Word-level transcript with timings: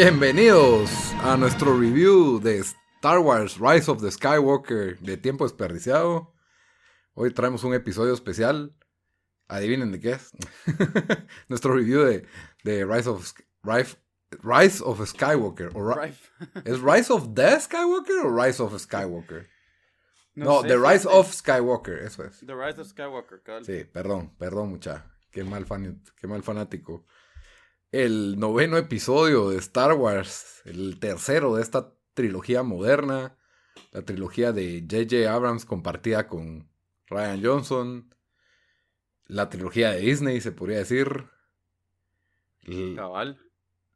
Bienvenidos 0.00 1.12
a 1.24 1.36
nuestro 1.36 1.76
review 1.76 2.38
de 2.38 2.58
Star 2.58 3.18
Wars 3.18 3.58
Rise 3.58 3.90
of 3.90 4.00
the 4.00 4.12
Skywalker 4.12 4.96
de 5.00 5.16
tiempo 5.16 5.42
desperdiciado. 5.42 6.32
Hoy 7.14 7.32
traemos 7.32 7.64
un 7.64 7.74
episodio 7.74 8.14
especial. 8.14 8.72
Adivinen 9.48 9.90
de 9.90 9.98
qué 9.98 10.12
es. 10.12 10.30
nuestro 11.48 11.74
review 11.74 12.04
de, 12.04 12.24
de 12.62 12.84
Rise 12.84 13.08
of 13.08 13.34
Rise, 13.64 13.96
Rise 14.44 14.84
of 14.84 15.04
Skywalker. 15.04 15.72
¿Es 16.64 16.80
Rise 16.80 17.12
of 17.12 17.34
the 17.34 17.58
Skywalker 17.58 18.24
o 18.24 18.30
Rise 18.30 18.62
of 18.62 18.80
Skywalker? 18.80 19.48
No, 20.36 20.62
The 20.62 20.78
Rise 20.78 21.08
of 21.08 21.34
Skywalker, 21.34 21.98
eso 22.04 22.22
es. 22.22 22.38
The 22.46 22.54
Rise 22.54 22.80
of 22.80 22.86
Skywalker, 22.86 23.42
Sí, 23.64 23.82
perdón, 23.82 24.32
perdón, 24.38 24.70
mucha. 24.70 25.06
Qué 25.32 25.42
mal, 25.42 25.66
fan, 25.66 26.00
qué 26.20 26.28
mal 26.28 26.44
fanático 26.44 27.04
el 27.92 28.38
noveno 28.38 28.76
episodio 28.76 29.50
de 29.50 29.58
Star 29.58 29.94
Wars, 29.94 30.62
el 30.64 30.98
tercero 30.98 31.56
de 31.56 31.62
esta 31.62 31.94
trilogía 32.14 32.62
moderna, 32.62 33.36
la 33.92 34.02
trilogía 34.02 34.52
de 34.52 34.86
J.J. 34.88 35.32
Abrams 35.32 35.64
compartida 35.64 36.28
con 36.28 36.68
Ryan 37.06 37.42
Johnson, 37.42 38.14
la 39.26 39.48
trilogía 39.48 39.92
de 39.92 40.00
Disney, 40.00 40.40
se 40.40 40.52
podría 40.52 40.78
decir. 40.78 41.26
Cabal. 42.96 43.40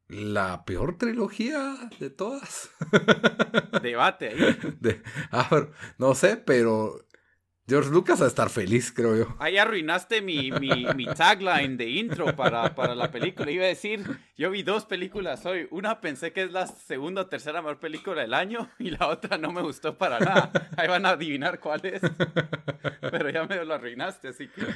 La 0.08 0.64
peor 0.64 0.98
trilogía 0.98 1.90
de 1.98 2.10
todas. 2.10 2.70
Debate 3.82 4.28
ahí. 4.28 5.02
Ah, 5.30 5.68
no 5.98 6.14
sé, 6.14 6.36
pero 6.36 7.06
George 7.68 7.90
Lucas 7.90 8.20
a 8.20 8.26
estar 8.26 8.50
feliz, 8.50 8.90
creo 8.90 9.16
yo. 9.16 9.36
Ahí 9.38 9.56
arruinaste 9.56 10.20
mi, 10.20 10.50
mi, 10.50 11.06
tagline 11.16 11.76
de 11.76 11.88
intro 11.88 12.34
para, 12.34 12.74
para, 12.74 12.96
la 12.96 13.12
película. 13.12 13.52
Iba 13.52 13.64
a 13.64 13.68
decir, 13.68 14.04
yo 14.36 14.50
vi 14.50 14.64
dos 14.64 14.84
películas 14.84 15.46
hoy. 15.46 15.68
Una 15.70 16.00
pensé 16.00 16.32
que 16.32 16.42
es 16.42 16.50
la 16.50 16.66
segunda 16.66 17.22
o 17.22 17.26
tercera 17.28 17.62
mejor 17.62 17.78
película 17.78 18.20
del 18.20 18.34
año 18.34 18.68
y 18.80 18.90
la 18.90 19.06
otra 19.06 19.38
no 19.38 19.52
me 19.52 19.62
gustó 19.62 19.96
para 19.96 20.18
nada. 20.18 20.50
Ahí 20.76 20.88
van 20.88 21.06
a 21.06 21.10
adivinar 21.10 21.60
cuál 21.60 21.86
es. 21.86 22.02
Pero 23.00 23.30
ya 23.30 23.46
me 23.46 23.64
lo 23.64 23.74
arruinaste, 23.74 24.28
así 24.28 24.48
que... 24.48 24.66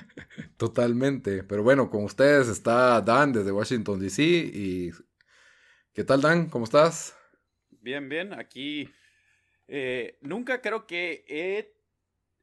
Totalmente. 0.56 1.42
Pero 1.42 1.64
bueno, 1.64 1.90
con 1.90 2.04
ustedes 2.04 2.46
está 2.46 3.00
Dan 3.00 3.32
desde 3.32 3.50
Washington, 3.50 3.98
D.C. 3.98 4.22
y... 4.22 4.92
¿Qué 5.92 6.04
tal, 6.04 6.20
Dan? 6.20 6.48
¿Cómo 6.48 6.64
estás? 6.64 7.16
Bien, 7.80 8.08
bien. 8.08 8.32
Aquí... 8.32 8.88
Eh, 9.68 10.18
nunca 10.22 10.62
creo 10.62 10.86
que 10.86 11.24
he 11.26 11.75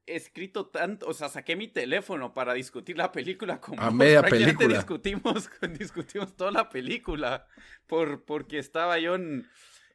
escrito 0.05 0.67
tanto, 0.67 1.07
o 1.07 1.13
sea, 1.13 1.29
saqué 1.29 1.55
mi 1.55 1.67
teléfono 1.67 2.33
para 2.33 2.53
discutir 2.53 2.97
la 2.97 3.11
película 3.11 3.61
como 3.61 3.81
a 3.81 3.91
media 3.91 4.21
película. 4.23 4.75
Discutimos, 4.75 5.49
discutimos 5.79 6.35
toda 6.35 6.51
la 6.51 6.69
película 6.69 7.47
por, 7.87 8.23
porque 8.25 8.59
estaba 8.59 8.99
yo 8.99 9.15
en, 9.15 9.47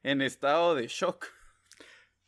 estado 0.03 0.75
de 0.75 0.87
shock. 0.89 1.27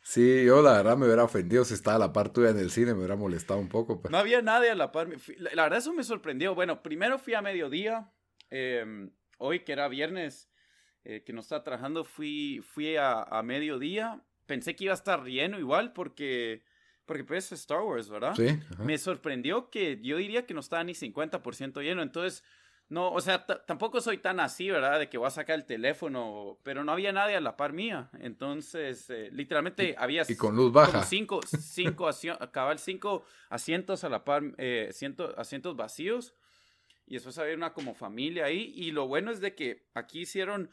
Sí, 0.03 0.45
yo 0.45 0.61
la 0.61 0.73
verdad 0.73 0.97
me 0.97 1.05
hubiera 1.05 1.23
ofendido 1.23 1.63
si 1.63 1.75
estaba 1.75 1.95
a 1.95 1.99
la 1.99 2.13
par 2.13 2.33
tuya 2.33 2.49
en 2.49 2.57
el 2.57 2.71
cine, 2.71 2.93
me 2.93 2.99
hubiera 2.99 3.15
molestado 3.15 3.59
un 3.59 3.69
poco. 3.69 4.01
Pero... 4.01 4.11
No 4.11 4.17
había 4.17 4.41
nadie 4.41 4.71
a 4.71 4.75
la 4.75 4.91
par. 4.91 5.09
La, 5.37 5.63
verdad 5.63 5.79
eso 5.79 5.93
me 5.93 6.03
sorprendió. 6.03 6.55
Bueno, 6.55 6.81
primero 6.81 7.19
fui 7.19 7.35
a 7.35 7.41
mediodía, 7.41 8.11
em, 8.49 9.11
hoy 9.37 9.59
que 9.59 9.73
era 9.73 9.87
viernes, 9.87 10.49
eh, 11.03 11.23
que 11.23 11.33
no 11.33 11.41
estaba 11.41 11.63
trabajando, 11.63 12.03
fui, 12.03 12.61
fui 12.73 12.95
a, 12.95 13.21
a 13.21 13.43
mediodía. 13.43 14.23
Pensé 14.47 14.75
que 14.75 14.85
iba 14.85 14.93
a 14.93 14.95
estar 14.95 15.23
lleno 15.23 15.59
igual 15.59 15.93
porque 15.93 16.63
porque 17.11 17.25
pues 17.25 17.51
es 17.51 17.59
Star 17.59 17.81
Wars, 17.81 18.07
¿verdad? 18.07 18.33
Sí. 18.35 18.57
Me 18.79 18.97
sorprendió 18.97 19.69
que 19.69 19.99
yo 20.01 20.15
diría 20.15 20.45
que 20.45 20.53
no 20.53 20.61
estaba 20.61 20.81
ni 20.81 20.93
50% 20.93 21.81
lleno, 21.81 22.03
entonces, 22.03 22.41
no, 22.87 23.11
o 23.11 23.19
sea, 23.19 23.45
tampoco 23.45 23.99
soy 23.99 24.19
tan 24.19 24.39
así, 24.39 24.69
¿verdad? 24.69 24.97
De 24.97 25.09
que 25.09 25.17
voy 25.17 25.27
a 25.27 25.29
sacar 25.29 25.59
el 25.59 25.65
teléfono, 25.65 26.57
pero 26.63 26.85
no 26.85 26.93
había 26.93 27.11
nadie 27.11 27.35
a 27.35 27.41
la 27.41 27.57
par 27.57 27.73
mía, 27.73 28.09
entonces, 28.17 29.09
eh, 29.09 29.27
literalmente 29.33 29.93
había... 29.97 30.23
Y 30.25 30.37
con 30.37 30.55
luz 30.55 30.71
baja. 30.71 31.03
cinco, 31.03 31.41
cinco, 31.45 32.09
cabal, 32.49 32.79
cinco 32.79 33.25
asientos 33.49 34.05
a 34.05 34.09
la 34.09 34.23
par, 34.23 34.43
eh, 34.57 34.89
asientos 35.35 35.75
vacíos, 35.75 36.33
y 37.07 37.15
después 37.15 37.37
había 37.39 37.55
una 37.55 37.73
como 37.73 37.93
familia 37.93 38.45
ahí, 38.45 38.71
y 38.73 38.91
lo 38.91 39.05
bueno 39.09 39.31
es 39.31 39.41
de 39.41 39.53
que 39.53 39.89
aquí 39.95 40.21
hicieron 40.21 40.71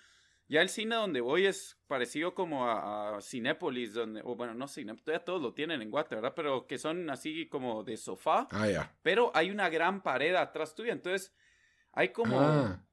ya 0.49 0.63
el 0.63 0.71
cine 0.71 0.97
donde 0.97 1.21
voy 1.21 1.47
es 1.47 1.79
parecido 1.87 2.35
como 2.35 2.69
a, 2.69 3.19
Cinépolis, 3.21 3.93
donde, 3.93 4.23
o 4.25 4.35
bueno, 4.35 4.55
no 4.55 4.67
Cinépolis, 4.67 5.05
todavía 5.05 5.25
todos 5.25 5.43
lo 5.43 5.53
tienen 5.53 5.83
en 5.83 5.91
Guate, 5.91 6.15
¿verdad? 6.15 6.33
Pero 6.35 6.67
que 6.67 6.79
son 6.79 7.11
así 7.11 7.49
como 7.49 7.85
de 7.85 7.97
sofá. 7.97 8.49
Ah, 8.51 8.69
ya. 8.69 8.97
Pero 9.03 9.31
hay 9.35 9.51
una 9.51 9.69
gran 9.69 10.03
pared 10.03 10.35
atrás 10.35 10.75
tuya, 10.75 10.93
entonces 10.93 11.35
hay 11.93 12.09
como... 12.11 12.41
Ah. 12.41 12.85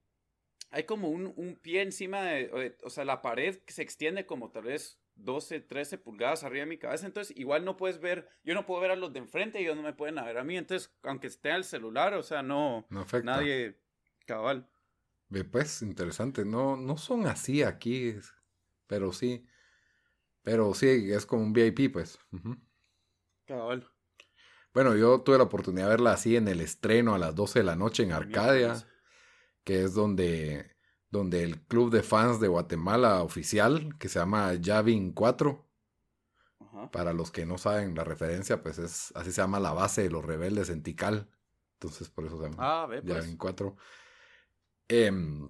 Hay 0.71 0.83
como 0.83 1.07
un, 1.07 1.31
un, 1.37 1.55
pie 1.55 1.83
encima 1.83 2.21
de, 2.23 2.75
o 2.83 2.89
sea, 2.89 3.05
la 3.05 3.21
pared 3.21 3.59
que 3.59 3.71
se 3.71 3.81
extiende 3.81 4.25
como 4.25 4.51
tal 4.51 4.63
vez 4.63 4.99
12, 5.15 5.61
13 5.61 5.97
pulgadas 5.99 6.43
arriba 6.43 6.65
de 6.65 6.69
mi 6.69 6.77
cabeza, 6.77 7.05
entonces 7.05 7.37
igual 7.37 7.63
no 7.63 7.77
puedes 7.77 7.99
ver, 7.99 8.27
yo 8.43 8.53
no 8.53 8.65
puedo 8.65 8.81
ver 8.81 8.91
a 8.91 8.97
los 8.97 9.13
de 9.13 9.19
enfrente 9.19 9.59
y 9.59 9.63
ellos 9.63 9.77
no 9.77 9.83
me 9.83 9.93
pueden 9.93 10.15
ver 10.15 10.37
a 10.37 10.43
mí, 10.43 10.57
entonces 10.57 10.93
aunque 11.03 11.27
esté 11.27 11.51
al 11.51 11.63
celular, 11.63 12.13
o 12.15 12.23
sea, 12.23 12.43
no, 12.43 12.85
no 12.89 13.01
afecta. 13.01 13.37
nadie 13.37 13.79
cabal. 14.25 14.67
Pues 15.43 15.81
interesante, 15.81 16.45
no, 16.45 16.77
no 16.77 16.97
son 16.97 17.27
así 17.27 17.63
aquí, 17.63 18.15
pero 18.87 19.11
sí, 19.11 19.45
pero 20.41 20.73
sí, 20.73 21.11
es 21.11 21.25
como 21.25 21.43
un 21.43 21.51
VIP, 21.51 21.91
pues. 21.91 22.19
Cabal. 23.45 23.89
Bueno, 24.73 24.95
yo 24.95 25.21
tuve 25.21 25.37
la 25.37 25.45
oportunidad 25.45 25.85
de 25.85 25.89
verla 25.91 26.11
así 26.13 26.35
en 26.35 26.47
el 26.47 26.61
estreno 26.61 27.15
a 27.15 27.17
las 27.17 27.33
12 27.33 27.59
de 27.59 27.65
la 27.65 27.75
noche 27.75 28.03
en 28.03 28.11
Arcadia, 28.11 28.75
que 29.63 29.83
es 29.83 29.93
donde, 29.93 30.75
donde 31.09 31.43
el 31.43 31.61
club 31.61 31.91
de 31.91 32.03
fans 32.03 32.39
de 32.39 32.47
Guatemala 32.47 33.23
oficial, 33.23 33.97
que 33.97 34.09
se 34.09 34.19
llama 34.19 34.53
Yavin 34.53 35.13
4, 35.13 35.65
para 36.91 37.13
los 37.13 37.31
que 37.31 37.45
no 37.45 37.57
saben 37.57 37.95
la 37.95 38.03
referencia, 38.03 38.61
pues 38.61 38.77
es 38.77 39.11
así 39.15 39.31
se 39.31 39.41
llama 39.41 39.59
la 39.59 39.71
base 39.71 40.03
de 40.03 40.09
los 40.09 40.25
rebeldes 40.25 40.69
en 40.69 40.83
Tikal. 40.83 41.29
Entonces, 41.73 42.09
por 42.09 42.25
eso 42.25 42.37
se 42.37 42.49
llama 42.49 42.57
ah, 42.59 42.85
pues. 42.87 43.03
Yavin 43.03 43.37
4. 43.37 43.75
Em, 44.87 45.49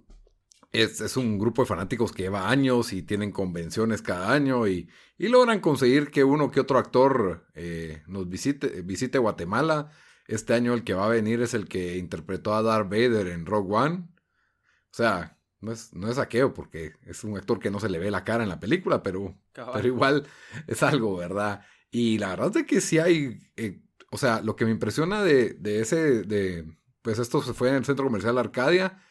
es, 0.71 1.17
un 1.17 1.37
grupo 1.39 1.61
de 1.61 1.67
fanáticos 1.67 2.11
que 2.11 2.23
lleva 2.23 2.49
años 2.49 2.93
y 2.93 3.01
tienen 3.03 3.31
convenciones 3.31 4.01
cada 4.01 4.31
año 4.33 4.67
y, 4.67 4.89
logran 5.17 5.61
conseguir 5.61 6.11
que 6.11 6.23
uno 6.23 6.51
que 6.51 6.59
otro 6.59 6.77
actor 6.77 7.47
eh, 7.53 8.03
nos 8.07 8.27
visite, 8.29 8.81
visite 8.81 9.17
Guatemala. 9.17 9.91
Este 10.27 10.53
año 10.53 10.73
el 10.73 10.83
que 10.83 10.93
va 10.93 11.05
a 11.05 11.09
venir 11.09 11.41
es 11.41 11.53
el 11.53 11.67
que 11.67 11.97
interpretó 11.97 12.53
a 12.53 12.61
Darth 12.61 12.89
Vader 12.89 13.27
en 13.27 13.45
Rogue 13.45 13.73
One. 13.73 13.95
O 13.97 14.97
sea, 14.97 15.37
no 15.61 15.71
es, 15.71 15.93
no 15.93 16.09
es 16.09 16.15
saqueo 16.15 16.53
porque 16.53 16.93
es 17.03 17.23
un 17.23 17.37
actor 17.37 17.59
que 17.59 17.71
no 17.71 17.79
se 17.79 17.89
le 17.89 17.99
ve 17.99 18.11
la 18.11 18.23
cara 18.23 18.43
en 18.43 18.49
la 18.49 18.59
película, 18.59 19.03
pero, 19.03 19.37
pero 19.53 19.87
igual 19.87 20.27
es 20.67 20.83
algo, 20.83 21.15
¿verdad? 21.17 21.65
Y 21.91 22.17
la 22.17 22.29
verdad 22.29 22.57
es 22.57 22.65
que 22.65 22.81
sí 22.81 22.99
hay, 22.99 23.39
eh, 23.55 23.81
o 24.11 24.17
sea, 24.17 24.41
lo 24.41 24.55
que 24.55 24.65
me 24.65 24.71
impresiona 24.71 25.23
de, 25.23 25.53
de 25.53 25.81
ese, 25.81 26.23
de, 26.23 26.77
pues 27.01 27.19
esto 27.19 27.41
se 27.41 27.53
fue 27.53 27.69
en 27.69 27.75
el 27.75 27.85
centro 27.85 28.05
comercial 28.05 28.37
Arcadia 28.37 29.01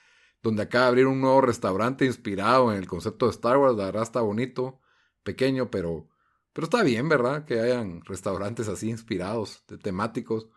donde 0.44 0.62
acaba 0.62 0.85
de 0.85 0.88
abrir 0.91 1.06
un 1.06 1.23
nuevo 1.23 1.41
restaurante 1.41 2.05
inspirado 2.05 2.70
en 2.70 2.79
el 2.79 2.87
concepto 2.87 3.25
de 3.26 3.32
Star 3.32 3.56
Wars. 3.56 3.76
La 3.76 3.87
verdad 3.87 4.02
está 4.02 4.20
bonito, 4.20 4.79
pequeño, 5.23 5.70
pero, 5.70 6.06
pero 6.52 6.67
está 6.67 6.82
bien, 6.82 7.08
¿verdad? 7.08 7.46
Que 7.46 7.61
hayan 7.61 8.02
restaurantes 8.05 8.69
así 8.69 8.91
inspirados, 8.91 9.64
de 9.69 9.79
temáticos. 9.79 10.49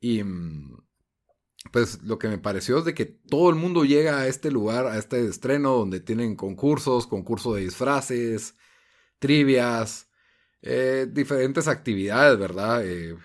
Y, 0.00 0.24
mm, 0.24 0.76
pues 1.72 2.02
lo 2.02 2.18
que 2.18 2.28
me 2.28 2.38
pareció 2.38 2.78
es 2.78 2.84
de 2.84 2.94
que 2.94 3.06
todo 3.06 3.48
el 3.48 3.54
mundo 3.54 3.84
llega 3.84 4.18
a 4.18 4.26
este 4.26 4.50
lugar, 4.50 4.86
a 4.86 4.98
este 4.98 5.24
estreno 5.26 5.74
donde 5.74 6.00
tienen 6.00 6.34
concursos, 6.34 7.06
concurso 7.06 7.54
de 7.54 7.62
disfraces, 7.62 8.56
trivias, 9.20 10.10
eh, 10.62 11.06
diferentes 11.10 11.68
actividades, 11.68 12.38
¿verdad? 12.38 12.84
Eh, 12.84 13.16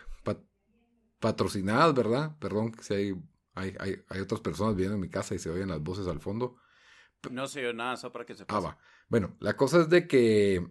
patrocinadas, 1.20 1.94
¿verdad? 1.94 2.36
Perdón, 2.40 2.74
si 2.82 2.94
hay, 2.94 3.16
hay, 3.54 3.76
hay, 3.80 4.02
hay, 4.08 4.22
otras 4.22 4.42
personas 4.42 4.76
viendo 4.76 4.96
en 4.96 5.02
mi 5.02 5.10
casa 5.10 5.36
y 5.36 5.40
se 5.40 5.50
oyen 5.50 5.70
las 5.70 5.82
voces 5.82 6.08
al 6.08 6.20
fondo. 6.20 6.58
No 7.30 7.48
se 7.48 7.60
oye 7.60 7.74
nada, 7.74 7.98
solo 7.98 8.14
para 8.14 8.26
que 8.26 8.36
se 8.36 8.46
pase. 8.46 8.58
Ah, 8.58 8.70
va. 8.70 8.78
Bueno, 9.08 9.36
la 9.40 9.56
cosa 9.56 9.82
es 9.82 9.90
de 9.90 10.08
que 10.08 10.66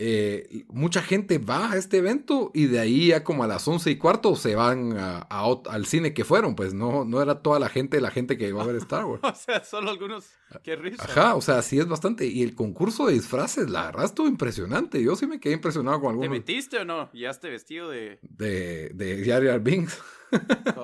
eh, 0.00 0.64
mucha 0.68 1.02
gente 1.02 1.38
va 1.38 1.72
a 1.72 1.76
este 1.76 1.96
evento 1.96 2.52
y 2.54 2.66
de 2.66 2.78
ahí 2.78 3.08
ya 3.08 3.24
como 3.24 3.42
a 3.42 3.48
las 3.48 3.66
once 3.66 3.90
y 3.90 3.96
cuarto 3.96 4.36
se 4.36 4.54
van 4.54 4.96
a, 4.96 5.26
al 5.28 5.86
cine 5.86 6.14
que 6.14 6.24
fueron, 6.24 6.54
pues 6.54 6.72
no, 6.72 7.04
no 7.04 7.20
era 7.20 7.42
toda 7.42 7.58
la 7.58 7.68
gente, 7.68 8.00
la 8.00 8.12
gente 8.12 8.38
que 8.38 8.46
iba 8.46 8.62
a 8.62 8.66
ver 8.66 8.76
Star 8.76 9.04
Wars. 9.06 9.22
o 9.24 9.34
sea, 9.34 9.64
solo 9.64 9.90
algunos, 9.90 10.30
qué 10.62 10.76
risa. 10.76 11.02
Ajá, 11.02 11.34
o 11.34 11.40
sea, 11.40 11.62
sí 11.62 11.80
es 11.80 11.88
bastante. 11.88 12.26
Y 12.26 12.44
el 12.44 12.54
concurso 12.54 13.06
de 13.06 13.14
disfraces, 13.14 13.68
la 13.70 13.86
verdad 13.86 14.04
estuvo 14.04 14.28
impresionante. 14.28 15.02
Yo 15.02 15.16
sí 15.16 15.26
me 15.26 15.40
quedé 15.40 15.54
impresionado 15.54 16.00
con 16.00 16.10
algunos. 16.10 16.30
¿Te 16.30 16.38
metiste 16.38 16.78
o 16.78 16.84
no? 16.84 17.10
¿Ya 17.12 17.30
este 17.30 17.50
vestido 17.50 17.90
de...? 17.90 18.20
De, 18.22 18.90
de 18.90 19.24
Jar 19.26 19.60
Binks. 19.60 20.00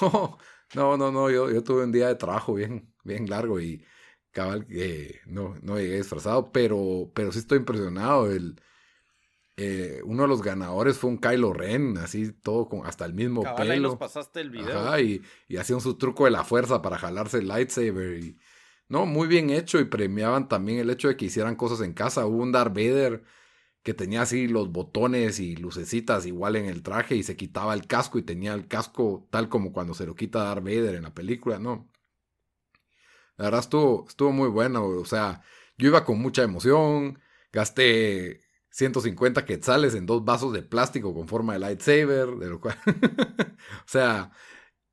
no, 0.00 0.38
no, 0.74 0.96
no, 0.96 1.12
no, 1.12 1.30
yo, 1.30 1.50
yo 1.50 1.62
tuve 1.62 1.84
un 1.84 1.92
día 1.92 2.08
de 2.08 2.14
trabajo 2.14 2.54
bien, 2.54 2.92
bien 3.04 3.28
largo 3.28 3.60
y 3.60 3.84
cabal, 4.32 4.66
eh, 4.70 5.20
no, 5.26 5.56
no 5.62 5.78
llegué 5.78 5.96
disfrazado, 5.96 6.52
pero, 6.52 7.10
pero 7.14 7.32
sí 7.32 7.38
estoy 7.38 7.58
impresionado. 7.58 8.30
El, 8.30 8.60
eh, 9.56 10.00
uno 10.04 10.22
de 10.22 10.28
los 10.28 10.42
ganadores 10.42 10.98
fue 10.98 11.10
un 11.10 11.18
Kylo 11.18 11.52
Ren, 11.52 11.98
así 11.98 12.32
todo 12.32 12.68
con 12.68 12.86
hasta 12.86 13.04
el 13.04 13.14
mismo 13.14 13.42
cabal, 13.42 13.68
pelo. 13.68 13.88
nos 13.88 13.98
pasaste 13.98 14.40
el 14.40 14.50
video. 14.50 14.78
Ajá, 14.78 15.00
y, 15.00 15.22
y 15.48 15.56
hacían 15.56 15.80
su 15.80 15.96
truco 15.96 16.26
de 16.26 16.30
la 16.30 16.44
fuerza 16.44 16.82
para 16.82 16.98
jalarse 16.98 17.38
el 17.38 17.48
lightsaber. 17.48 18.18
Y, 18.18 18.38
no, 18.88 19.04
muy 19.04 19.26
bien 19.26 19.50
hecho 19.50 19.78
y 19.80 19.84
premiaban 19.84 20.48
también 20.48 20.78
el 20.78 20.90
hecho 20.90 21.08
de 21.08 21.16
que 21.16 21.26
hicieran 21.26 21.56
cosas 21.56 21.80
en 21.80 21.92
casa. 21.92 22.26
Hubo 22.26 22.42
un 22.42 22.52
Darth 22.52 22.74
Vader 22.74 23.22
que 23.82 23.94
tenía 23.94 24.22
así 24.22 24.48
los 24.48 24.70
botones 24.70 25.40
y 25.40 25.56
lucecitas 25.56 26.26
igual 26.26 26.56
en 26.56 26.66
el 26.66 26.82
traje 26.82 27.16
y 27.16 27.22
se 27.22 27.36
quitaba 27.36 27.74
el 27.74 27.86
casco 27.86 28.18
y 28.18 28.22
tenía 28.22 28.52
el 28.54 28.68
casco 28.68 29.26
tal 29.30 29.48
como 29.48 29.72
cuando 29.72 29.94
se 29.94 30.06
lo 30.06 30.14
quita 30.14 30.44
Darth 30.44 30.64
Vader 30.64 30.96
en 30.96 31.04
la 31.04 31.14
película, 31.14 31.58
¿no? 31.58 31.88
La 33.38 33.46
verdad 33.46 33.60
estuvo, 33.60 34.04
estuvo 34.06 34.32
muy 34.32 34.48
bueno. 34.48 34.86
O 34.86 35.04
sea, 35.04 35.42
yo 35.78 35.88
iba 35.88 36.04
con 36.04 36.18
mucha 36.20 36.42
emoción. 36.42 37.20
Gasté 37.52 38.42
150 38.70 39.46
quetzales 39.46 39.94
en 39.94 40.06
dos 40.06 40.24
vasos 40.24 40.52
de 40.52 40.62
plástico 40.62 41.14
con 41.14 41.28
forma 41.28 41.54
de 41.54 41.60
lightsaber. 41.60 42.30
De 42.30 42.48
lo 42.48 42.60
cual. 42.60 42.76
o 43.86 43.86
sea. 43.88 44.32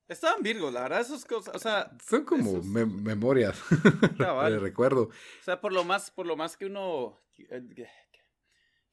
Estaban 0.08 0.44
virgos, 0.44 0.72
la 0.72 0.82
verdad, 0.82 1.02
esas 1.02 1.26
cosas, 1.26 1.56
o 1.56 1.58
sea... 1.58 1.90
Son 2.08 2.26
como 2.26 2.62
memorias 2.62 3.60
de 4.20 4.60
recuerdo. 4.60 5.06
O 5.06 5.44
sea, 5.44 5.60
por 5.60 5.74
lo 5.74 5.84
más, 5.84 6.12
por 6.12 6.28
lo 6.28 6.38
más 6.38 6.58
que 6.58 6.68
uno, 6.68 7.20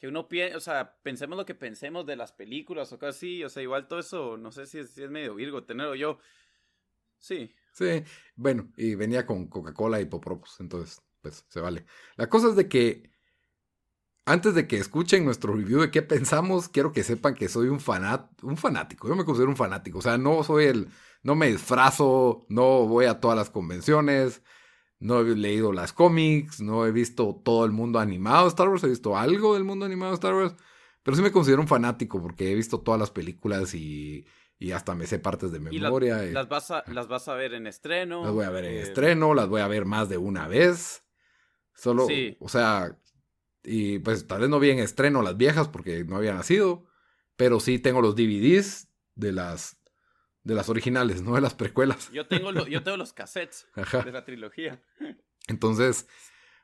que 0.02 0.08
uno 0.08 0.26
piensa, 0.26 0.56
o 0.56 0.60
sea, 0.60 0.96
pensemos 1.04 1.38
lo 1.38 1.46
que 1.46 1.54
pensemos 1.54 2.04
de 2.04 2.16
las 2.16 2.32
películas 2.32 2.92
o 2.92 2.98
cosas 2.98 3.14
así, 3.14 3.44
o 3.44 3.48
sea, 3.48 3.62
igual 3.62 3.86
todo 3.86 4.00
eso, 4.00 4.36
no 4.36 4.50
sé 4.50 4.66
si 4.66 4.80
es, 4.80 4.98
medio 5.08 5.36
virgo 5.36 5.62
tenerlo 5.62 5.94
yo. 5.94 6.18
Sí, 7.20 7.54
Sí, 7.72 8.02
bueno, 8.34 8.68
y 8.76 8.96
venía 8.96 9.24
con 9.24 9.46
Coca-Cola 9.46 10.00
y 10.00 10.06
Popropos, 10.06 10.58
entonces, 10.58 11.00
pues 11.20 11.44
se 11.48 11.60
vale. 11.60 11.86
La 12.16 12.28
cosa 12.28 12.48
es 12.48 12.56
de 12.56 12.68
que 12.68 13.12
antes 14.26 14.56
de 14.56 14.66
que 14.66 14.78
escuchen 14.78 15.24
nuestro 15.24 15.54
review 15.54 15.82
de 15.82 15.92
qué 15.92 16.02
pensamos, 16.02 16.68
quiero 16.68 16.90
que 16.92 17.04
sepan 17.04 17.36
que 17.36 17.48
soy 17.48 17.68
un 17.68 17.78
fanat, 17.78 18.42
un 18.42 18.56
fanático. 18.56 19.06
Yo 19.06 19.14
me 19.14 19.24
considero 19.24 19.50
un 19.50 19.56
fanático, 19.56 20.00
o 20.00 20.02
sea, 20.02 20.18
no 20.18 20.42
soy 20.42 20.64
el, 20.64 20.88
no 21.22 21.36
me 21.36 21.46
disfrazo, 21.46 22.44
no 22.48 22.88
voy 22.88 23.04
a 23.04 23.20
todas 23.20 23.36
las 23.38 23.50
convenciones, 23.50 24.42
no 25.02 25.20
he 25.20 25.36
leído 25.36 25.72
las 25.72 25.92
cómics, 25.92 26.60
no 26.60 26.86
he 26.86 26.92
visto 26.92 27.40
todo 27.44 27.64
el 27.64 27.72
mundo 27.72 27.98
animado 27.98 28.44
de 28.44 28.48
Star 28.48 28.68
Wars, 28.68 28.84
he 28.84 28.88
visto 28.88 29.16
algo 29.16 29.54
del 29.54 29.64
mundo 29.64 29.84
animado 29.84 30.12
de 30.12 30.14
Star 30.16 30.34
Wars, 30.34 30.54
pero 31.02 31.16
sí 31.16 31.22
me 31.22 31.32
considero 31.32 31.60
un 31.60 31.68
fanático 31.68 32.22
porque 32.22 32.52
he 32.52 32.54
visto 32.54 32.80
todas 32.80 32.98
las 32.98 33.10
películas 33.10 33.74
y 33.74 34.26
y 34.62 34.70
hasta 34.70 34.94
me 34.94 35.08
sé 35.08 35.18
partes 35.18 35.50
de 35.50 35.58
memoria. 35.58 36.24
¿Y 36.24 36.30
las, 36.30 36.48
vas 36.48 36.70
a, 36.70 36.84
las 36.86 37.08
vas 37.08 37.26
a 37.26 37.34
ver 37.34 37.52
en 37.52 37.66
estreno. 37.66 38.22
Las 38.22 38.32
voy 38.32 38.44
a 38.44 38.50
ver 38.50 38.64
en 38.64 38.74
eh, 38.74 38.82
estreno, 38.82 39.34
las 39.34 39.48
voy 39.48 39.60
a 39.60 39.66
ver 39.66 39.86
más 39.86 40.08
de 40.08 40.18
una 40.18 40.46
vez. 40.46 41.04
Solo, 41.74 42.06
o 42.38 42.48
sea, 42.48 42.96
y 43.64 43.98
pues 43.98 44.28
tal 44.28 44.42
vez 44.42 44.48
no 44.48 44.60
vi 44.60 44.70
en 44.70 44.78
estreno 44.78 45.22
las 45.22 45.36
viejas 45.36 45.66
porque 45.66 46.04
no 46.04 46.16
había 46.16 46.32
nacido, 46.32 46.86
pero 47.34 47.58
sí 47.58 47.80
tengo 47.80 48.02
los 48.02 48.14
DVDs 48.14 48.88
de 49.16 49.32
las 49.32 49.78
de 50.44 50.54
las 50.54 50.68
originales, 50.68 51.22
no 51.22 51.34
de 51.34 51.40
las 51.40 51.54
precuelas. 51.54 52.10
Yo 52.12 52.26
tengo, 52.26 52.52
yo 52.52 52.82
tengo 52.82 52.96
los 52.96 53.12
cassettes 53.12 53.66
de 54.04 54.12
la 54.12 54.24
trilogía. 54.24 54.82
Entonces, 55.48 56.06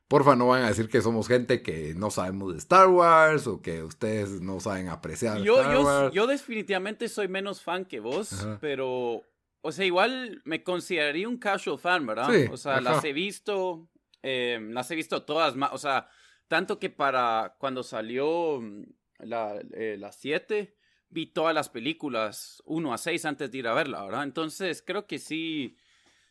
Porfa, 0.09 0.37
no 0.37 0.49
van 0.49 0.63
a 0.63 0.69
decir 0.69 0.89
que 0.89 1.03
somos 1.03 1.29
gente 1.29 1.63
que 1.63 1.95
no 1.95 2.11
sabemos 2.11 2.53
de 2.53 2.59
Star 2.59 2.89
Wars 2.89 3.47
o 3.47 3.61
que 3.61 3.83
ustedes 3.83 4.41
no 4.41 4.59
saben 4.59 4.89
apreciar 4.89 5.43
yo, 5.43 5.61
Star 5.61 5.79
Wars. 5.79 6.15
Yo 6.15 6.27
definitivamente 6.27 7.09
soy 7.09 7.29
menos 7.29 7.63
fan 7.63 7.85
que 7.85 8.01
vos, 8.01 8.49
pero, 8.61 9.23
o 9.61 9.73
sea, 9.73 9.85
igual 9.85 10.41
me 10.45 10.63
consideraría 10.63 11.29
un 11.29 11.37
casual 11.37 11.79
fan, 11.79 12.07
¿verdad? 12.07 12.31
o 12.51 12.57
sea, 12.57 12.81
las 12.81 13.05
he 13.05 13.13
visto, 13.13 13.91
em, 14.23 14.71
las 14.73 14.91
he 14.91 14.95
visto 14.95 15.25
todas, 15.25 15.55
o 15.73 15.79
sea, 15.79 16.09
tanto 16.49 16.79
que 16.79 16.89
para 16.89 17.57
cuando 17.59 17.83
salió 17.83 18.63
mm, 18.63 18.85
la, 19.19 19.61
eh, 19.75 20.01
7, 20.11 20.75
vi 21.11 21.27
todas 21.27 21.55
las 21.55 21.69
películas 21.69 22.63
1 22.67 22.93
a 22.93 22.99
6 22.99 23.25
antes 23.25 23.51
de 23.51 23.59
ir 23.59 23.69
a 23.69 23.75
verla, 23.75 24.05
¿verdad? 24.05 24.25
Entonces, 24.25 24.83
creo 24.83 25.07
que 25.07 25.19
sí 25.19 25.77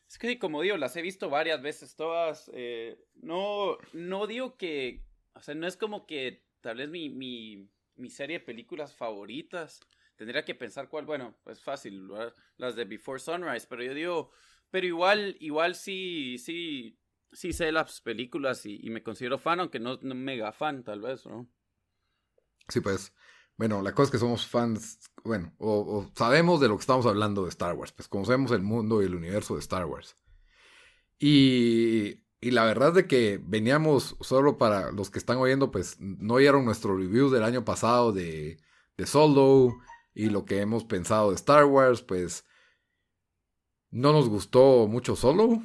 es 0.08 0.18
que, 0.18 0.40
como 0.40 0.62
digo, 0.62 0.78
las 0.78 0.96
he 0.96 1.02
visto 1.02 1.30
varias 1.30 1.62
veces 1.62 1.96
todas. 1.96 2.50
Eh, 2.54 2.98
no, 3.16 3.78
no 3.94 4.26
digo 4.26 4.58
que. 4.58 5.04
O 5.34 5.42
sea, 5.42 5.54
no 5.54 5.68
es 5.68 5.76
como 5.76 6.06
que 6.06 6.46
tal 6.62 6.78
vez 6.78 6.90
mi, 6.90 7.10
mi, 7.10 8.10
serie 8.10 8.40
de 8.40 8.46
películas 8.46 8.96
favoritas. 8.96 9.82
Tendría 10.16 10.46
que 10.46 10.56
pensar 10.56 10.88
cuál. 10.88 11.06
Bueno, 11.06 11.38
es 11.46 11.62
fácil, 11.62 12.08
las 12.56 12.76
de 12.76 12.86
Before 12.86 13.20
Sunrise. 13.20 13.68
Pero 13.70 13.84
yo 13.84 13.94
digo. 13.94 14.32
Pero 14.72 14.88
igual, 14.88 15.38
igual 15.40 15.76
sí, 15.76 16.38
sí, 16.38 16.98
sí 17.32 17.54
sé 17.54 17.72
las 17.72 18.02
películas 18.02 18.66
y, 18.66 18.90
me 18.90 19.04
considero 19.04 19.38
fan, 19.38 19.62
aunque 19.62 19.80
no 19.80 19.98
mega 20.02 20.52
fan, 20.52 20.84
tal 20.84 21.02
vez, 21.02 21.26
¿no? 21.26 21.50
Sí, 22.68 22.82
pues. 22.82 23.14
Bueno, 23.58 23.82
la 23.82 23.94
cosa 23.94 24.06
es 24.06 24.12
que 24.12 24.20
somos 24.20 24.46
fans, 24.46 25.00
bueno, 25.24 25.52
o, 25.58 26.06
sabemos 26.16 26.60
de 26.60 26.68
lo 26.68 26.76
que 26.78 26.82
estamos 26.82 27.08
hablando 27.08 27.44
de 27.44 27.50
Star 27.50 27.74
Wars, 27.74 27.92
pues 27.92 28.08
conocemos 28.08 28.52
el 28.52 28.62
mundo 28.62 29.02
y 29.02 29.06
el 29.06 29.16
universo 29.16 29.56
de 29.56 29.62
Star 29.62 29.86
Wars. 29.86 30.16
Y, 31.20 32.22
y 32.40 32.52
la 32.52 32.66
verdad 32.66 32.90
es 32.90 32.96
de 32.96 33.08
que 33.08 33.42
veníamos, 33.44 34.16
solo 34.22 34.60
para 34.60 34.92
los 34.92 35.10
que 35.10 35.18
están 35.18 35.38
oyendo, 35.38 35.72
pues 35.72 36.00
no 36.00 36.36
oyeron 36.36 36.66
nuestro 36.66 36.96
review 36.96 37.32
del 37.32 37.44
año 37.44 37.66
pasado 37.66 38.12
de, 38.12 38.60
de 38.96 39.06
Solo 39.08 39.76
y 40.14 40.30
lo 40.30 40.46
que 40.46 40.62
hemos 40.62 40.84
pensado 40.84 41.30
de 41.30 41.36
Star 41.36 41.66
Wars, 41.66 42.04
pues 42.04 42.46
no 43.90 44.14
nos 44.14 44.30
gustó 44.30 44.88
mucho 44.88 45.16
Solo. 45.16 45.64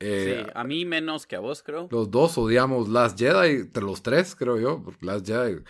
Eh, 0.00 0.42
sí, 0.44 0.50
a 0.54 0.64
mí 0.64 0.84
menos 0.84 1.26
que 1.26 1.36
a 1.36 1.40
vos, 1.40 1.62
creo. 1.62 1.88
Los 1.90 2.10
dos 2.10 2.36
odiamos 2.36 2.90
Last 2.90 3.18
Jedi, 3.18 3.62
entre 3.62 3.82
los 3.82 4.02
tres, 4.02 4.36
creo 4.36 4.60
yo, 4.60 4.82
porque 4.82 5.06
Last 5.06 5.26
Jedi 5.26 5.62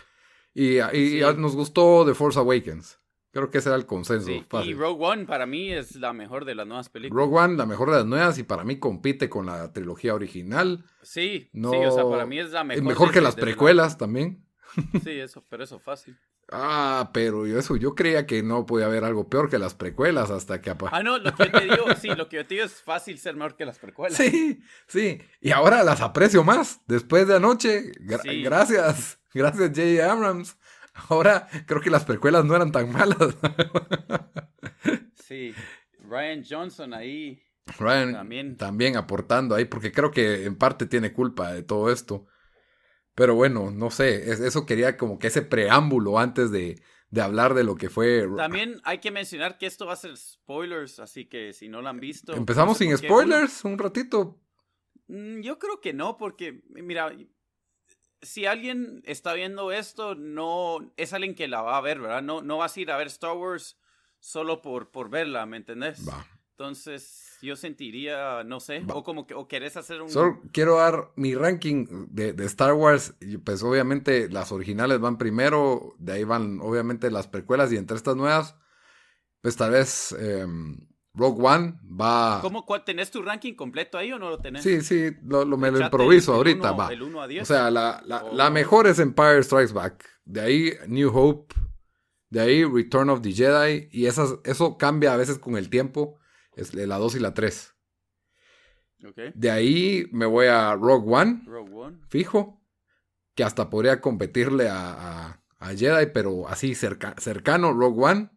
y, 0.57 1.21
nos 1.37 1.55
gustó 1.55 2.05
The 2.05 2.13
Force 2.13 2.39
Awakens. 2.39 2.99
Creo 3.31 3.51
que 3.51 3.59
ese 3.59 3.69
era 3.69 3.75
el 3.75 3.85
consenso. 3.85 4.31
Y 4.31 4.73
Rogue 4.73 5.05
One 5.05 5.25
para 5.25 5.45
mí 5.45 5.71
es 5.71 5.95
la 5.97 6.11
mejor 6.13 6.45
de 6.45 6.55
las 6.55 6.65
nuevas 6.65 6.89
películas. 6.89 7.23
Rogue 7.23 7.37
One, 7.37 7.55
la 7.55 7.67
mejor 7.67 7.91
de 7.91 7.97
las 7.97 8.05
nuevas, 8.05 8.39
y 8.39 8.43
para 8.43 8.63
mí 8.63 8.79
compite 8.79 9.29
con 9.29 9.45
la 9.45 9.71
trilogía 9.71 10.15
original. 10.15 10.83
Sí, 11.03 11.49
sí, 11.53 11.59
o 11.61 11.91
sea, 11.91 12.09
para 12.09 12.25
mí 12.25 12.39
es 12.39 12.51
la 12.51 12.63
mejor. 12.63 12.83
Mejor 12.83 13.11
que 13.11 13.21
las 13.21 13.35
precuelas 13.35 13.99
también. 13.99 14.46
Sí, 15.03 15.11
eso, 15.19 15.43
pero 15.49 15.63
eso 15.63 15.79
fácil. 15.79 16.17
Ah, 16.49 17.09
pero 17.13 17.45
eso, 17.45 17.75
yo 17.75 17.93
creía 17.93 18.25
que 18.25 18.41
no 18.41 18.65
podía 18.65 18.85
haber 18.85 19.03
algo 19.03 19.29
peor 19.29 19.49
que 19.49 19.59
las 19.59 19.73
precuelas 19.73 20.29
hasta 20.31 20.61
que 20.61 20.73
Ah, 20.91 21.03
no, 21.03 21.17
lo 21.17 21.35
que 21.35 21.45
yo 21.45 21.51
te 21.51 21.63
digo, 21.65 21.85
sí, 21.99 22.07
lo 22.15 22.29
que 22.29 22.37
yo 22.37 22.45
te 22.47 22.55
digo 22.55 22.65
es 22.65 22.81
fácil 22.81 23.17
ser 23.19 23.35
mejor 23.35 23.57
que 23.57 23.65
las 23.65 23.79
precuelas. 23.79 24.17
Sí, 24.17 24.61
sí. 24.87 25.19
Y 25.41 25.51
ahora 25.51 25.83
las 25.83 25.99
aprecio 25.99 26.43
más. 26.43 26.81
Después 26.87 27.27
de 27.27 27.35
anoche. 27.35 27.91
Gracias. 27.99 29.19
Gracias, 29.33 29.69
J. 29.75 30.11
Abrams. 30.11 30.57
Ahora 31.09 31.47
creo 31.65 31.81
que 31.81 31.89
las 31.89 32.05
precuelas 32.05 32.45
no 32.45 32.55
eran 32.55 32.71
tan 32.71 32.91
malas. 32.91 33.35
sí. 35.15 35.53
Ryan 35.99 36.43
Johnson 36.49 36.93
ahí. 36.93 37.43
Ryan 37.77 38.13
también. 38.13 38.57
también 38.57 38.95
aportando 38.95 39.53
ahí, 39.53 39.65
porque 39.65 39.91
creo 39.91 40.11
que 40.11 40.45
en 40.45 40.55
parte 40.55 40.85
tiene 40.85 41.11
culpa 41.11 41.51
de 41.51 41.63
todo 41.63 41.91
esto. 41.91 42.25
Pero 43.17 43.33
bueno, 43.33 43.71
no 43.71 43.89
sé, 43.89 44.31
eso 44.31 44.67
quería 44.67 44.95
como 44.95 45.17
que 45.17 45.25
ese 45.25 45.41
preámbulo 45.41 46.19
antes 46.19 46.51
de, 46.51 46.79
hablar 47.19 47.55
de 47.55 47.63
lo 47.63 47.75
que 47.75 47.89
fue. 47.89 48.29
También 48.37 48.79
hay 48.83 48.99
que 48.99 49.09
mencionar 49.09 49.57
que 49.57 49.65
esto 49.65 49.87
va 49.87 49.93
a 49.93 49.95
ser 49.95 50.15
spoilers, 50.15 50.99
así 50.99 51.25
que 51.25 51.51
si 51.51 51.67
no 51.67 51.81
lo 51.81 51.89
han 51.89 51.99
visto. 51.99 52.35
Empezamos 52.35 52.77
sin 52.77 52.95
spoilers 52.95 53.65
un 53.65 53.79
ratito. 53.79 54.39
Mm, 55.07 55.41
yo 55.41 55.57
creo 55.57 55.81
que 55.81 55.93
no, 55.93 56.15
porque 56.17 56.61
mira, 56.69 57.11
si 58.21 58.45
alguien 58.45 59.01
está 59.03 59.33
viendo 59.33 59.71
esto, 59.71 60.13
no 60.13 60.93
es 60.95 61.11
alguien 61.11 61.33
que 61.33 61.47
la 61.47 61.63
va 61.63 61.79
a 61.79 61.81
ver, 61.81 61.99
¿verdad? 61.99 62.21
No, 62.21 62.43
no 62.43 62.57
vas 62.57 62.77
a 62.77 62.79
ir 62.81 62.91
a 62.91 62.97
ver 62.97 63.07
Star 63.07 63.35
Wars 63.35 63.79
solo 64.19 64.61
por, 64.61 64.91
por 64.91 65.09
verla, 65.09 65.47
¿me 65.47 65.57
entendés? 65.57 66.07
Va. 66.07 66.23
Entonces, 66.59 67.37
yo 67.43 67.55
sentiría, 67.55 68.43
no 68.43 68.59
sé, 68.59 68.79
Va. 68.79 68.95
o 68.95 69.03
como 69.03 69.27
que, 69.27 69.35
o 69.35 69.47
querés 69.47 69.77
hacer 69.77 70.01
un... 70.01 70.09
Solo 70.09 70.41
quiero 70.51 70.77
dar 70.77 71.11
mi 71.15 71.35
ranking 71.35 72.07
de, 72.09 72.33
de 72.33 72.45
Star 72.45 72.73
Wars. 72.73 73.13
Pues 73.45 73.61
obviamente 73.61 74.27
las 74.27 74.51
originales 74.51 74.99
van 74.99 75.19
primero, 75.19 75.93
de 75.99 76.13
ahí 76.13 76.23
van 76.23 76.59
obviamente 76.59 77.11
las 77.11 77.27
precuelas 77.27 77.71
y 77.71 77.77
entre 77.77 77.95
estas 77.95 78.15
nuevas, 78.15 78.55
pues 79.41 79.55
tal 79.55 79.69
vez 79.69 80.13
em, 80.13 80.79
Rogue 81.13 81.43
One 81.45 81.75
va... 81.83 82.39
¿Cómo, 82.41 82.65
cuál, 82.65 82.83
¿Tenés 82.83 83.11
tu 83.11 83.21
ranking 83.21 83.53
completo 83.53 83.99
ahí 83.99 84.11
o 84.11 84.17
no 84.17 84.31
lo 84.31 84.39
tenés? 84.39 84.63
Sí, 84.63 84.81
sí, 84.81 85.11
lo, 85.25 85.45
lo- 85.45 85.57
me 85.57 85.69
lo 85.69 85.79
improviso 85.79 86.31
el- 86.31 86.35
el 86.47 86.53
ahorita, 86.55 86.71
uno- 86.71 86.77
va. 86.83 86.91
El 86.91 87.03
1 87.03 87.21
a 87.21 87.27
10. 87.27 87.43
O 87.43 87.45
sea, 87.45 87.69
la, 87.69 88.01
la, 88.03 88.23
la 88.33 88.49
mejor 88.49 88.87
es 88.87 88.97
Empire 88.97 89.43
Strikes 89.43 89.73
Back. 89.73 90.03
De 90.25 90.41
ahí 90.41 90.73
New 90.87 91.15
Hope. 91.15 91.53
De 92.31 92.39
ahí 92.41 92.65
Return 92.65 93.11
of 93.11 93.21
the 93.21 93.31
Jedi. 93.31 93.89
Y 93.91 94.07
esas, 94.07 94.39
eso 94.43 94.75
cambia 94.79 95.13
a 95.13 95.17
veces 95.17 95.37
con 95.37 95.55
el 95.55 95.69
tiempo. 95.69 96.17
Es 96.57 96.73
la 96.73 96.97
2 96.97 97.15
y 97.15 97.19
la 97.19 97.33
3. 97.33 97.73
Ok. 99.05 99.19
De 99.35 99.51
ahí 99.51 100.07
me 100.11 100.25
voy 100.25 100.47
a 100.47 100.73
Rogue 100.75 101.05
One, 101.13 101.43
Rogue 101.45 101.73
One. 101.73 101.97
fijo. 102.09 102.61
Que 103.35 103.43
hasta 103.43 103.69
podría 103.69 104.01
competirle 104.01 104.67
a, 104.67 104.91
a- 105.29 105.43
a 105.59 105.75
Jedi, 105.75 106.07
pero 106.13 106.47
así 106.47 106.73
cerca- 106.73 107.15
cercano, 107.19 107.71
Rogue 107.73 108.03
One. 108.03 108.29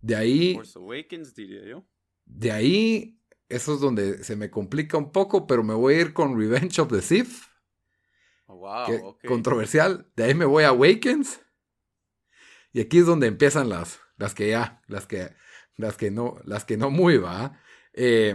De 0.00 0.16
ahí, 0.16 0.54
Force 0.54 0.78
Awakens, 0.78 1.34
diría 1.34 1.64
yo. 1.64 1.86
de 2.26 2.52
ahí, 2.52 3.18
eso 3.48 3.74
es 3.74 3.80
donde 3.80 4.22
se 4.24 4.36
me 4.36 4.50
complica 4.50 4.98
un 4.98 5.12
poco, 5.12 5.46
pero 5.46 5.62
me 5.62 5.74
voy 5.74 5.94
a 5.94 6.00
ir 6.00 6.12
con 6.12 6.38
Revenge 6.38 6.78
of 6.80 6.90
the 6.92 7.00
Sith. 7.00 7.32
Oh, 8.46 8.56
wow, 8.56 9.16
que- 9.18 9.28
controversial. 9.28 10.10
De 10.16 10.24
ahí 10.24 10.34
me 10.34 10.44
voy 10.44 10.64
a 10.64 10.68
Awakens. 10.68 11.40
Y 12.72 12.80
aquí 12.80 12.98
es 12.98 13.06
donde 13.06 13.26
empiezan 13.28 13.68
las, 13.70 14.00
las 14.16 14.34
que 14.34 14.48
ya, 14.50 14.82
las 14.88 15.06
que, 15.06 15.30
las 15.76 15.96
que 15.96 16.10
no, 16.10 16.36
las 16.44 16.64
que 16.64 16.76
no 16.76 16.90
muy 16.90 17.16
va. 17.16 17.58
Eh, 17.92 18.34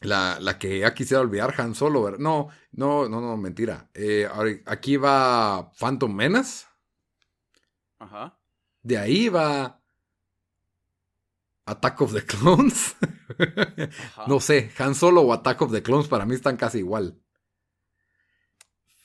la, 0.00 0.38
la 0.40 0.58
que 0.58 0.80
ya 0.80 0.94
quisiera 0.94 1.20
olvidar 1.20 1.54
Han 1.58 1.74
Solo. 1.74 2.02
¿verdad? 2.02 2.18
No, 2.18 2.48
no, 2.72 3.08
no, 3.08 3.20
no, 3.20 3.36
mentira. 3.36 3.90
Eh, 3.94 4.28
aquí 4.66 4.96
va 4.96 5.70
Phantom 5.72 6.14
Menace. 6.14 6.66
Ajá. 7.98 8.38
De 8.82 8.96
ahí 8.96 9.28
va 9.28 9.80
Attack 11.66 12.00
of 12.00 12.14
the 12.14 12.24
Clones. 12.24 12.96
Ajá. 13.38 14.24
no 14.26 14.40
sé, 14.40 14.72
Han 14.78 14.94
Solo 14.94 15.22
o 15.22 15.32
Attack 15.32 15.62
of 15.62 15.72
the 15.72 15.82
Clones 15.82 16.08
para 16.08 16.26
mí 16.26 16.34
están 16.34 16.56
casi 16.56 16.78
igual. 16.78 17.20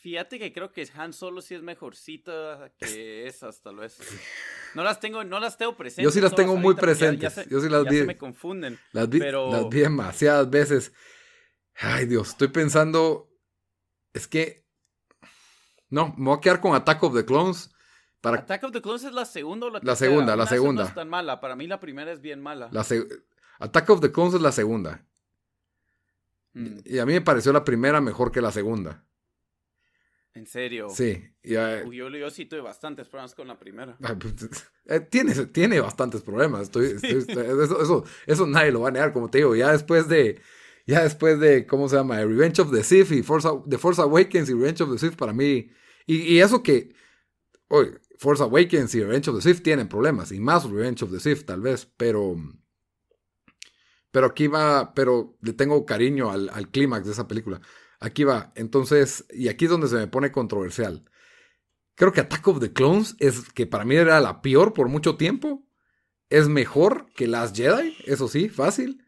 Fíjate 0.06 0.38
que 0.38 0.54
creo 0.54 0.72
que 0.72 0.88
Han 0.96 1.14
Solo 1.14 1.42
sí 1.42 1.56
es 1.56 1.64
mejorcita 1.64 2.72
que 2.78 3.26
esas, 3.26 3.60
tal 3.64 3.78
vez. 3.78 3.98
No 4.76 4.84
las 4.84 5.00
tengo, 5.00 5.24
no 5.24 5.40
las 5.40 5.58
tengo 5.58 5.76
presentes. 5.76 6.04
Yo 6.04 6.12
sí 6.12 6.22
las 6.22 6.36
tengo 6.36 6.56
muy 6.56 6.76
ahorita, 6.76 6.80
porque 6.82 6.94
ya- 6.94 7.06
ya 7.06 7.18
presentes. 7.18 7.34
se- 7.46 7.50
Yo 7.50 7.60
sí 7.60 7.70
las 7.70 7.86
ya 7.86 7.90
vi. 7.90 7.98
se 7.98 8.06
me 8.06 8.16
confunden. 8.20 8.80
Las 8.92 9.10
vi, 9.10 9.18
Pero- 9.18 9.52
las 9.52 9.68
vi 9.68 9.80
demasiadas 9.80 10.48
veces. 10.48 10.94
Ay, 11.74 12.06
Dios, 12.06 12.30
estoy 12.30 12.50
pensando. 12.50 13.32
Es 14.14 14.28
que. 14.28 14.64
No, 15.90 16.14
me 16.20 16.26
voy 16.26 16.38
a 16.38 16.42
quedar 16.42 16.62
con 16.62 16.76
Attack 16.76 17.02
of 17.02 17.16
the 17.16 17.26
Clones. 17.26 17.72
Para 18.22 18.38
Attack 18.38 18.64
of 18.66 18.74
the 18.74 18.84
Clones 18.84 19.06
es 19.06 19.12
la 19.12 19.26
segunda 19.26 19.66
o 19.66 19.70
la 19.72 19.80
La 19.82 19.96
segunda, 19.96 20.36
la 20.36 20.44
Una, 20.44 20.46
segunda. 20.52 20.84
No 20.84 20.90
es 20.90 20.94
tan 20.94 21.10
mala. 21.10 21.42
Para 21.42 21.56
mí 21.56 21.66
la 21.66 21.80
primera 21.80 22.12
es 22.12 22.22
bien 22.22 22.42
mala. 22.44 22.70
la 22.72 22.84
se- 22.84 23.08
Attack 23.58 23.90
of 23.90 24.02
the 24.02 24.12
Clones 24.12 24.36
es 24.36 24.42
la 24.42 24.52
segunda. 24.52 25.04
Mm, 26.54 26.78
Y 26.86 27.00
a 27.00 27.08
mí 27.08 27.14
me 27.14 27.22
pareció 27.22 27.52
la 27.52 27.64
primera 27.64 28.00
mejor 28.02 28.32
que 28.32 28.40
la 28.40 28.52
segunda. 28.52 29.04
En 30.36 30.46
serio. 30.46 30.90
Sí. 30.90 31.24
y, 31.44 31.56
eh, 31.56 31.84
yo, 31.92 32.10
yo 32.10 32.30
sí 32.30 32.46
tuve 32.46 32.62
bastantes 32.62 33.08
problemas 33.08 33.34
con 33.34 33.48
la 33.48 33.58
primera. 33.58 33.98
pues, 34.20 34.36
eh, 34.86 35.00
tiene, 35.00 35.34
tiene 35.48 35.80
bastantes 35.80 36.22
problemas. 36.22 36.64
Estoy, 36.64 36.88
estoy- 36.88 37.20
estoy- 37.28 37.46
eso, 37.64 37.82
eso, 37.82 38.04
eso 38.28 38.46
nadie 38.48 38.72
lo 38.72 38.82
va 38.82 38.90
a 38.90 38.92
negar, 38.92 39.14
como 39.14 39.30
te 39.30 39.40
digo. 39.40 39.56
Ya 39.56 39.72
después 39.72 40.08
de. 40.08 40.40
Ya 40.88 41.02
después 41.02 41.40
de, 41.40 41.66
¿cómo 41.66 41.90
se 41.90 41.96
llama? 41.96 42.18
Revenge 42.18 42.60
of 42.62 42.72
the 42.72 42.84
Sith 42.84 43.12
y 43.12 43.24
Force, 43.24 43.50
The 43.68 43.80
Force 43.80 44.00
Awakens 44.02 44.50
y 44.50 44.54
Revenge 44.54 44.82
of 44.84 44.92
the 44.92 45.00
Sith 45.00 45.16
para 45.16 45.34
mí. 45.34 45.72
Y, 46.06 46.18
y 46.34 46.40
eso 46.42 46.62
que. 46.62 46.94
Oye, 47.70 47.94
Force 48.20 48.44
Awakens 48.44 48.94
y 48.94 49.02
Revenge 49.02 49.30
of 49.30 49.38
the 49.38 49.42
Sith 49.42 49.64
tienen 49.64 49.88
problemas. 49.88 50.32
Y 50.32 50.40
más 50.40 50.70
Revenge 50.70 51.02
of 51.04 51.12
the 51.12 51.20
Sith, 51.20 51.46
tal 51.46 51.62
vez. 51.62 51.86
Pero. 51.98 52.36
Pero 54.12 54.28
aquí 54.28 54.48
va. 54.48 54.94
Pero 54.94 55.38
le 55.42 55.54
tengo 55.54 55.86
cariño 55.86 56.30
al, 56.30 56.50
al 56.50 56.70
clímax 56.70 57.06
de 57.06 57.14
esa 57.14 57.28
película. 57.28 57.62
Aquí 58.06 58.24
va. 58.24 58.52
Entonces. 58.56 59.26
Y 59.32 59.48
aquí 59.50 59.66
es 59.66 59.72
donde 59.72 59.88
se 59.88 59.96
me 59.96 60.08
pone 60.08 60.32
controversial. 60.32 61.04
Creo 61.96 62.12
que 62.14 62.22
Attack 62.22 62.48
of 62.48 62.60
the 62.60 62.72
Clones 62.74 63.16
es 63.20 63.52
que 63.54 63.66
para 63.66 63.86
mí 63.86 63.96
era 63.96 64.20
la 64.20 64.42
peor 64.42 64.74
por 64.74 64.88
mucho 64.90 65.16
tiempo. 65.18 65.66
Es 66.30 66.48
mejor 66.50 67.08
que 67.14 67.28
Last 67.28 67.56
Jedi, 67.56 67.96
eso 68.06 68.28
sí, 68.28 68.50
fácil. 68.50 69.02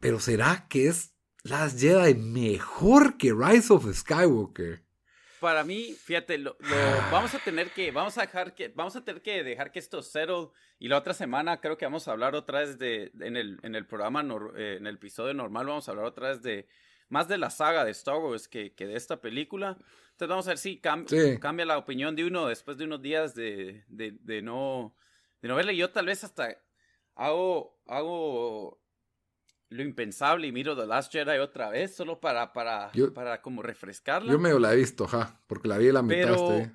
Pero 0.00 0.20
¿será 0.20 0.66
que 0.68 0.88
es 0.88 1.14
Last 1.42 1.78
Jedi 1.80 2.14
mejor 2.14 3.16
que 3.16 3.32
Rise 3.32 3.72
of 3.72 3.86
Skywalker? 3.92 4.84
Para 5.40 5.62
mí, 5.62 5.94
fíjate, 6.02 6.36
lo, 6.38 6.56
lo- 6.58 6.74
Ah. 6.76 7.08
vamos 7.12 7.32
a 7.34 7.38
tener 7.38 7.70
que, 7.70 7.92
vamos 7.92 8.18
a 8.18 8.22
dejar 8.22 8.54
que, 8.56 8.68
vamos 8.68 8.96
a 8.96 9.04
tener 9.04 9.22
que 9.22 9.44
dejar 9.44 9.70
que 9.70 9.78
esto 9.78 10.02
settle 10.02 10.48
y 10.80 10.88
la 10.88 10.98
otra 10.98 11.14
semana 11.14 11.60
creo 11.60 11.78
que 11.78 11.84
vamos 11.86 12.08
a 12.08 12.12
hablar 12.12 12.34
otra 12.34 12.60
vez 12.60 12.76
de, 12.78 13.12
en 13.20 13.36
el, 13.36 13.60
en 13.62 13.76
el 13.76 13.86
programa, 13.86 14.22
nor- 14.24 14.52
eh, 14.56 14.78
en 14.78 14.86
el 14.88 14.96
episodio 14.96 15.34
normal 15.34 15.66
vamos 15.66 15.86
a 15.88 15.92
hablar 15.92 16.06
otra 16.06 16.30
vez 16.30 16.42
de, 16.42 16.66
más 17.08 17.28
de 17.28 17.38
la 17.38 17.50
saga 17.50 17.84
de 17.84 17.90
Star 17.92 18.16
Wars 18.16 18.48
que, 18.48 18.74
que 18.74 18.86
de 18.86 18.96
esta 18.96 19.20
película. 19.20 19.76
Entonces 20.10 20.28
vamos 20.28 20.46
a 20.46 20.50
ver 20.50 20.58
si 20.58 20.80
cam- 20.80 21.06
Sí. 21.08 21.38
cambia 21.40 21.64
la 21.66 21.78
opinión 21.78 22.14
de 22.16 22.24
uno 22.24 22.46
después 22.48 22.76
de 22.76 22.84
unos 22.84 23.00
días 23.00 23.34
de, 23.34 23.84
de, 23.88 24.12
de 24.20 24.42
no, 24.42 24.94
de 25.40 25.48
no 25.48 25.54
verla. 25.56 25.72
Yo 25.72 25.90
tal 25.90 26.06
vez 26.06 26.24
hasta 26.24 26.56
hago, 27.14 27.80
hago 27.86 28.80
lo 29.70 29.82
impensable 29.82 30.46
y 30.46 30.52
miro 30.52 30.76
The 30.76 30.86
Last 30.86 31.12
Jedi 31.12 31.38
otra 31.38 31.68
vez 31.70 31.94
solo 31.94 32.20
para, 32.20 32.52
para, 32.52 32.90
Yo- 32.92 33.12
para 33.14 33.40
como 33.42 33.62
refrescarla. 33.62 34.32
Yo 34.32 34.38
medio 34.38 34.58
la 34.58 34.72
he 34.72 34.76
visto, 34.76 35.06
ja, 35.06 35.40
porque 35.46 35.68
la 35.68 35.78
vi 35.78 35.92
la 35.92 36.02
mitad. 36.02 36.22
Pero 36.34 36.52
este. 36.58 36.72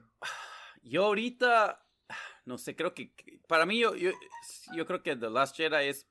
yo 0.83 1.05
ahorita, 1.05 1.85
no 2.45 2.57
sé, 2.57 2.75
creo 2.75 2.93
que 2.93 3.13
para 3.47 3.65
mí 3.65 3.79
yo, 3.79 3.95
yo, 3.95 4.11
yo 4.75 4.85
creo 4.85 5.03
que 5.03 5.15
The 5.15 5.29
Last 5.29 5.55
Jedi 5.57 5.87
es 5.87 6.07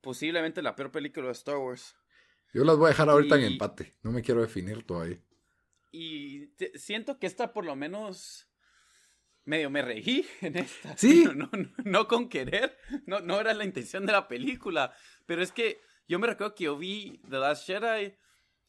posiblemente 0.00 0.62
la 0.62 0.76
peor 0.76 0.90
película 0.92 1.26
de 1.26 1.32
Star 1.32 1.56
Wars. 1.56 1.96
Yo 2.54 2.64
las 2.64 2.76
voy 2.76 2.86
a 2.86 2.88
dejar 2.90 3.10
ahorita 3.10 3.36
en 3.36 3.42
y- 3.42 3.52
empate. 3.54 3.94
No 4.02 4.12
me 4.12 4.22
quiero 4.22 4.40
definir 4.40 4.84
todavía. 4.84 5.18
Y 5.90 6.46
te- 6.56 6.78
siento 6.78 7.18
que 7.18 7.26
esta 7.26 7.52
por 7.52 7.64
lo 7.64 7.76
menos 7.76 8.48
medio 9.44 9.70
me 9.70 9.82
reí 9.82 10.26
en 10.40 10.56
esta. 10.56 10.96
Sí. 10.96 11.24
No, 11.36 11.48
no, 11.52 11.68
no 11.84 12.08
con 12.08 12.28
querer, 12.28 12.76
no, 13.06 13.20
no 13.20 13.40
era 13.40 13.52
la 13.54 13.64
intención 13.64 14.06
de 14.06 14.12
la 14.12 14.28
película, 14.28 14.94
pero 15.26 15.42
es 15.42 15.52
que 15.52 15.80
yo 16.08 16.18
me 16.18 16.26
recuerdo 16.26 16.54
que 16.54 16.64
yo 16.64 16.76
vi 16.78 17.20
The 17.28 17.38
Last 17.38 17.66
Jedi 17.66 18.14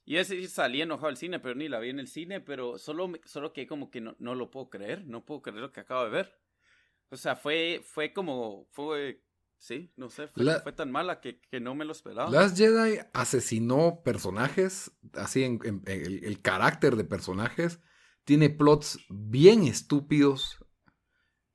y 0.06 0.18
ese 0.18 0.48
salí 0.48 0.82
enojado 0.82 1.08
al 1.08 1.18
cine, 1.18 1.39
pero 1.39 1.56
ni 1.56 1.68
la 1.68 1.80
vi 1.80 1.89
en 1.89 2.00
el 2.00 2.08
cine, 2.08 2.39
pero 2.42 2.77
solo, 2.77 3.12
solo 3.25 3.54
que 3.54 3.65
como 3.68 3.89
que 3.89 4.01
no, 4.01 4.15
no 4.20 4.36
lo 4.36 4.51
puedo 4.51 4.70
creer, 4.70 5.06
no 5.06 5.25
puedo 5.25 5.42
creer 5.42 5.60
lo 5.60 5.72
que 5.72 5.80
acabo 5.82 6.04
de 6.06 6.12
ver. 6.12 6.39
O 7.10 7.18
sea, 7.18 7.36
fue, 7.36 7.82
fue 7.84 8.13
como, 8.13 8.68
fue, 8.72 9.24
sí, 9.58 9.92
no 9.96 10.10
sé, 10.10 10.28
fue, 10.28 10.44
La- 10.44 10.60
fue 10.62 10.72
tan 10.74 10.92
mala 10.92 11.20
que, 11.22 11.40
que 11.40 11.60
no 11.60 11.76
me 11.76 11.86
lo 11.86 11.92
esperaba. 11.92 12.30
Last 12.30 12.58
Jedi 12.58 13.00
asesinó 13.14 14.02
personajes, 14.04 14.92
así 15.14 15.44
en, 15.44 15.60
en- 15.64 15.82
en 15.86 16.02
el, 16.06 16.24
el 16.26 16.42
carácter 16.42 16.96
de 16.96 17.04
personajes. 17.04 17.80
Tiene 18.24 18.50
plots 18.50 19.00
bien 19.10 19.64
estúpidos. 19.64 20.58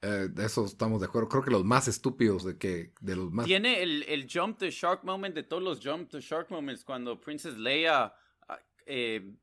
Eh, 0.03 0.29
de 0.31 0.47
eso 0.47 0.65
estamos 0.65 1.01
de 1.01 1.07
acuerdo. 1.09 1.29
Creo 1.29 1.43
que 1.43 1.51
los 1.51 1.65
más 1.65 1.89
estúpidos 1.89 2.45
de 2.45 2.57
que 2.57 2.95
de 3.01 3.17
los 3.17 3.31
más. 3.33 3.45
Tiene 3.47 3.83
el, 3.83 4.05
el 4.05 4.27
jump 4.33 4.59
to 4.59 4.67
shark 4.71 5.05
moment 5.05 5.35
de 5.35 5.43
todos 5.43 5.63
los 5.63 5.81
jump 5.85 6.09
to 6.09 6.21
shark 6.21 6.51
moments 6.51 6.85
cuando 6.85 7.21
Princess 7.21 7.59
Leia 7.59 8.15
ah, 8.49 8.59
eh, 8.87 9.35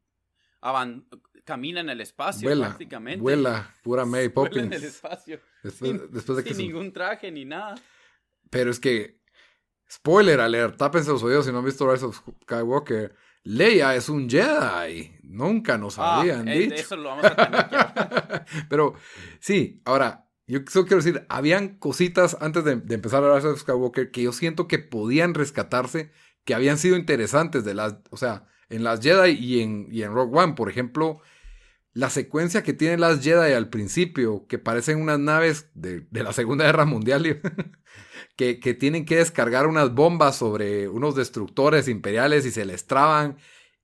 camina 1.43 1.79
en 1.81 1.89
el 1.89 2.01
espacio 2.01 2.47
vuela, 2.47 2.67
prácticamente. 2.69 3.21
vuela, 3.21 3.73
pura 3.83 4.05
Mary 4.05 4.27
Vuela 4.33 4.49
Poppins. 4.49 4.65
en 4.67 4.73
el 4.73 4.83
espacio. 4.83 5.39
Después, 5.63 5.91
sin- 5.91 6.11
después 6.11 6.37
de 6.37 6.43
que 6.43 6.49
Sin 6.49 6.57
se- 6.57 6.63
ningún 6.63 6.91
traje 6.91 7.31
ni 7.31 7.45
nada. 7.45 7.75
Pero 8.49 8.71
es 8.71 8.79
que, 8.79 9.19
spoiler 9.91 10.39
alert, 10.39 10.77
tápense 10.77 11.09
los 11.11 11.23
oídos 11.23 11.45
si 11.45 11.51
no 11.51 11.59
han 11.59 11.65
visto 11.65 11.91
Rise 11.91 12.05
of 12.05 12.21
Skywalker. 12.43 13.15
Leia 13.43 13.95
es 13.95 14.09
un 14.09 14.29
Jedi. 14.29 15.17
Nunca 15.23 15.77
nos 15.77 15.97
Ah, 15.97 16.19
habían 16.19 16.47
eh, 16.47 16.59
dicho. 16.59 16.75
eso 16.75 16.95
lo 16.97 17.09
vamos 17.09 17.25
a 17.25 17.35
tener. 17.35 18.45
Pero 18.69 18.93
sí, 19.39 19.81
ahora, 19.85 20.27
yo 20.47 20.59
solo 20.69 20.85
quiero 20.85 21.01
decir, 21.01 21.25
habían 21.29 21.77
cositas 21.77 22.37
antes 22.41 22.63
de, 22.65 22.75
de 22.77 22.95
empezar 22.95 23.23
a 23.23 23.27
hablar 23.27 23.43
de 23.43 23.57
Skywalker 23.57 24.11
que 24.11 24.23
yo 24.23 24.33
siento 24.33 24.67
que 24.67 24.79
podían 24.79 25.33
rescatarse, 25.33 26.11
que 26.43 26.55
habían 26.55 26.77
sido 26.77 26.97
interesantes 26.97 27.63
de 27.63 27.73
las, 27.73 27.97
o 28.09 28.17
sea, 28.17 28.47
en 28.69 28.83
las 28.83 29.01
Jedi 29.01 29.31
y 29.31 29.61
en, 29.61 29.87
y 29.91 30.03
en 30.03 30.13
Rogue 30.13 30.37
One, 30.37 30.53
por 30.53 30.69
ejemplo, 30.69 31.21
la 31.93 32.09
secuencia 32.09 32.63
que 32.63 32.73
tienen 32.73 32.99
las 32.99 33.23
Jedi 33.23 33.53
al 33.53 33.69
principio, 33.69 34.45
que 34.47 34.59
parecen 34.59 35.01
unas 35.01 35.19
naves 35.19 35.69
de, 35.73 36.01
de 36.11 36.23
la 36.23 36.33
Segunda 36.33 36.65
Guerra 36.65 36.85
Mundial, 36.85 37.23
que, 38.37 38.59
que 38.61 38.73
tienen 38.73 39.03
que 39.05 39.17
descargar 39.17 39.67
unas 39.67 39.93
bombas 39.93 40.37
sobre 40.37 40.87
unos 40.87 41.15
destructores 41.15 41.89
imperiales 41.89 42.45
y 42.45 42.51
se 42.51 42.65
les 42.65 42.87
traban. 42.87 43.37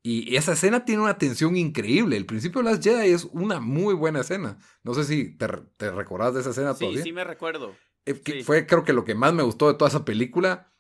Y 0.06 0.36
esa 0.36 0.54
escena 0.54 0.86
tiene 0.86 1.02
una 1.02 1.18
tensión 1.18 1.56
increíble. 1.58 2.18
El 2.18 2.26
principio 2.26 2.62
de 2.64 2.70
las 2.72 2.82
Jedi 2.84 3.10
es 3.12 3.26
una 3.32 3.60
muy 3.60 3.94
buena 3.94 4.22
escena. 4.22 4.60
No 4.84 4.94
sé 4.94 5.04
si 5.06 5.36
te, 5.38 5.48
te 5.78 5.92
recordás 5.92 6.34
de 6.34 6.42
esa 6.42 6.52
escena 6.52 6.74
Sí, 6.74 6.80
todavía. 6.82 7.04
sí 7.04 7.14
me 7.14 7.24
recuerdo. 7.26 7.76
eh, 8.06 8.44
fue 8.44 8.68
creo 8.68 8.84
que 8.86 8.94
lo 8.94 9.06
que 9.06 9.16
más 9.16 9.34
me 9.34 9.44
gustó 9.44 9.68
de 9.70 9.78
toda 9.78 9.90
esa 9.90 10.06
película. 10.06 10.72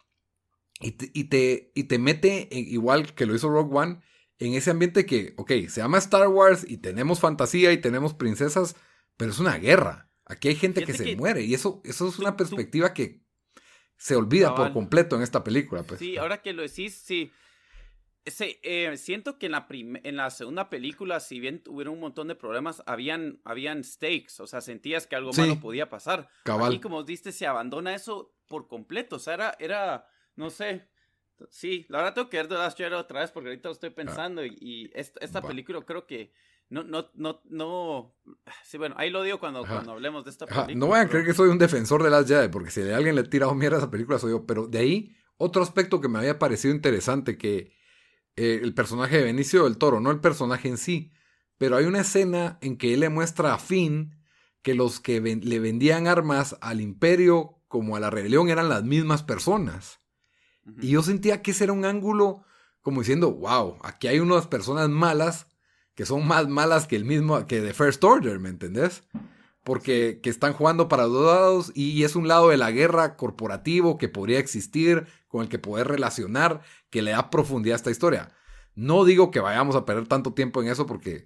Y 0.81 0.91
te, 0.91 1.11
y 1.13 1.23
te, 1.25 1.71
y 1.75 1.85
te 1.85 1.97
mete, 1.99 2.49
igual 2.51 3.13
que 3.15 3.25
lo 3.25 3.33
hizo 3.35 3.49
Rogue 3.49 3.73
One, 3.75 3.99
en 4.39 4.53
ese 4.55 4.71
ambiente 4.71 5.05
que, 5.05 5.33
ok, 5.37 5.51
se 5.69 5.79
llama 5.81 5.97
Star 5.99 6.27
Wars 6.27 6.65
y 6.67 6.77
tenemos 6.77 7.21
fantasía 7.21 7.71
y 7.71 7.77
tenemos 7.79 8.13
princesas, 8.13 8.75
pero 9.15 9.31
es 9.31 9.39
una 9.39 9.57
guerra. 9.57 10.09
Aquí 10.25 10.49
hay 10.49 10.55
gente 10.55 10.83
que 10.83 10.93
se 10.93 11.15
muere 11.15 11.43
y 11.43 11.53
eso, 11.53 11.81
eso 11.85 12.07
es 12.09 12.19
una 12.19 12.35
perspectiva 12.35 12.93
que 12.93 13.22
se 14.03 14.17
olvida 14.17 14.53
por 14.53 14.73
completo 14.73 15.15
en 15.15 15.21
esta 15.21 15.45
película. 15.45 15.83
Pues. 15.83 15.97
Sí, 15.97 16.17
ahora 16.17 16.41
que 16.41 16.51
lo 16.51 16.61
decís, 16.61 16.93
sí. 16.93 17.31
Eh, 18.25 18.97
siento 18.97 19.39
que 19.39 19.45
en 19.45 19.53
la, 19.53 19.65
en 19.69 20.17
la 20.17 20.29
segunda 20.29 20.69
película, 20.69 21.21
si 21.21 21.39
bien 21.39 21.63
tuvieron 21.63 21.93
un 21.93 22.01
montón 22.01 22.27
de 22.27 22.35
problemas, 22.35 22.83
habían, 22.85 23.39
habían 23.45 23.81
stakes, 23.85 24.41
o 24.41 24.47
sea, 24.47 24.59
sentías 24.59 25.07
que 25.07 25.15
algo 25.15 25.31
malo 25.31 25.57
podía 25.61 25.87
pasar. 25.89 26.29
Cabal. 26.43 26.73
Aquí, 26.73 26.81
como 26.81 27.03
diste, 27.03 27.31
se 27.31 27.47
abandona 27.47 27.95
eso 27.95 28.35
por 28.49 28.67
completo, 28.67 29.15
o 29.15 29.19
sea, 29.19 29.35
era, 29.35 29.55
era 29.57 30.05
no 30.35 30.49
sé, 30.49 30.85
sí, 31.49 31.85
la 31.87 31.99
verdad 31.99 32.13
tengo 32.13 32.29
que 32.29 32.37
ver 32.37 32.49
The 32.49 32.55
Last 32.55 32.77
Jedi 32.77 32.93
otra 32.95 33.21
vez 33.21 33.31
porque 33.31 33.49
ahorita 33.49 33.69
lo 33.69 33.73
estoy 33.73 33.89
ah. 33.91 33.95
pensando 33.95 34.45
y, 34.45 34.91
esta, 34.93 35.41
película 35.41 35.79
creo 35.81 36.05
que 36.05 36.33
no, 36.73 36.83
no, 36.83 37.11
no, 37.13 37.41
no. 37.45 38.15
Sí, 38.65 38.79
bueno, 38.79 38.95
ahí 38.97 39.11
lo 39.11 39.21
digo 39.21 39.39
cuando, 39.39 39.61
cuando 39.61 39.91
hablemos 39.91 40.23
de 40.25 40.31
esta 40.31 40.47
película. 40.47 40.75
No 40.75 40.87
vayan 40.87 41.05
a 41.05 41.09
creer 41.09 41.25
que 41.25 41.35
soy 41.35 41.49
un 41.49 41.59
defensor 41.59 42.01
de 42.01 42.09
Last 42.09 42.27
Jedi, 42.27 42.47
porque 42.49 42.71
si 42.71 42.81
a 42.81 42.97
alguien 42.97 43.13
le 43.13 43.21
ha 43.21 43.29
tirado 43.29 43.53
mierda 43.53 43.77
a 43.77 43.79
esa 43.79 43.91
película 43.91 44.17
soy 44.17 44.31
yo. 44.31 44.45
Pero 44.47 44.67
de 44.67 44.79
ahí, 44.79 45.15
otro 45.37 45.61
aspecto 45.61 46.01
que 46.01 46.07
me 46.07 46.17
había 46.17 46.39
parecido 46.39 46.73
interesante, 46.73 47.37
que 47.37 47.73
eh, 48.35 48.59
el 48.63 48.73
personaje 48.73 49.17
de 49.17 49.23
Benicio 49.23 49.65
del 49.65 49.77
Toro, 49.77 49.99
no 49.99 50.09
el 50.09 50.19
personaje 50.19 50.67
en 50.67 50.77
sí, 50.77 51.13
pero 51.59 51.77
hay 51.77 51.85
una 51.85 52.01
escena 52.01 52.57
en 52.61 52.77
que 52.77 52.95
él 52.95 53.01
le 53.01 53.09
muestra 53.09 53.53
a 53.53 53.59
Finn 53.59 54.17
que 54.63 54.73
los 54.73 54.99
que 54.99 55.21
le 55.21 55.59
vendían 55.59 56.07
armas 56.07 56.57
al 56.61 56.81
imperio 56.81 57.61
como 57.67 57.95
a 57.95 57.99
la 57.99 58.09
rebelión 58.09 58.49
eran 58.49 58.69
las 58.69 58.83
mismas 58.83 59.21
personas. 59.21 59.99
Y 60.81 60.89
yo 60.91 61.03
sentía 61.03 61.41
que 61.41 61.51
ese 61.51 61.65
era 61.65 61.73
un 61.73 61.85
ángulo 61.85 62.45
como 62.81 63.01
diciendo, 63.01 63.31
wow, 63.31 63.77
aquí 63.83 64.07
hay 64.07 64.19
unas 64.19 64.47
personas 64.47 64.89
malas 64.89 65.47
que 65.95 66.05
son 66.05 66.27
más 66.27 66.47
malas 66.47 66.87
que 66.87 66.95
el 66.95 67.05
mismo, 67.05 67.45
que 67.47 67.61
de 67.61 67.73
First 67.73 68.03
Order, 68.03 68.39
¿me 68.39 68.49
entendés? 68.49 69.03
Porque 69.63 70.19
que 70.21 70.29
están 70.29 70.53
jugando 70.53 70.87
para 70.87 71.03
dos 71.03 71.25
lados 71.25 71.71
y 71.75 72.03
es 72.03 72.15
un 72.15 72.27
lado 72.27 72.49
de 72.49 72.57
la 72.57 72.71
guerra 72.71 73.15
corporativo 73.15 73.97
que 73.97 74.09
podría 74.09 74.39
existir, 74.39 75.07
con 75.27 75.43
el 75.43 75.49
que 75.49 75.59
poder 75.59 75.87
relacionar, 75.87 76.61
que 76.89 77.01
le 77.01 77.11
da 77.11 77.29
profundidad 77.29 77.75
a 77.75 77.77
esta 77.77 77.91
historia. 77.91 78.31
No 78.75 79.05
digo 79.05 79.31
que 79.31 79.39
vayamos 79.39 79.75
a 79.75 79.85
perder 79.85 80.07
tanto 80.07 80.33
tiempo 80.33 80.61
en 80.61 80.69
eso 80.69 80.85
porque, 80.85 81.23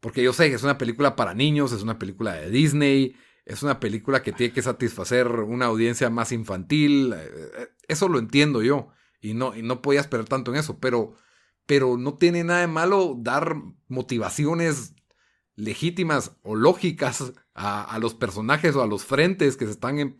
porque 0.00 0.22
yo 0.22 0.32
sé 0.32 0.48
que 0.48 0.54
es 0.54 0.62
una 0.62 0.78
película 0.78 1.16
para 1.16 1.34
niños, 1.34 1.72
es 1.72 1.82
una 1.82 1.98
película 1.98 2.34
de 2.34 2.50
Disney, 2.50 3.16
es 3.44 3.62
una 3.62 3.80
película 3.80 4.22
que 4.22 4.32
tiene 4.32 4.52
que 4.52 4.62
satisfacer 4.62 5.26
una 5.26 5.66
audiencia 5.66 6.10
más 6.10 6.32
infantil. 6.32 7.12
Eh, 7.12 7.30
eh, 7.58 7.68
eso 7.88 8.08
lo 8.08 8.18
entiendo 8.18 8.62
yo 8.62 8.88
y 9.20 9.34
no, 9.34 9.56
y 9.56 9.62
no 9.62 9.82
podía 9.82 10.00
esperar 10.00 10.26
tanto 10.26 10.52
en 10.52 10.58
eso, 10.58 10.78
pero 10.78 11.14
pero 11.68 11.98
no 11.98 12.14
tiene 12.14 12.44
nada 12.44 12.60
de 12.60 12.66
malo 12.66 13.14
dar 13.18 13.56
motivaciones 13.88 14.94
legítimas 15.54 16.32
o 16.42 16.56
lógicas 16.56 17.34
a, 17.52 17.98
los 18.00 18.14
personajes 18.14 18.74
o 18.74 18.82
a 18.82 18.86
los 18.86 19.04
frentes 19.04 19.58
que 19.58 19.66
se 19.66 19.72
están, 19.72 20.16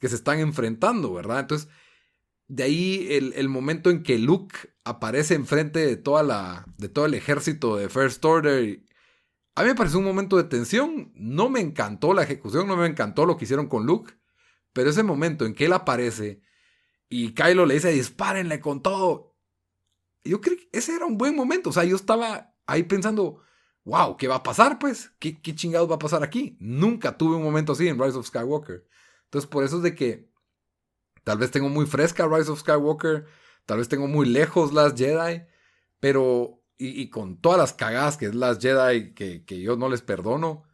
que 0.00 0.08
se 0.08 0.16
están 0.16 0.40
enfrentando, 0.40 1.14
¿verdad? 1.14 1.38
Entonces, 1.38 1.68
de 2.48 2.64
ahí 2.64 3.06
el, 3.08 3.48
momento 3.48 3.88
en 3.90 4.02
que 4.02 4.18
Luke 4.18 4.56
aparece 4.82 5.34
enfrente 5.34 5.78
de, 5.78 5.96
toda 5.96 6.24
la, 6.24 6.66
de 6.76 6.88
todo 6.88 7.06
el 7.06 7.14
ejército 7.14 7.76
de 7.76 7.88
First 7.88 8.24
Order. 8.24 8.82
A 9.54 9.62
mí 9.62 9.68
me 9.68 9.76
pareció 9.76 10.00
un 10.00 10.06
momento 10.06 10.38
de 10.38 10.44
tensión. 10.44 11.12
No 11.14 11.50
me 11.50 11.60
encantó 11.60 12.14
la 12.14 12.24
ejecución, 12.24 12.66
no 12.66 12.76
me 12.76 12.88
encantó 12.88 13.26
lo 13.26 13.36
que 13.36 13.44
hicieron 13.44 13.68
con 13.68 13.86
Luke. 13.86 14.14
Pero 14.72 14.90
ese 14.90 15.04
momento 15.04 15.46
en 15.46 15.54
que 15.54 15.66
él 15.66 15.72
aparece 15.72 16.40
y 17.08 17.32
Kylo 17.32 17.64
le 17.64 17.74
dice 17.74 17.92
dispárenle 17.92 18.58
con 18.58 18.82
todo 18.82 19.29
yo 20.24 20.40
creo 20.40 20.56
que 20.56 20.68
ese 20.72 20.94
era 20.94 21.06
un 21.06 21.18
buen 21.18 21.34
momento. 21.34 21.70
O 21.70 21.72
sea, 21.72 21.84
yo 21.84 21.96
estaba 21.96 22.54
ahí 22.66 22.82
pensando, 22.84 23.42
wow, 23.84 24.16
¿qué 24.16 24.28
va 24.28 24.36
a 24.36 24.42
pasar 24.42 24.78
pues? 24.78 25.12
¿Qué, 25.18 25.40
qué 25.40 25.54
chingados 25.54 25.90
va 25.90 25.96
a 25.96 26.00
pasar 26.00 26.22
aquí? 26.22 26.56
Nunca 26.60 27.16
tuve 27.16 27.36
un 27.36 27.42
momento 27.42 27.72
así 27.72 27.88
en 27.88 27.98
Rise 27.98 28.18
of 28.18 28.26
Skywalker. 28.26 28.86
Entonces, 29.24 29.48
por 29.48 29.64
eso 29.64 29.78
es 29.78 29.82
de 29.82 29.94
que 29.94 30.30
tal 31.24 31.38
vez 31.38 31.50
tengo 31.50 31.68
muy 31.68 31.86
fresca 31.86 32.26
Rise 32.26 32.50
of 32.50 32.60
Skywalker, 32.60 33.26
tal 33.66 33.78
vez 33.78 33.88
tengo 33.88 34.08
muy 34.08 34.26
lejos 34.26 34.72
las 34.72 34.94
Jedi, 34.94 35.42
pero, 36.00 36.62
y, 36.78 37.08
con 37.10 37.40
todas 37.40 37.58
las 37.58 37.72
cagadas 37.72 38.16
que 38.16 38.26
es 38.26 38.34
las 38.34 38.58
Jedi 38.58 39.14
que, 39.14 39.44
que 39.44 39.60
yo 39.60 39.76
no 39.76 39.88
les 39.88 40.02
perdono, 40.02 40.64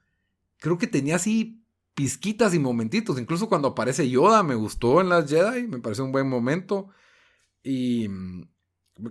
creo 0.59 0.79
que 0.79 0.87
tenía 0.87 1.17
así 1.17 1.67
pizquitas 1.95 2.55
y 2.55 2.59
momentitos. 2.59 3.19
Incluso 3.19 3.49
cuando 3.49 3.69
aparece 3.69 4.09
Yoda 4.09 4.43
me 4.43 4.55
gustó 4.55 5.01
en 5.01 5.09
las 5.09 5.29
Jedi, 5.29 5.67
me 5.67 5.81
pareció 5.81 6.05
un 6.05 6.13
buen 6.13 6.29
momento. 6.29 6.91
Y, 7.63 8.09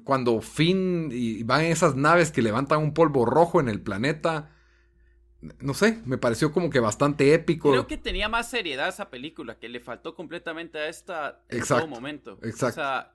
cuando 0.03 0.41
Finn 0.41 1.09
y 1.11 1.43
van 1.43 1.65
esas 1.65 1.95
naves 1.95 2.31
que 2.31 2.41
levantan 2.41 2.81
un 2.81 2.93
polvo 2.93 3.25
rojo 3.25 3.59
en 3.59 3.69
el 3.69 3.81
planeta. 3.81 4.51
No 5.59 5.75
sé, 5.75 6.01
me 6.05 6.17
pareció 6.17 6.51
como 6.51 6.71
que 6.71 6.79
bastante 6.79 7.33
épico. 7.33 7.69
Creo 7.69 7.85
que 7.85 7.97
tenía 7.97 8.27
más 8.29 8.49
seriedad 8.49 8.87
esa 8.87 9.11
película, 9.11 9.59
que 9.59 9.69
le 9.69 9.79
faltó 9.79 10.15
completamente 10.15 10.79
a 10.79 10.87
esta 10.87 11.43
en 11.49 11.63
todo 11.63 11.87
momento. 11.87 12.39
Exacto. 12.41 12.81
O 12.81 12.83
sea, 12.83 13.13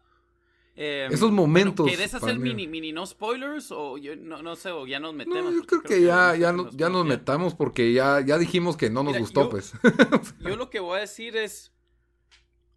em, 0.76 1.12
Esos 1.12 1.32
momentos. 1.32 1.90
¿Querés 1.90 2.14
hacer 2.14 2.38
mini, 2.38 2.68
mini 2.68 2.92
no 2.92 3.04
spoilers? 3.04 3.72
O 3.72 3.98
yo 3.98 4.14
no, 4.14 4.54
sé, 4.54 4.70
o 4.70 4.86
ya 4.86 5.00
nos 5.00 5.12
metemos. 5.12 5.52
yo 5.52 5.62
creo, 5.64 5.82
que, 5.82 6.02
ya, 6.02 6.36
ya, 6.36 6.54
ya 6.72 6.88
nos 6.88 7.04
metamos 7.04 7.56
porque 7.56 7.92
ya, 7.92 8.20
ya 8.20 8.38
dijimos 8.38 8.76
que 8.76 8.90
no 8.90 9.02
nos 9.02 9.18
gustó, 9.18 9.50
pues. 9.50 9.72
yo 10.40 10.56
lo 10.56 10.70
que 10.70 10.78
voy 10.78 10.98
a 10.98 11.00
decir 11.00 11.36
es. 11.36 11.72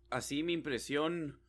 Así 0.10 0.43
mi 0.43 0.53
impresión 0.53 1.42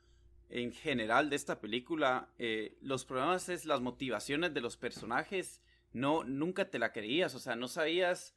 en 0.54 0.72
general 0.72 1.30
de 1.30 1.36
esta 1.36 1.60
película, 1.60 2.32
eh, 2.38 2.78
los 2.80 3.04
problemas 3.04 3.48
es 3.48 3.64
las 3.64 3.80
motivaciones 3.80 4.54
de 4.54 4.60
los 4.60 4.76
personajes, 4.76 5.60
no, 5.92 6.22
nunca 6.22 6.70
te 6.70 6.78
la 6.78 6.92
creías, 6.92 7.34
o 7.34 7.40
sea, 7.40 7.56
no 7.56 7.66
sabías, 7.66 8.36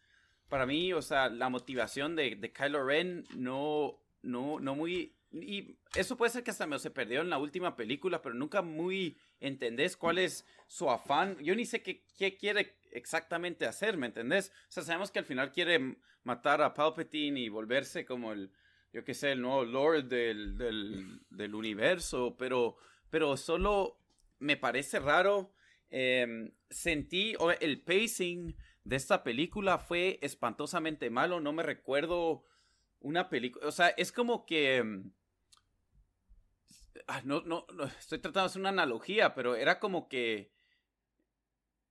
para 0.50 0.66
mí, 0.66 0.94
o 0.94 1.04
sea, 1.04 1.30
la 1.30 1.50
motivación 1.50 2.16
de, 2.16 2.36
de 2.36 2.52
Kylo 2.52 2.84
Ren 2.84 3.24
no, 3.36 4.02
no, 4.24 4.60
no 4.60 4.74
muy, 4.74 5.16
y 5.32 5.78
eso 5.94 6.18
puede 6.18 6.32
ser 6.32 6.44
que 6.44 6.50
hasta 6.50 6.66
me 6.66 6.80
se 6.80 6.90
perdió 6.90 7.22
en 7.22 7.30
la 7.30 7.38
última 7.38 7.76
película, 7.76 8.24
pero 8.24 8.34
nunca 8.34 8.64
muy 8.64 9.20
entendés 9.40 9.96
cuál 9.96 10.18
es 10.18 10.44
su 10.66 10.90
afán, 10.90 11.38
yo 11.38 11.54
ni 11.54 11.68
sé 11.68 11.84
qué, 11.84 12.04
qué 12.18 12.36
quiere 12.36 12.80
exactamente 12.94 13.68
hacer, 13.68 13.96
¿me 13.96 14.08
entendés? 14.08 14.52
O 14.70 14.72
sea, 14.72 14.82
sabemos 14.82 15.12
que 15.12 15.20
al 15.20 15.26
final 15.26 15.52
quiere 15.52 15.98
matar 16.24 16.64
a 16.64 16.74
Palpatine 16.74 17.42
y 17.42 17.50
volverse 17.50 18.06
como 18.06 18.34
el 18.34 18.52
yo 18.94 19.04
qué 19.04 19.14
sé, 19.14 19.32
el 19.32 19.42
nuevo 19.42 19.64
Lord 19.64 20.06
del, 20.06 20.58
del, 20.58 21.56
universo, 21.56 22.36
pero, 22.38 22.78
pero 23.10 23.38
solo 23.38 24.00
me 24.40 24.58
parece 24.58 25.00
raro. 25.00 25.54
Em, 25.90 26.52
sentí, 26.70 27.36
el 27.60 27.82
pacing 27.82 28.56
de 28.84 28.96
esta 28.96 29.24
película 29.24 29.78
fue 29.78 30.20
espantosamente 30.22 31.10
malo, 31.10 31.40
no 31.40 31.54
me 31.54 31.64
recuerdo 31.64 32.46
una 33.00 33.30
película, 33.30 33.68
o 33.68 33.72
sea, 33.72 33.90
es 33.90 34.12
como 34.12 34.46
que... 34.46 34.78
Em, 34.78 35.12
ah, 37.08 37.22
no, 37.24 37.42
no, 37.42 37.66
estoy 38.00 38.20
tratando 38.20 38.42
de 38.42 38.46
hacer 38.48 38.60
una 38.62 38.70
analogía, 38.70 39.36
pero 39.36 39.56
era 39.56 39.80
como 39.80 40.08
que 40.08 40.57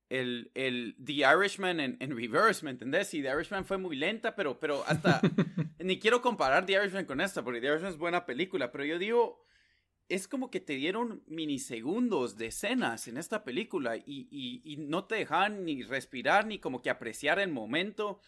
el, 0.09 0.51
el 0.53 0.95
The 1.03 1.13
Irishman 1.13 1.79
en, 1.79 1.97
en, 1.99 2.15
reverse, 2.15 2.63
¿me 2.63 2.71
entendés? 2.71 3.13
Y 3.13 3.21
The 3.21 3.29
Irishman 3.29 3.65
fue 3.65 3.77
muy 3.77 3.95
lenta, 3.95 4.35
pero, 4.35 4.59
pero 4.59 4.83
hasta... 4.87 5.21
ni 5.79 5.99
quiero 5.99 6.21
comparar 6.21 6.65
The 6.65 6.73
Irishman 6.73 7.05
con 7.05 7.21
esta, 7.21 7.43
porque 7.43 7.61
The 7.61 7.67
Irishman 7.67 7.91
es 7.91 7.97
buena 7.97 8.25
película, 8.25 8.71
pero 8.71 8.85
yo 8.85 8.97
digo, 8.97 9.45
es 10.09 10.27
como 10.27 10.49
que 10.49 10.59
te 10.59 10.73
dieron 10.73 11.23
minisegundos 11.27 12.37
de 12.37 12.47
escenas 12.47 13.07
en 13.07 13.17
esta 13.17 13.43
película 13.43 13.97
y, 13.97 14.27
y, 14.31 14.77
no 14.77 15.05
te 15.05 15.15
dejaban 15.15 15.65
ni 15.65 15.83
respirar 15.83 16.45
ni 16.45 16.59
como 16.59 16.81
que 16.81 16.89
apreciar 16.89 17.39
el 17.39 17.51
momento. 17.51 18.21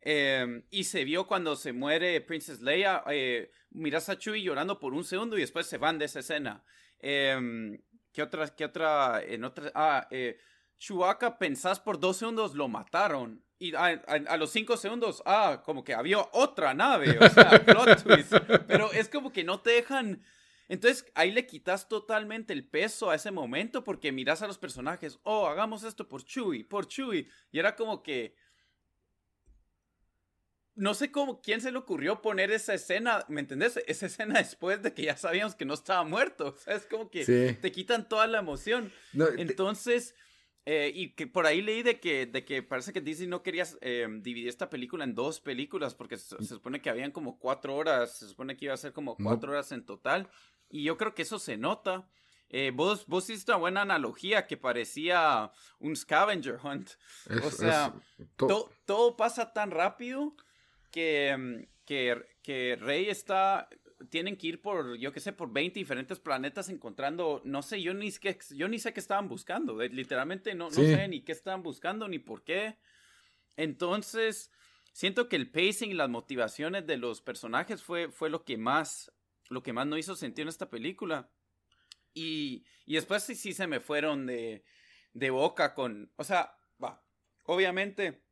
Em, 0.00 0.64
y 0.70 0.84
se 0.84 1.04
vio 1.04 1.26
cuando 1.26 1.54
se 1.56 1.72
muere 1.72 2.20
Princess 2.20 2.60
Leia, 2.60 3.04
eh, 3.08 3.50
miras 3.70 4.08
a 4.08 4.18
Chewie 4.18 4.42
llorando 4.42 4.78
por 4.78 4.94
un 4.94 5.04
segundo 5.04 5.38
y 5.38 5.40
después 5.40 5.66
se 5.66 5.78
van 5.78 5.98
de 5.98 6.06
esa 6.06 6.20
escena. 6.20 6.64
Eh, 6.98 7.78
¿Qué 8.12 8.22
otra? 8.22 8.54
¿Qué 8.54 8.64
otra? 8.64 9.22
En 9.24 9.44
otra 9.44 9.72
ah, 9.74 10.08
eh, 10.10 10.36
Chewbacca 10.82 11.38
pensás 11.38 11.78
por 11.78 12.00
dos 12.00 12.16
segundos 12.16 12.54
lo 12.54 12.66
mataron. 12.66 13.40
Y 13.60 13.72
a, 13.76 14.36
los 14.36 14.50
cinco 14.50 14.76
segundos, 14.76 15.22
ah, 15.24 15.62
como 15.64 15.84
que 15.84 15.94
había 15.94 16.18
otra 16.32 16.74
nave, 16.74 17.16
o 17.20 17.28
sea, 17.28 17.50
plot 17.64 18.02
twist. 18.02 18.34
Pero 18.66 18.90
es 18.90 19.08
como 19.08 19.32
que 19.32 19.44
no 19.44 19.60
te 19.60 19.70
dejan. 19.70 20.24
Entonces 20.68 21.06
ahí 21.14 21.30
le 21.30 21.46
quitas 21.46 21.88
totalmente 21.88 22.52
el 22.52 22.66
peso 22.66 23.10
a 23.10 23.14
ese 23.14 23.30
momento 23.30 23.84
porque 23.84 24.10
miras 24.10 24.42
a 24.42 24.48
los 24.48 24.58
personajes, 24.58 25.20
oh, 25.22 25.46
hagamos 25.46 25.84
esto 25.84 26.08
por 26.08 26.24
Chewie, 26.24 26.64
por 26.64 26.88
Chewie. 26.88 27.28
Y 27.52 27.60
era 27.60 27.76
como 27.76 28.02
que. 28.02 28.34
No 30.74 30.94
sé 30.94 31.12
cómo, 31.12 31.40
quién 31.40 31.60
se 31.60 31.70
le 31.70 31.78
ocurrió 31.78 32.22
poner 32.22 32.50
esa 32.50 32.74
escena, 32.74 33.24
¿me 33.28 33.40
entendés? 33.40 33.78
Esa 33.86 34.06
escena 34.06 34.38
después 34.40 34.82
de 34.82 34.92
que 34.92 35.04
ya 35.04 35.16
sabíamos 35.16 35.54
que 35.54 35.64
no 35.64 35.74
estaba 35.74 36.02
muerto. 36.02 36.48
O 36.48 36.58
sea, 36.58 36.74
es 36.74 36.86
como 36.86 37.08
que 37.08 37.54
te 37.60 37.70
quitan 37.70 38.08
toda 38.08 38.26
la 38.26 38.40
emoción. 38.40 38.92
Entonces 39.36 40.16
Eh, 40.64 40.92
y 40.94 41.14
que 41.14 41.26
por 41.26 41.46
ahí 41.46 41.60
leí 41.60 41.82
de 41.82 41.98
que, 41.98 42.26
de 42.26 42.44
que 42.44 42.62
parece 42.62 42.92
que 42.92 43.00
Disney 43.00 43.26
no 43.26 43.42
quería 43.42 43.64
eh, 43.80 44.06
dividir 44.20 44.48
esta 44.48 44.70
película 44.70 45.02
en 45.02 45.14
dos 45.14 45.40
películas 45.40 45.96
porque 45.96 46.16
se, 46.16 46.36
se, 46.38 46.44
supone 46.44 46.80
que 46.80 46.88
habían 46.88 47.10
como 47.10 47.40
cuatro 47.40 47.74
horas, 47.74 48.16
se 48.18 48.28
supone 48.28 48.56
que 48.56 48.66
iba 48.66 48.74
a 48.74 48.76
ser 48.76 48.92
como 48.92 49.16
cuatro 49.16 49.48
no. 49.48 49.54
horas 49.54 49.72
en 49.72 49.84
total. 49.84 50.28
Y 50.70 50.84
yo 50.84 50.96
creo 50.96 51.14
que 51.14 51.22
eso 51.22 51.40
se 51.40 51.56
nota. 51.56 52.08
Eh, 52.48 52.70
vos, 52.72 53.06
vos 53.06 53.28
hiciste 53.28 53.50
una 53.50 53.58
buena 53.58 53.82
analogía 53.82 54.46
que 54.46 54.56
parecía 54.56 55.50
un 55.80 55.96
scavenger 55.96 56.60
hunt. 56.62 56.90
Es, 57.28 57.44
o 57.44 57.50
sea, 57.50 57.94
es, 58.18 58.28
to 58.36 58.46
to 58.46 58.70
todo 58.84 59.16
pasa 59.16 59.52
tan 59.52 59.70
rápido 59.70 60.36
que, 60.90 61.34
mm, 61.36 61.84
que, 61.84 62.22
que 62.42 62.76
Rey 62.76 63.08
está 63.08 63.68
tienen 64.08 64.36
que 64.36 64.48
ir 64.48 64.60
por, 64.60 64.96
yo 64.96 65.12
qué 65.12 65.20
sé, 65.20 65.32
por 65.32 65.52
20 65.52 65.78
diferentes 65.78 66.18
planetas 66.18 66.68
encontrando, 66.68 67.40
no 67.44 67.62
sé, 67.62 67.82
yo 67.82 67.94
ni, 67.94 68.10
qué, 68.12 68.38
yo 68.50 68.68
ni 68.68 68.78
sé 68.78 68.92
qué 68.92 69.00
estaban 69.00 69.28
buscando, 69.28 69.78
literalmente 69.78 70.54
no, 70.54 70.66
no 70.66 70.70
sí. 70.70 70.86
sé 70.86 71.08
ni 71.08 71.22
qué 71.22 71.32
estaban 71.32 71.62
buscando 71.62 72.08
ni 72.08 72.18
por 72.18 72.44
qué. 72.44 72.78
Entonces, 73.56 74.50
siento 74.92 75.28
que 75.28 75.36
el 75.36 75.50
pacing 75.50 75.90
y 75.90 75.94
las 75.94 76.08
motivaciones 76.08 76.86
de 76.86 76.96
los 76.96 77.20
personajes 77.20 77.82
fue, 77.82 78.10
fue 78.10 78.30
lo 78.30 78.44
que 78.44 78.56
más, 78.56 79.12
lo 79.48 79.62
que 79.62 79.72
más 79.72 79.86
no 79.86 79.98
hizo 79.98 80.16
sentido 80.16 80.44
en 80.44 80.48
esta 80.48 80.70
película. 80.70 81.30
Y, 82.14 82.64
y 82.86 82.94
después 82.94 83.22
sí, 83.22 83.34
sí 83.34 83.52
se 83.52 83.66
me 83.66 83.80
fueron 83.80 84.26
de, 84.26 84.64
de 85.12 85.30
boca 85.30 85.74
con, 85.74 86.12
o 86.16 86.24
sea, 86.24 86.56
va, 86.82 87.02
obviamente 87.44 88.22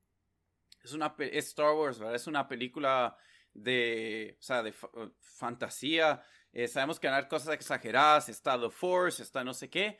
es 0.83 0.92
una, 0.92 1.14
es 1.18 1.48
Star 1.48 1.74
Wars, 1.74 1.98
¿verdad? 1.98 2.14
Es 2.14 2.26
una 2.26 2.48
película 2.48 3.16
de, 3.54 4.36
o 4.38 4.42
sea, 4.42 4.62
de 4.62 4.70
uh, 4.70 5.10
fantasía. 5.18 6.22
Eh, 6.52 6.68
sabemos 6.68 6.98
que 6.98 7.06
van 7.06 7.14
a 7.14 7.16
haber 7.18 7.28
cosas 7.28 7.54
exageradas, 7.54 8.28
está 8.28 8.60
The 8.60 8.70
Force, 8.70 9.22
está 9.22 9.44
no 9.44 9.54
sé 9.54 9.70
qué, 9.70 9.98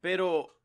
pero 0.00 0.60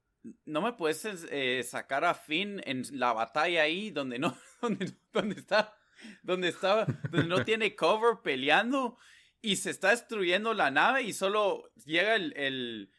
no 0.45 0.61
me 0.61 0.73
puedes 0.73 1.05
eh, 1.29 1.63
sacar 1.63 2.05
a 2.05 2.13
Finn 2.13 2.61
en 2.65 2.83
la 2.91 3.13
batalla 3.13 3.63
ahí 3.63 3.91
donde 3.91 4.19
no, 4.19 4.37
donde, 4.61 4.93
donde 5.11 5.35
está, 5.35 5.77
donde 6.23 6.49
está, 6.49 6.85
donde 7.11 7.27
no 7.27 7.43
tiene 7.43 7.75
cover 7.75 8.21
peleando 8.23 8.97
y 9.41 9.57
se 9.57 9.69
está 9.69 9.91
destruyendo 9.91 10.53
la 10.53 10.71
nave 10.71 11.03
y 11.03 11.13
solo 11.13 11.69
llega 11.85 12.15
el, 12.15 12.33
el 12.35 12.89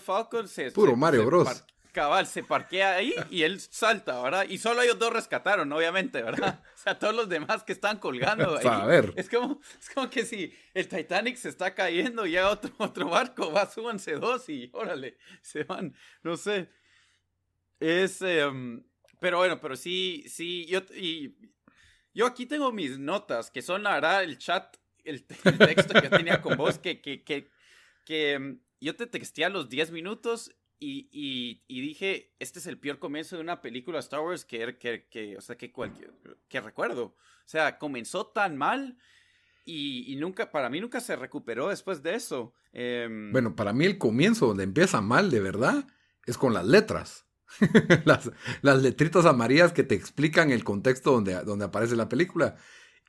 Falcon, 0.00 0.48
se, 0.48 0.70
Puro 0.70 0.92
se, 0.92 0.96
Mario 0.96 1.20
se 1.20 1.26
Bros. 1.26 1.64
Cabal, 1.92 2.26
se 2.26 2.42
parquea 2.42 2.96
ahí 2.96 3.14
y 3.30 3.42
él 3.42 3.60
salta, 3.60 4.22
¿verdad? 4.22 4.46
Y 4.48 4.58
solo 4.58 4.82
ellos 4.82 4.98
dos 4.98 5.12
rescataron, 5.12 5.72
obviamente, 5.72 6.22
¿verdad? 6.22 6.62
O 6.80 6.82
sea, 6.82 6.98
todos 6.98 7.14
los 7.14 7.28
demás 7.28 7.62
que 7.62 7.72
están 7.72 7.98
colgando 7.98 8.56
ahí. 8.58 8.66
A 8.66 8.86
ver. 8.86 9.12
Es 9.16 9.28
como, 9.28 9.60
es 9.78 9.90
como 9.90 10.08
que 10.08 10.24
si 10.24 10.50
el 10.72 10.88
Titanic 10.88 11.36
se 11.36 11.50
está 11.50 11.74
cayendo 11.74 12.24
y 12.26 12.38
hay 12.38 12.44
otro, 12.44 12.72
otro 12.78 13.10
barco, 13.10 13.52
va, 13.52 13.70
súbanse 13.70 14.14
dos 14.14 14.48
y 14.48 14.70
órale, 14.72 15.18
se 15.42 15.64
van, 15.64 15.94
no 16.22 16.36
sé. 16.36 16.70
Es, 17.78 18.22
um, 18.22 18.82
pero 19.20 19.38
bueno, 19.38 19.60
pero 19.60 19.76
sí, 19.76 20.24
sí, 20.28 20.64
yo, 20.66 20.80
y, 20.94 21.36
yo 22.14 22.26
aquí 22.26 22.46
tengo 22.46 22.72
mis 22.72 22.98
notas, 22.98 23.50
que 23.50 23.60
son, 23.60 23.82
la 23.82 23.94
verdad, 23.94 24.24
el 24.24 24.38
chat, 24.38 24.76
el, 25.04 25.26
el 25.44 25.58
texto 25.58 25.94
que 25.94 26.08
yo 26.08 26.10
tenía 26.10 26.40
con 26.40 26.56
vos, 26.56 26.78
que, 26.78 27.02
que, 27.02 27.22
que, 27.24 27.50
que 28.06 28.36
um, 28.38 28.58
yo 28.80 28.96
te 28.96 29.06
texté 29.06 29.44
a 29.44 29.50
los 29.50 29.68
10 29.68 29.90
minutos 29.90 30.50
y, 30.82 31.60
y, 31.68 31.80
dije, 31.82 32.32
este 32.38 32.58
es 32.58 32.66
el 32.66 32.78
peor 32.78 32.98
comienzo 32.98 33.36
de 33.36 33.42
una 33.42 33.60
película 33.60 33.98
Star 33.98 34.20
Wars 34.20 34.46
que, 34.46 34.78
que, 34.78 35.06
que 35.10 35.36
o 35.36 35.40
sea, 35.42 35.56
que, 35.56 35.70
cualquier, 35.70 36.10
que 36.48 36.60
recuerdo. 36.60 37.04
O 37.04 37.16
sea, 37.44 37.78
comenzó 37.78 38.28
tan 38.28 38.56
mal 38.56 38.96
y, 39.66 40.16
nunca, 40.16 40.50
para 40.50 40.70
mí 40.70 40.80
nunca 40.80 41.00
se 41.00 41.16
recuperó 41.16 41.68
después 41.68 42.02
de 42.02 42.14
eso. 42.14 42.54
Eh, 42.72 43.06
bueno, 43.30 43.54
para 43.54 43.74
mí 43.74 43.84
el 43.84 43.98
comienzo 43.98 44.46
donde 44.46 44.64
empieza 44.64 45.02
mal 45.02 45.30
de 45.30 45.40
verdad 45.40 45.86
es 46.24 46.38
con 46.38 46.54
las 46.54 46.64
letras. 46.64 47.26
las, 48.06 48.30
las 48.62 48.82
letritas 48.82 49.26
amarillas 49.26 49.72
que 49.72 49.82
te 49.82 49.94
explican 49.94 50.50
el 50.50 50.64
contexto 50.64 51.12
donde, 51.12 51.34
donde 51.44 51.66
aparece 51.66 51.94
la 51.94 52.08
película. 52.08 52.56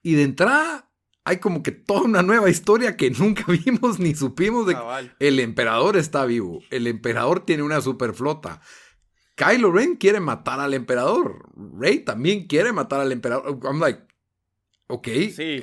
Y 0.03 0.15
de 0.15 0.23
entrada 0.23 0.90
hay 1.23 1.38
como 1.38 1.62
que 1.63 1.71
toda 1.71 2.01
una 2.01 2.21
nueva 2.23 2.49
historia 2.49 2.97
que 2.97 3.12
nunca 3.12 3.45
vimos 3.65 3.99
ni 3.99 4.15
supimos 4.15 4.67
de 4.67 4.73
Cabal. 4.73 5.15
el 5.19 5.39
emperador 5.39 5.97
está 5.97 6.25
vivo, 6.25 6.62
el 6.69 6.88
emperador 6.88 7.45
tiene 7.45 7.63
una 7.63 7.81
superflota. 7.81 8.62
Kylo 9.36 9.71
Ren 9.71 9.95
quiere 9.95 10.19
matar 10.19 10.60
al 10.60 10.73
emperador. 10.73 11.49
Rey 11.79 11.99
también 11.99 12.47
quiere 12.47 12.73
matar 12.73 13.01
al 13.01 13.12
emperador. 13.12 13.60
I'm 13.63 13.79
like, 13.79 14.01
ok. 14.88 15.07
Sí. 15.34 15.62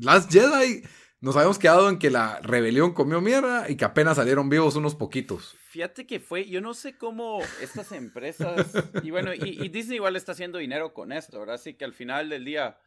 Last 0.00 0.32
Jedi 0.32 0.82
nos 1.20 1.36
habíamos 1.36 1.58
quedado 1.58 1.88
en 1.88 1.98
que 1.98 2.10
la 2.10 2.40
rebelión 2.40 2.92
comió 2.92 3.20
mierda 3.20 3.70
y 3.70 3.76
que 3.76 3.84
apenas 3.84 4.16
salieron 4.16 4.48
vivos 4.48 4.74
unos 4.76 4.94
poquitos. 4.94 5.56
Fíjate 5.68 6.06
que 6.06 6.18
fue, 6.18 6.48
yo 6.48 6.60
no 6.60 6.74
sé 6.74 6.96
cómo 6.96 7.40
estas 7.60 7.92
empresas, 7.92 8.66
y 9.02 9.10
bueno, 9.10 9.34
y, 9.34 9.62
y 9.62 9.68
Disney 9.68 9.96
igual 9.96 10.16
está 10.16 10.32
haciendo 10.32 10.58
dinero 10.58 10.92
con 10.92 11.12
esto, 11.12 11.38
¿verdad? 11.38 11.56
Así 11.56 11.74
que 11.74 11.84
al 11.84 11.92
final 11.92 12.28
del 12.30 12.44
día, 12.44 12.78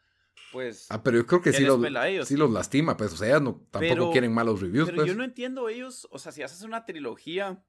pues. 0.51 0.87
Ah, 0.89 1.03
pero 1.03 1.17
yo 1.17 1.25
creo 1.25 1.41
que 1.41 1.53
sí 1.53 1.63
los, 1.63 1.79
sí 2.27 2.35
los, 2.35 2.51
lastima, 2.51 2.97
pues. 2.97 3.13
O 3.13 3.17
sea, 3.17 3.39
no, 3.39 3.67
tampoco 3.71 3.93
pero, 3.93 4.11
quieren 4.11 4.33
malos 4.33 4.61
reviews. 4.61 4.87
Pero 4.87 4.97
pues. 4.97 5.07
yo 5.07 5.15
no 5.15 5.23
entiendo 5.23 5.69
ellos, 5.69 6.07
o 6.11 6.19
sea, 6.19 6.31
si 6.31 6.41
haces 6.41 6.61
una 6.63 6.85
trilogía, 6.85 7.63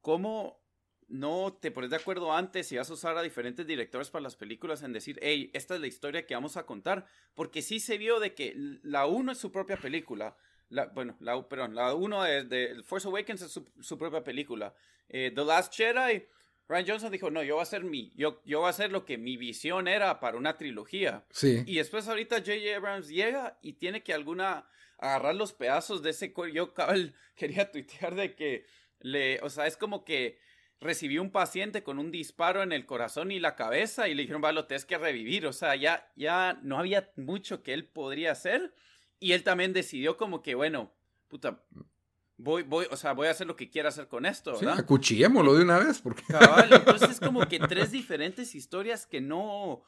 ¿cómo 0.00 0.60
no 1.08 1.58
te 1.60 1.70
pones 1.70 1.90
de 1.90 1.96
acuerdo 1.96 2.32
antes 2.32 2.70
y 2.70 2.76
vas 2.76 2.88
a 2.88 2.94
usar 2.94 3.16
a 3.18 3.22
diferentes 3.22 3.66
directores 3.66 4.10
para 4.10 4.22
las 4.22 4.36
películas 4.36 4.82
en 4.82 4.92
decir, 4.92 5.18
hey, 5.22 5.50
esta 5.54 5.74
es 5.74 5.80
la 5.80 5.88
historia 5.88 6.26
que 6.26 6.34
vamos 6.34 6.56
a 6.56 6.66
contar? 6.66 7.06
Porque 7.34 7.62
sí 7.62 7.80
se 7.80 7.98
vio 7.98 8.20
de 8.20 8.34
que 8.34 8.54
la 8.82 9.06
1 9.06 9.32
es 9.32 9.38
su 9.38 9.50
propia 9.50 9.76
película. 9.76 10.36
La, 10.68 10.86
bueno, 10.86 11.16
la, 11.18 11.48
perdón, 11.48 11.74
la 11.74 11.94
1 11.94 12.22
de, 12.22 12.44
de, 12.44 12.82
Force 12.84 13.08
Awakens 13.08 13.42
es 13.42 13.50
su, 13.50 13.68
su 13.80 13.98
propia 13.98 14.22
película. 14.22 14.72
Eh, 15.08 15.32
The 15.34 15.44
Last 15.44 15.74
Jedi 15.74 16.26
Ryan 16.70 16.86
Johnson 16.86 17.10
dijo, 17.10 17.30
no, 17.32 17.42
yo 17.42 17.56
voy 17.56 17.60
a 17.60 17.64
hacer 17.64 17.82
mi, 17.82 18.12
yo, 18.14 18.40
yo 18.44 18.60
voy 18.60 18.68
a 18.68 18.70
hacer 18.70 18.92
lo 18.92 19.04
que 19.04 19.18
mi 19.18 19.36
visión 19.36 19.88
era 19.88 20.20
para 20.20 20.38
una 20.38 20.56
trilogía. 20.56 21.24
Sí. 21.30 21.64
Y 21.66 21.78
después 21.78 22.06
ahorita 22.06 22.36
J.J. 22.36 22.76
Abrams 22.76 23.08
llega 23.08 23.58
y 23.60 23.72
tiene 23.72 24.04
que 24.04 24.14
alguna 24.14 24.68
agarrar 24.96 25.34
los 25.34 25.52
pedazos 25.52 26.00
de 26.00 26.10
ese 26.10 26.32
yo 26.54 26.72
cabal 26.72 27.14
quería 27.34 27.72
tuitear 27.72 28.14
de 28.14 28.36
que 28.36 28.66
le, 29.00 29.40
o 29.40 29.50
sea, 29.50 29.66
es 29.66 29.76
como 29.76 30.04
que 30.04 30.38
recibió 30.80 31.22
un 31.22 31.32
paciente 31.32 31.82
con 31.82 31.98
un 31.98 32.12
disparo 32.12 32.62
en 32.62 32.70
el 32.70 32.86
corazón 32.86 33.32
y 33.32 33.40
la 33.40 33.56
cabeza 33.56 34.08
y 34.08 34.14
le 34.14 34.22
dijeron, 34.22 34.42
va, 34.44 34.52
lo 34.52 34.66
tienes 34.66 34.84
que 34.84 34.96
revivir. 34.96 35.46
O 35.46 35.52
sea, 35.52 35.74
ya, 35.74 36.08
ya 36.14 36.60
no 36.62 36.78
había 36.78 37.10
mucho 37.16 37.64
que 37.64 37.74
él 37.74 37.88
podría 37.88 38.30
hacer. 38.30 38.72
Y 39.18 39.32
él 39.32 39.42
también 39.42 39.72
decidió 39.72 40.16
como 40.16 40.40
que, 40.40 40.54
bueno, 40.54 40.94
puta, 41.26 41.64
voy, 42.42 42.62
voy, 42.62 42.86
o 42.90 42.96
sea, 42.96 43.12
voy 43.12 43.28
a 43.28 43.30
hacer 43.30 43.46
lo 43.46 43.56
que 43.56 43.70
quiera 43.70 43.90
hacer 43.90 44.08
con 44.08 44.26
esto, 44.26 44.52
¿verdad? 44.52 44.74
Sí, 44.74 44.80
acuchillémoslo 44.80 45.54
de 45.54 45.62
una 45.62 45.78
vez, 45.78 46.00
porque... 46.00 46.22
Cabal, 46.28 46.70
entonces 46.72 47.10
es 47.10 47.20
como 47.20 47.46
que 47.48 47.58
tres 47.58 47.90
diferentes 47.92 48.54
historias 48.54 49.06
que 49.06 49.20
no, 49.20 49.82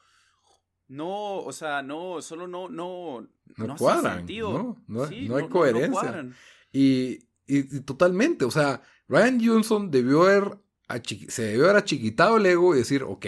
no, 0.87 1.37
o 1.37 1.51
sea, 1.51 1.81
no, 1.81 2.21
solo 2.21 2.47
no, 2.47 2.69
no, 2.69 3.27
no, 3.57 3.67
no 3.67 3.75
cuadran, 3.75 4.17
sentido. 4.19 4.53
No, 4.53 4.83
no, 4.87 5.07
sí, 5.07 5.27
no 5.27 5.37
hay 5.37 5.47
coherencia. 5.47 6.25
y, 6.71 7.19
y, 7.47 7.77
y, 7.77 7.79
totalmente, 7.81 8.45
o 8.45 8.51
sea, 8.51 8.81
Ryan 9.07 9.39
Johnson 9.43 9.91
debió 9.91 10.23
haber, 10.23 10.59
se 11.29 11.43
debió 11.43 11.65
haber 11.65 11.77
achiquitado 11.77 12.37
el 12.37 12.45
ego 12.45 12.75
y 12.75 12.79
decir, 12.79 13.03
ok, 13.03 13.25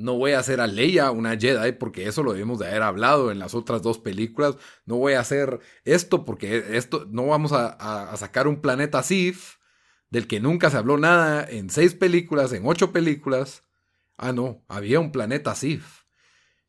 no 0.00 0.14
voy 0.16 0.32
a 0.32 0.38
hacer 0.38 0.60
a 0.60 0.66
Leia 0.66 1.10
una 1.10 1.36
Jedi 1.38 1.72
porque 1.72 2.06
eso 2.08 2.22
lo 2.22 2.32
debemos 2.32 2.58
de 2.58 2.66
haber 2.68 2.82
hablado 2.82 3.30
en 3.30 3.38
las 3.38 3.54
otras 3.54 3.82
dos 3.82 3.98
películas. 3.98 4.56
No 4.86 4.96
voy 4.96 5.12
a 5.12 5.20
hacer 5.20 5.60
esto 5.84 6.24
porque 6.24 6.64
esto 6.76 7.06
no 7.10 7.26
vamos 7.26 7.52
a, 7.52 7.68
a, 7.78 8.10
a 8.10 8.16
sacar 8.16 8.48
un 8.48 8.60
planeta 8.60 9.02
Sith 9.02 9.38
del 10.08 10.26
que 10.26 10.40
nunca 10.40 10.70
se 10.70 10.76
habló 10.78 10.98
nada 10.98 11.46
en 11.48 11.70
seis 11.70 11.94
películas, 11.94 12.52
en 12.52 12.62
ocho 12.66 12.92
películas. 12.92 13.62
Ah, 14.16 14.32
no, 14.32 14.64
había 14.68 15.00
un 15.00 15.12
planeta 15.12 15.54
Sith. 15.54 15.82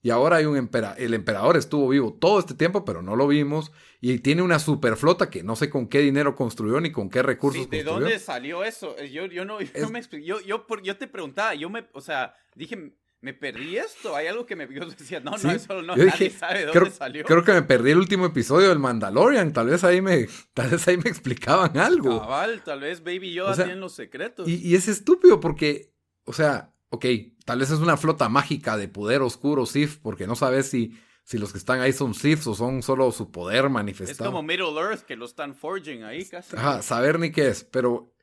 Y 0.03 0.09
ahora 0.09 0.37
hay 0.37 0.45
un 0.45 0.57
emperador. 0.57 0.99
El 0.99 1.13
emperador 1.13 1.57
estuvo 1.57 1.87
vivo 1.89 2.11
todo 2.19 2.39
este 2.39 2.55
tiempo, 2.55 2.83
pero 2.85 3.03
no 3.03 3.15
lo 3.15 3.27
vimos. 3.27 3.71
Y 3.99 4.17
tiene 4.19 4.41
una 4.41 4.57
superflota 4.57 5.29
que 5.29 5.43
no 5.43 5.55
sé 5.55 5.69
con 5.69 5.87
qué 5.87 5.99
dinero 5.99 6.35
construyó 6.35 6.81
ni 6.81 6.91
con 6.91 7.07
qué 7.09 7.21
recursos 7.21 7.63
sí, 7.65 7.69
¿De 7.69 7.83
construyó. 7.83 7.99
dónde 8.05 8.17
salió 8.19 8.63
eso? 8.63 8.95
Yo, 9.03 9.27
yo 9.27 9.45
no, 9.45 9.61
yo 9.61 9.69
Es- 9.73 9.83
no 9.83 9.89
me 9.91 9.99
explico. 9.99 10.25
Yo, 10.25 10.41
yo, 10.41 10.65
por- 10.65 10.81
yo 10.81 10.97
te 10.97 11.07
preguntaba, 11.07 11.53
yo 11.53 11.69
me, 11.69 11.87
o 11.93 12.01
sea, 12.01 12.33
dije, 12.55 12.93
me 13.21 13.33
perdí 13.33 13.77
esto. 13.77 14.15
Hay 14.15 14.27
algo 14.27 14.45
que 14.45 14.55
me 14.55 14.67
yo 14.73 14.85
decía, 14.85 15.19
no, 15.19 15.37
Sí, 15.37 15.47
no, 15.47 15.53
eso 15.53 15.81
no, 15.81 15.95
yo 15.95 16.05
nadie 16.05 16.25
dije, 16.25 16.29
sabe 16.37 16.59
de 16.59 16.65
dónde 16.65 16.79
creo, 16.79 16.91
salió. 16.91 17.23
creo 17.25 17.43
que 17.43 17.53
me 17.53 17.61
perdí 17.61 17.91
el 17.91 17.99
último 17.99 18.25
episodio 18.25 18.69
del 18.69 18.79
Mandalorian. 18.79 19.53
Tal 19.53 19.67
vez 19.67 19.83
ahí 19.83 20.01
me, 20.01 20.27
tal 20.53 20.69
vez 20.71 20.87
ahí 20.87 20.97
me 20.97 21.09
explicaban 21.09 21.77
algo. 21.77 22.19
Cabal, 22.19 22.63
tal 22.63 22.81
vez 22.81 23.03
Baby 23.03 23.33
Yoda 23.33 23.51
O 23.51 23.55
sea, 23.55 23.65
tiene 23.65 23.79
los 23.79 23.93
secretos. 23.93 24.47
Y, 24.47 24.55
y 24.67 24.75
es 24.75 24.87
estúpido 24.87 25.39
porque, 25.39 25.93
o 26.25 26.33
sea, 26.33 26.73
ok, 26.89 27.05
tal 27.45 27.59
vez 27.59 27.69
es 27.71 27.79
una 27.79 27.95
flota 27.97 28.27
mágica 28.27 28.75
de 28.75 28.87
poder 28.87 29.21
oscuro 29.21 29.65
Sith, 29.65 29.99
porque 30.01 30.27
no 30.27 30.35
sabes 30.35 30.69
si, 30.69 30.97
si 31.23 31.37
los 31.37 31.51
que 31.51 31.57
están 31.59 31.79
ahí 31.79 31.93
son 31.93 32.13
Sith 32.13 32.45
o 32.47 32.55
son 32.55 32.81
solo 32.81 33.11
su 33.11 33.31
poder 33.31 33.65
es 33.65 33.71
manifestado. 33.71 34.31
como 34.31 34.43
Middle 34.43 34.73
Earth 34.79 35.01
que 35.03 35.15
lo 35.15 35.25
están 35.25 35.53
forging 35.55 36.03
ahí 36.03 36.25
casi. 36.25 36.55
Ajá, 36.55 36.81
saber 36.81 37.19
ni 37.19 37.31
qué 37.31 37.47
es. 37.49 37.63
Pero 37.63 38.13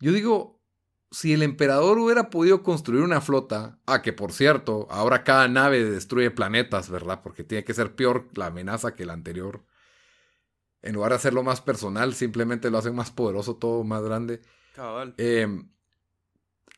yo 0.00 0.12
digo, 0.12 0.59
si 1.10 1.32
el 1.32 1.42
emperador 1.42 1.98
hubiera 1.98 2.30
podido 2.30 2.62
construir 2.62 3.02
una 3.02 3.20
flota, 3.20 3.78
ah, 3.86 4.00
que 4.00 4.12
por 4.12 4.32
cierto, 4.32 4.86
ahora 4.90 5.24
cada 5.24 5.48
nave 5.48 5.84
destruye 5.84 6.30
planetas, 6.30 6.88
¿verdad? 6.88 7.20
Porque 7.22 7.42
tiene 7.42 7.64
que 7.64 7.74
ser 7.74 7.94
peor 7.96 8.28
la 8.34 8.46
amenaza 8.46 8.94
que 8.94 9.04
la 9.04 9.12
anterior. 9.12 9.64
En 10.82 10.94
lugar 10.94 11.10
de 11.10 11.16
hacerlo 11.16 11.42
más 11.42 11.60
personal, 11.60 12.14
simplemente 12.14 12.70
lo 12.70 12.78
hacen 12.78 12.94
más 12.94 13.10
poderoso, 13.10 13.56
todo 13.56 13.82
más 13.84 14.02
grande. 14.02 14.40
Cabal. 14.74 15.14
Eh, 15.18 15.46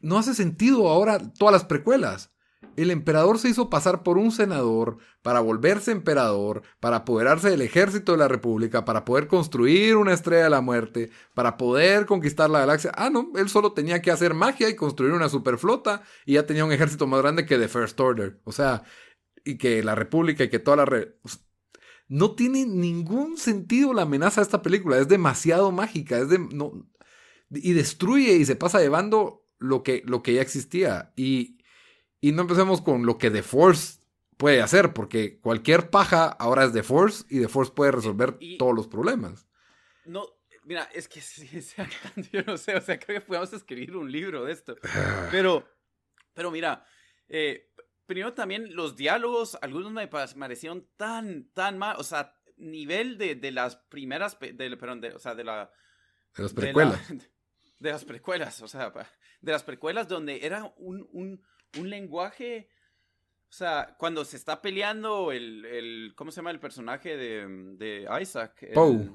no 0.01 0.19
hace 0.19 0.35
sentido 0.35 0.89
ahora 0.89 1.21
todas 1.39 1.53
las 1.53 1.65
precuelas. 1.65 2.32
El 2.77 2.91
emperador 2.91 3.39
se 3.39 3.49
hizo 3.49 3.69
pasar 3.69 4.03
por 4.03 4.17
un 4.17 4.33
senador 4.33 4.99
para 5.23 5.41
volverse 5.41 5.91
emperador, 5.91 6.63
para 6.81 6.99
apoderarse 6.99 7.51
del 7.51 7.61
ejército 7.61 8.13
de 8.13 8.19
la 8.19 8.29
república, 8.29 8.85
para 8.85 9.05
poder 9.05 9.27
construir 9.27 9.97
una 9.97 10.15
estrella 10.15 10.45
de 10.45 10.51
la 10.51 10.63
muerte, 10.63 11.11
para 11.35 11.57
poder 11.59 12.07
conquistar 12.07 12.49
la 12.49 12.61
galaxia. 12.61 12.93
Ah, 12.95 13.11
no, 13.11 13.31
él 13.37 13.49
solo 13.49 13.73
tenía 13.73 14.01
que 14.01 14.11
hacer 14.11 14.33
magia 14.33 14.69
y 14.71 14.77
construir 14.77 15.13
una 15.13 15.29
superflota 15.29 16.03
y 16.25 16.35
ya 16.35 16.47
tenía 16.47 16.65
un 16.65 16.73
ejército 16.73 17.07
más 17.07 17.21
grande 17.21 17.45
que 17.45 17.59
The 17.59 17.69
First 17.69 18.01
Order. 18.01 18.41
O 18.45 18.53
sea, 18.53 18.85
y 19.45 19.59
que 19.59 19.83
la 19.83 19.95
república 19.95 20.45
y 20.45 20.51
que 20.51 20.59
toda 20.59 20.77
la... 20.79 21.07
no 22.09 22.35
tiene 22.35 22.67
ningún 22.67 23.37
sentido 23.37 23.93
la 23.93 24.03
amenaza 24.03 24.41
de 24.41 24.45
esta 24.45 24.63
película. 24.63 24.99
Es 24.99 25.09
demasiado 25.09 25.73
mágica. 25.73 26.19
Es 26.19 26.29
no, 26.29 26.89
y 27.51 27.73
destruye 27.73 28.35
y 28.35 28.45
se 28.45 28.57
pasa 28.57 28.81
llevando 28.81 29.47
lo 29.59 29.83
que, 29.83 30.03
lo 30.07 30.23
que 30.23 30.35
ya 30.35 30.43
existía. 30.43 31.13
Y 31.17 31.59
y 32.23 32.31
no 32.33 32.43
empecemos 32.43 32.81
con 32.81 33.05
lo 33.05 33.19
que 33.19 33.31
The 33.31 33.43
Force 33.43 34.01
puede 34.37 34.63
hacer, 34.63 34.95
porque 34.95 35.41
cualquier 35.41 35.91
paja 35.91 36.29
ahora 36.29 36.65
es 36.65 36.73
The 36.73 36.85
Force 36.85 37.25
y 37.29 37.41
The 37.41 37.49
Force 37.49 37.73
puede 37.75 37.91
resolver 37.91 38.39
todos 38.59 38.75
los 38.75 38.87
problemas. 38.87 39.49
No, 40.05 40.27
mira, 40.65 40.89
es 40.95 41.09
que 41.09 41.21
sí, 41.21 41.49
yo 42.33 42.43
no 42.47 42.57
sé, 42.57 42.77
o 42.77 42.81
sea, 42.81 42.99
creo 42.99 43.21
que 43.21 43.27
podemos 43.27 43.53
escribir 43.53 43.97
un 43.97 44.11
libro 44.11 44.45
de 44.45 44.53
esto. 44.53 44.77
Pero, 45.33 45.69
pero 46.33 46.53
mira, 46.53 46.87
eh, 47.29 47.73
primero 48.07 48.33
también 48.35 48.75
los 48.77 48.97
diálogos, 48.97 49.59
algunos 49.61 49.91
me 49.91 50.07
parecieron 50.07 50.89
tan, 50.97 51.51
tan 51.53 51.77
mal, 51.77 51.97
o 51.99 52.05
sea, 52.05 52.37
nivel 52.57 53.19
de, 53.19 53.35
de 53.35 53.51
las 53.51 53.77
primeras, 53.77 54.39
de, 54.39 54.77
perdón, 54.77 55.01
de, 55.01 55.09
o 55.09 55.19
sea, 55.19 55.35
de 55.35 55.43
la... 55.43 55.73
De 56.37 56.43
las 56.45 56.55
precuelas. 56.55 57.01
De, 57.81 57.91
las 57.91 58.05
precuelas, 58.05 58.63
o 58.63 58.69
sea, 58.69 58.93
de 59.41 59.51
las 59.51 59.65
precuelas 59.65 60.07
donde 60.07 60.47
era 60.47 60.73
un, 60.77 61.09
un 61.11 61.43
un 61.79 61.91
lenguaje. 61.91 62.69
O 63.49 63.53
sea, 63.55 63.95
cuando 63.99 64.25
se 64.25 64.37
está 64.37 64.63
peleando 64.63 65.31
el, 65.31 65.65
el 65.67 66.15
¿cómo 66.17 66.31
se 66.31 66.37
llama 66.37 66.51
el 66.51 66.61
personaje 66.61 67.17
de, 67.17 67.47
de 67.77 68.09
Isaac? 68.21 68.73
Poe. 68.73 69.11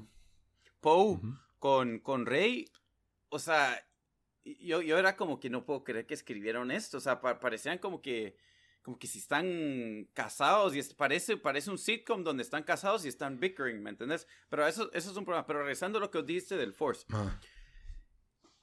Poe 0.80 1.20
con, 1.58 1.98
con 1.98 2.24
Rey. 2.24 2.66
O 3.30 3.38
sea, 3.38 3.84
yo, 4.44 4.80
yo 4.80 4.96
era 4.96 5.16
como 5.16 5.40
que 5.40 5.50
no 5.50 5.64
puedo 5.64 5.82
creer 5.82 6.06
que 6.06 6.14
escribieron 6.14 6.70
esto. 6.70 6.98
O 6.98 7.00
sea, 7.00 7.20
parecían 7.20 7.78
como 7.78 8.00
que 8.00 8.36
como 8.82 8.98
que 8.98 9.08
si 9.08 9.18
están 9.18 10.08
casados 10.14 10.74
y 10.74 10.82
parece, 10.94 11.36
parece 11.36 11.70
un 11.70 11.76
sitcom 11.76 12.24
donde 12.24 12.42
están 12.42 12.62
casados 12.62 13.04
y 13.04 13.08
están 13.08 13.38
bickering, 13.38 13.82
¿me 13.82 13.90
entiendes? 13.90 14.26
Pero 14.48 14.66
eso, 14.66 14.90
eso 14.94 15.10
es 15.10 15.16
un 15.16 15.26
problema. 15.26 15.44
Pero 15.46 15.58
regresando 15.58 15.98
a 15.98 16.00
lo 16.00 16.10
que 16.10 16.18
os 16.18 16.26
diste 16.26 16.56
del 16.56 16.72
Force. 16.72 17.04
Ah 17.10 17.38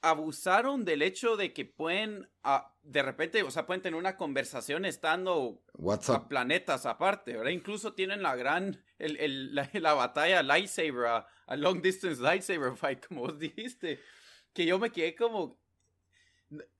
abusaron 0.06 0.84
del 0.84 1.02
hecho 1.02 1.36
de 1.36 1.52
que 1.52 1.64
pueden, 1.64 2.28
de 2.86 3.02
repente, 3.02 3.42
o 3.42 3.50
sea, 3.50 3.66
pueden 3.66 3.82
tener 3.82 3.98
una 3.98 4.16
conversación 4.16 4.84
estando 4.84 5.60
a 6.08 6.28
planetas 6.28 6.86
aparte, 6.86 7.36
¿verdad? 7.36 7.50
Incluso 7.50 7.94
tienen 7.94 8.22
la 8.22 8.36
gran, 8.36 8.80
el, 8.98 9.54
la, 9.54 9.94
batalla 9.94 10.42
lightsaber, 10.44 11.06
a, 11.06 11.56
long 11.56 11.82
distance 11.82 12.22
lightsaber 12.22 12.76
fight, 12.76 13.04
como 13.04 13.22
vos 13.22 13.38
dijiste, 13.38 14.00
que 14.52 14.66
yo 14.66 14.78
me 14.78 14.90
quedé 14.90 15.16
como, 15.16 15.58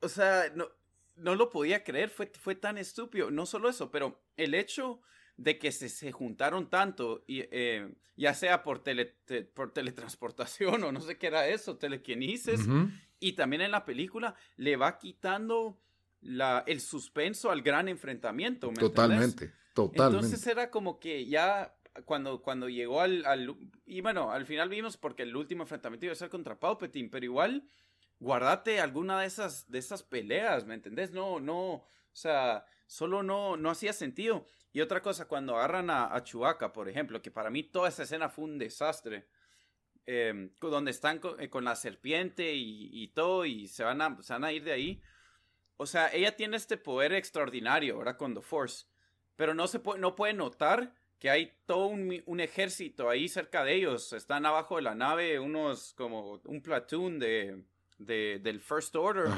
o 0.00 0.08
sea, 0.08 0.44
no, 0.54 0.68
no 1.16 1.34
lo 1.34 1.50
podía 1.50 1.82
creer, 1.82 2.08
fue, 2.08 2.30
fue 2.38 2.54
tan 2.54 2.78
estúpido. 2.78 3.32
No 3.32 3.44
solo 3.44 3.68
eso, 3.68 3.90
pero 3.90 4.22
el 4.36 4.54
hecho 4.54 5.00
de 5.36 5.58
que 5.58 5.72
se, 5.72 5.88
se 5.88 6.12
juntaron 6.12 6.70
tanto, 6.70 7.24
y, 7.26 7.40
eh, 7.50 7.92
ya 8.14 8.32
sea 8.32 8.62
por, 8.62 8.78
tele, 8.78 9.16
por 9.54 9.72
teletransportación 9.72 10.84
o 10.84 10.92
no 10.92 11.00
sé 11.00 11.18
qué 11.18 11.26
era 11.26 11.48
eso, 11.48 11.78
telequinesis, 11.78 12.60
y 13.18 13.32
también 13.32 13.62
en 13.62 13.72
la 13.72 13.84
película 13.84 14.36
le 14.56 14.76
va 14.76 14.98
quitando 14.98 15.80
la, 16.26 16.64
el 16.66 16.80
suspenso 16.80 17.50
al 17.50 17.62
gran 17.62 17.88
enfrentamiento. 17.88 18.72
totalmente, 18.72 19.52
totalmente. 19.74 20.16
Entonces 20.16 20.46
era 20.46 20.70
como 20.70 20.98
que 20.98 21.26
ya 21.26 21.74
cuando, 22.04 22.42
cuando 22.42 22.68
llegó 22.68 23.00
al, 23.00 23.24
al, 23.24 23.56
Y 23.86 24.00
bueno, 24.00 24.30
al 24.30 24.46
final 24.46 24.68
vimos 24.68 24.96
porque 24.96 25.22
el 25.22 25.34
último 25.34 25.62
enfrentamiento 25.62 26.06
iba 26.06 26.12
a 26.12 26.16
ser 26.16 26.28
contra 26.28 26.58
Palpatine, 26.58 27.08
pero 27.08 27.24
igual 27.24 27.68
guardate 28.18 28.80
alguna 28.80 29.20
de 29.20 29.26
esas, 29.26 29.70
de 29.70 29.78
esas 29.78 30.02
peleas, 30.02 30.64
¿me 30.64 30.74
entendés? 30.74 31.12
No, 31.12 31.40
no, 31.40 31.72
o 31.72 31.88
sea, 32.12 32.64
solo 32.86 33.22
no, 33.22 33.56
no 33.56 33.70
hacía 33.70 33.92
sentido. 33.92 34.46
Y 34.72 34.80
otra 34.80 35.02
cosa, 35.02 35.26
cuando 35.26 35.56
agarran 35.56 35.90
a, 35.90 36.14
a 36.14 36.22
Chewbacca, 36.22 36.72
por 36.72 36.88
ejemplo, 36.88 37.22
que 37.22 37.30
para 37.30 37.50
mí 37.50 37.62
toda 37.62 37.88
esa 37.88 38.02
escena 38.02 38.28
fue 38.28 38.44
un 38.44 38.58
desastre. 38.58 39.26
Em, 40.08 40.50
donde 40.60 40.92
están 40.92 41.20
eh, 41.40 41.48
con, 41.50 41.64
la 41.64 41.74
serpiente 41.74 42.54
y, 42.54 43.08
todo, 43.08 43.44
y 43.44 43.66
se 43.66 43.82
van, 43.82 44.00
a, 44.00 44.10
van 44.10 44.44
a 44.44 44.52
ir 44.52 44.62
de 44.62 44.70
ahí. 44.72 45.02
O 45.76 45.86
sea, 45.86 46.12
ella 46.12 46.36
tiene 46.36 46.56
este 46.56 46.76
poder 46.76 47.12
extraordinario, 47.12 47.98
¿verdad? 47.98 48.16
Con 48.16 48.34
The 48.34 48.40
Force. 48.40 48.86
Pero 49.36 49.54
no, 49.54 49.66
se 49.66 49.78
puede, 49.78 50.00
no 50.00 50.16
puede 50.16 50.32
notar 50.32 50.94
que 51.18 51.30
hay 51.30 51.52
todo 51.66 51.86
un, 51.86 52.40
ejército 52.40 53.08
ahí 53.08 53.28
cerca 53.28 53.64
de 53.64 53.74
ellos. 53.74 54.12
Están 54.12 54.46
abajo 54.46 54.76
de 54.76 54.82
la 54.82 54.94
nave 54.94 55.38
unos 55.38 55.94
como 55.94 56.40
un 56.44 56.62
platoon 56.62 57.18
de, 57.18 57.64
del 57.98 58.60
First 58.60 58.96
Order, 58.96 59.28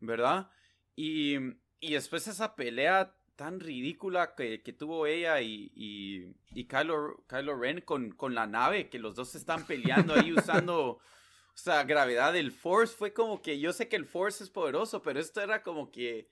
¿verdad? 0.00 0.50
Y, 0.96 1.36
y 1.80 1.92
después 1.92 2.26
esa 2.26 2.56
pelea 2.56 3.14
tan 3.36 3.60
ridícula 3.60 4.34
que, 4.34 4.58
tuvo 4.76 5.06
ella 5.06 5.40
y, 5.40 5.70
y, 5.76 6.34
y 6.50 6.64
Kylo, 6.64 7.24
Kylo, 7.28 7.56
Ren 7.56 7.82
con, 7.82 8.10
con 8.10 8.34
la 8.34 8.48
nave, 8.48 8.88
que 8.88 8.98
los 8.98 9.14
dos 9.14 9.34
están 9.36 9.64
peleando 9.64 10.14
ahí 10.14 10.32
usando, 10.36 10.98
o 11.58 11.60
sea, 11.60 11.82
gravedad 11.82 12.32
del 12.32 12.52
Force. 12.52 12.94
Fue 12.94 13.12
como 13.12 13.42
que 13.42 13.58
yo 13.58 13.72
sé 13.72 13.88
que 13.88 13.96
el 13.96 14.06
Force 14.06 14.44
es 14.44 14.50
poderoso, 14.50 15.02
pero 15.02 15.18
esto 15.18 15.40
era 15.40 15.62
como 15.62 15.90
que, 15.90 16.28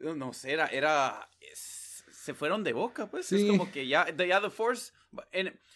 no 0.00 0.32
sé, 0.32 0.52
era, 0.52 0.66
era 0.68 1.28
se 1.54 2.32
fueron 2.32 2.64
de 2.64 2.72
boca, 2.72 3.10
pues. 3.10 3.30
Es 3.30 3.44
como 3.44 3.70
que 3.70 3.86
ya, 3.86 4.06
ya 4.16 4.40
The 4.40 4.48
Force, 4.48 4.92
o 5.12 5.22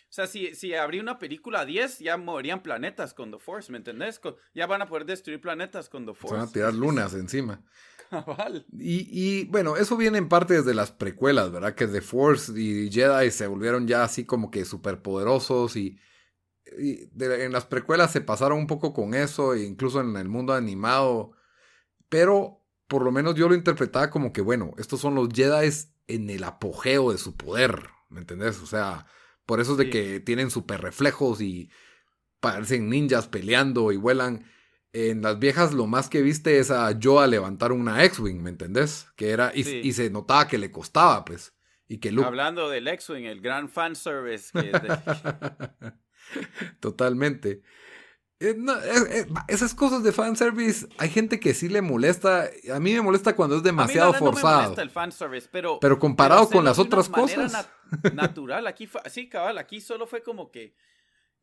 sea, 0.08 0.26
si, 0.26 0.54
si 0.54 0.72
abrí 0.74 1.00
una 1.00 1.18
película 1.18 1.66
10, 1.66 1.98
ya 1.98 2.16
morirían 2.16 2.62
planetas 2.62 3.12
con 3.12 3.30
The 3.30 3.38
Force, 3.38 3.70
¿me 3.70 3.76
entendés? 3.76 4.18
ya 4.54 4.66
van 4.66 4.80
a 4.80 4.88
poder 4.88 5.04
destruir 5.04 5.38
planetas 5.42 5.90
con 5.90 6.06
The 6.06 6.14
Force. 6.14 6.34
Se 6.34 6.40
van 6.40 6.48
a 6.48 6.52
tirar 6.52 6.74
lunas 6.74 7.14
encima. 7.14 7.62
Y, 8.72 9.44
bueno, 9.48 9.76
eso 9.76 9.94
viene 9.98 10.16
en 10.16 10.30
parte 10.30 10.54
desde 10.54 10.72
las 10.72 10.92
precuelas, 10.92 11.52
¿verdad? 11.52 11.74
Que 11.74 11.86
The 11.86 12.00
Force 12.00 12.58
y 12.58 12.90
Jedi 12.90 13.30
se 13.30 13.46
volvieron 13.46 13.86
ya 13.86 14.02
así 14.02 14.24
como 14.24 14.50
que 14.50 14.64
superpoderosos 14.64 15.76
y, 15.76 15.98
y 16.78 17.08
en 17.22 17.52
las 17.52 17.66
precuelas 17.66 18.12
se 18.12 18.20
pasaron 18.20 18.58
un 18.58 18.66
poco 18.66 18.92
con 18.92 19.14
eso, 19.14 19.54
e 19.54 19.64
incluso 19.64 20.00
en 20.00 20.16
el 20.16 20.28
mundo 20.28 20.52
animado. 20.54 21.32
Pero 22.08 22.64
por 22.88 23.02
lo 23.02 23.12
menos 23.12 23.34
yo 23.34 23.48
lo 23.48 23.54
interpretaba 23.54 24.10
como 24.10 24.32
que, 24.32 24.40
bueno, 24.40 24.72
estos 24.78 25.00
son 25.00 25.14
los 25.14 25.28
Jedi 25.32 25.70
en 26.08 26.30
el 26.30 26.44
apogeo 26.44 27.12
de 27.12 27.18
su 27.18 27.36
poder, 27.36 27.88
¿me 28.08 28.20
entendés? 28.20 28.60
O 28.62 28.66
sea, 28.66 29.06
por 29.46 29.60
eso 29.60 29.72
es 29.72 29.78
de 29.78 29.90
que 29.90 30.20
tienen 30.20 30.50
super 30.50 30.80
reflejos 30.80 31.40
y 31.40 31.70
parecen 32.40 32.88
ninjas 32.88 33.28
peleando 33.28 33.92
y 33.92 33.96
vuelan 33.96 34.44
en 34.92 35.22
las 35.22 35.38
viejas 35.38 35.74
lo 35.74 35.86
más 35.86 36.08
que 36.08 36.22
viste 36.22 36.58
es 36.58 36.70
a 36.70 36.98
Joa 37.00 37.26
levantar 37.26 37.72
una 37.72 38.04
X-Wing, 38.04 38.42
¿me 38.42 38.50
entendés? 38.50 39.06
Que 39.16 39.30
era, 39.30 39.52
y, 39.54 39.92
se 39.92 40.10
notaba 40.10 40.48
que 40.48 40.58
le 40.58 40.70
costaba, 40.70 41.24
pues. 41.24 41.54
Y 41.86 41.98
que 41.98 42.08
Hablando 42.08 42.68
del 42.68 42.88
X-Wing, 42.88 43.24
el 43.24 43.40
gran 43.40 43.68
fanservice. 43.68 44.50
Que 44.52 44.72
Totalmente. 46.80 47.62
Eh, 48.40 48.54
eh, 48.54 49.26
esas 49.48 49.74
cosas 49.74 50.04
de 50.04 50.12
fanservice, 50.12 50.86
hay 50.98 51.08
gente 51.08 51.40
que 51.40 51.54
sí 51.54 51.68
le 51.68 51.82
molesta. 51.82 52.48
A 52.72 52.78
mí 52.78 52.92
me 52.92 53.02
molesta 53.02 53.34
cuando 53.34 53.56
es 53.56 53.62
demasiado 53.62 54.14
forzado. 54.14 54.48
No 54.48 54.56
me 54.56 54.62
molesta 54.62 54.82
el 54.82 54.90
fanservice, 54.90 55.48
pero. 55.50 55.78
Pero 55.80 55.98
comparado 55.98 56.48
con 56.48 56.64
las 56.64 56.78
otras 56.78 57.08
cosas. 57.08 57.68
natural, 58.14 58.66
aquí 58.66 58.88
sí, 59.06 59.28
cabal, 59.28 59.58
aquí 59.58 59.80
solo 59.80 60.06
fue 60.06 60.22
como 60.22 60.50
que 60.50 60.74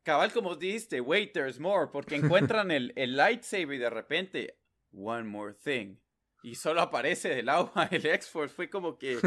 cabal 0.05 0.31
como 0.31 0.55
dijiste, 0.55 1.01
wait, 1.01 1.33
there's 1.33 1.59
more, 1.59 1.87
porque 1.91 2.15
encuentran 2.15 2.71
el, 2.71 2.93
el 2.95 3.17
lightsaber 3.17 3.73
y 3.73 3.79
de 3.79 3.89
repente, 3.89 4.59
one 4.93 5.23
more 5.23 5.53
thing. 5.53 5.97
Y 6.43 6.55
solo 6.55 6.81
aparece 6.81 7.29
del 7.29 7.49
agua 7.49 7.87
el 7.91 8.05
X-Force. 8.05 8.53
Fue 8.53 8.69
como 8.69 8.97
que, 8.97 9.17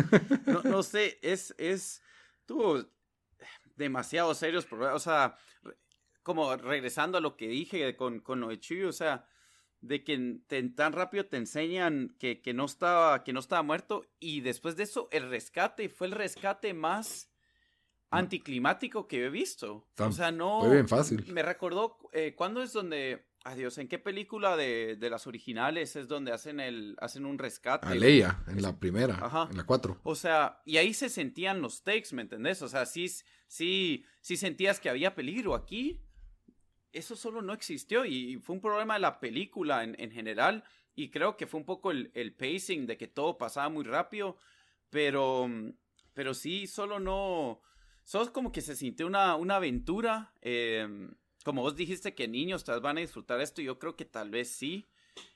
no, 0.46 0.62
no, 0.62 0.82
sé, 0.84 1.18
es, 1.20 1.52
es, 1.58 2.00
tuvo 2.46 2.84
demasiado 3.78 4.34
serios. 4.34 4.66
O 4.70 4.98
sea, 4.98 5.36
como 6.22 6.54
regresando 6.56 7.18
a 7.18 7.20
lo 7.22 7.36
que 7.36 7.48
dije 7.48 7.96
con, 7.96 8.20
con 8.20 8.40
lo 8.40 8.48
de 8.48 8.60
Chuy, 8.60 8.82
o 8.82 8.92
sea, 8.92 9.26
de 9.80 10.04
que 10.04 10.40
tan 10.74 10.92
rápido 10.92 11.26
te 11.26 11.36
enseñan 11.36 12.14
que, 12.18 12.42
que, 12.42 12.52
no 12.52 12.66
estaba, 12.66 13.24
que 13.24 13.32
no 13.32 13.40
estaba 13.40 13.62
muerto 13.62 14.04
y 14.18 14.40
después 14.40 14.76
de 14.76 14.82
eso 14.82 15.08
el 15.12 15.30
rescate 15.30 15.88
fue 15.88 16.08
el 16.08 16.12
rescate 16.12 16.74
más 16.74 17.30
anticlimático 18.10 19.06
que 19.06 19.24
he 19.24 19.30
visto. 19.30 19.86
o 19.98 20.12
sea, 20.12 20.30
no. 20.30 20.60
Fue 20.60 20.72
bien 20.72 20.88
fácil. 20.88 21.24
Me 21.32 21.42
recordó. 21.42 21.98
Eh, 22.12 22.34
¿Cuándo 22.34 22.62
es 22.62 22.72
donde. 22.72 23.26
Adiós, 23.44 23.78
¿en 23.78 23.88
qué 23.88 23.98
película 23.98 24.56
de, 24.56 24.96
de, 24.96 25.10
las 25.10 25.26
originales 25.26 25.94
es 25.96 26.08
donde 26.08 26.32
hacen 26.32 26.60
el 26.60 26.96
hacen 27.00 27.24
un 27.24 27.38
rescate? 27.38 27.86
A 27.86 27.94
Leia, 27.94 28.42
en 28.48 28.60
la 28.60 28.78
primera, 28.78 29.14
Ajá. 29.14 29.48
en 29.50 29.56
la 29.56 29.64
cuatro. 29.64 30.00
O 30.02 30.16
sea, 30.16 30.60
y 30.66 30.76
ahí 30.76 30.92
se 30.92 31.08
sentían 31.08 31.62
los 31.62 31.82
takes, 31.82 32.08
¿me 32.12 32.22
entendés? 32.22 32.60
O 32.62 32.68
sea, 32.68 32.84
sí, 32.84 33.06
sí, 33.48 34.04
sí 34.20 34.36
sentías 34.36 34.78
que 34.78 34.88
había 34.88 35.16
peligro 35.16 35.54
aquí. 35.54 36.00
Eso 36.92 37.16
solo 37.16 37.42
no 37.42 37.52
existió 37.52 38.04
y 38.04 38.36
fue 38.36 38.54
un 38.54 38.62
problema 38.62 38.94
de 38.94 39.00
la 39.00 39.18
película 39.18 39.82
en, 39.82 39.94
en 39.98 40.10
general 40.10 40.64
y 40.98 41.10
creo 41.10 41.36
que 41.36 41.46
fue 41.46 41.60
un 41.60 41.66
poco 41.66 41.92
el, 41.92 42.10
el, 42.14 42.34
pacing 42.34 42.86
de 42.86 42.96
que 42.96 43.06
todo 43.06 43.38
pasaba 43.38 43.68
muy 43.68 43.84
rápido, 43.84 44.36
pero, 44.90 45.48
pero 46.12 46.34
sí, 46.34 46.66
solo 46.66 46.98
no, 46.98 47.60
solo 48.02 48.32
como 48.32 48.50
que 48.50 48.62
se 48.62 48.74
sintió 48.74 49.06
una, 49.06 49.36
una 49.36 49.56
aventura. 49.56 50.32
Em, 50.40 51.14
como 51.44 51.62
vos 51.62 51.76
dijiste 51.76 52.16
que 52.16 52.26
niños 52.26 52.64
tal 52.64 52.80
van 52.80 52.98
a 52.98 53.00
disfrutar 53.00 53.40
esto, 53.40 53.62
yo 53.62 53.78
creo 53.78 53.94
que 53.94 54.06
tal 54.06 54.30
vez 54.30 54.48
sí, 54.48 54.88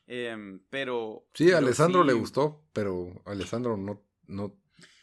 em, 0.09 0.61
pero... 0.69 1.29
Sí, 1.33 1.53
a 1.53 1.59
Alessandro 1.59 2.03
le 2.03 2.15
gustó, 2.15 2.65
pero 2.73 3.23
Alessandro 3.25 3.77
no, 3.77 4.03
no, 4.27 4.57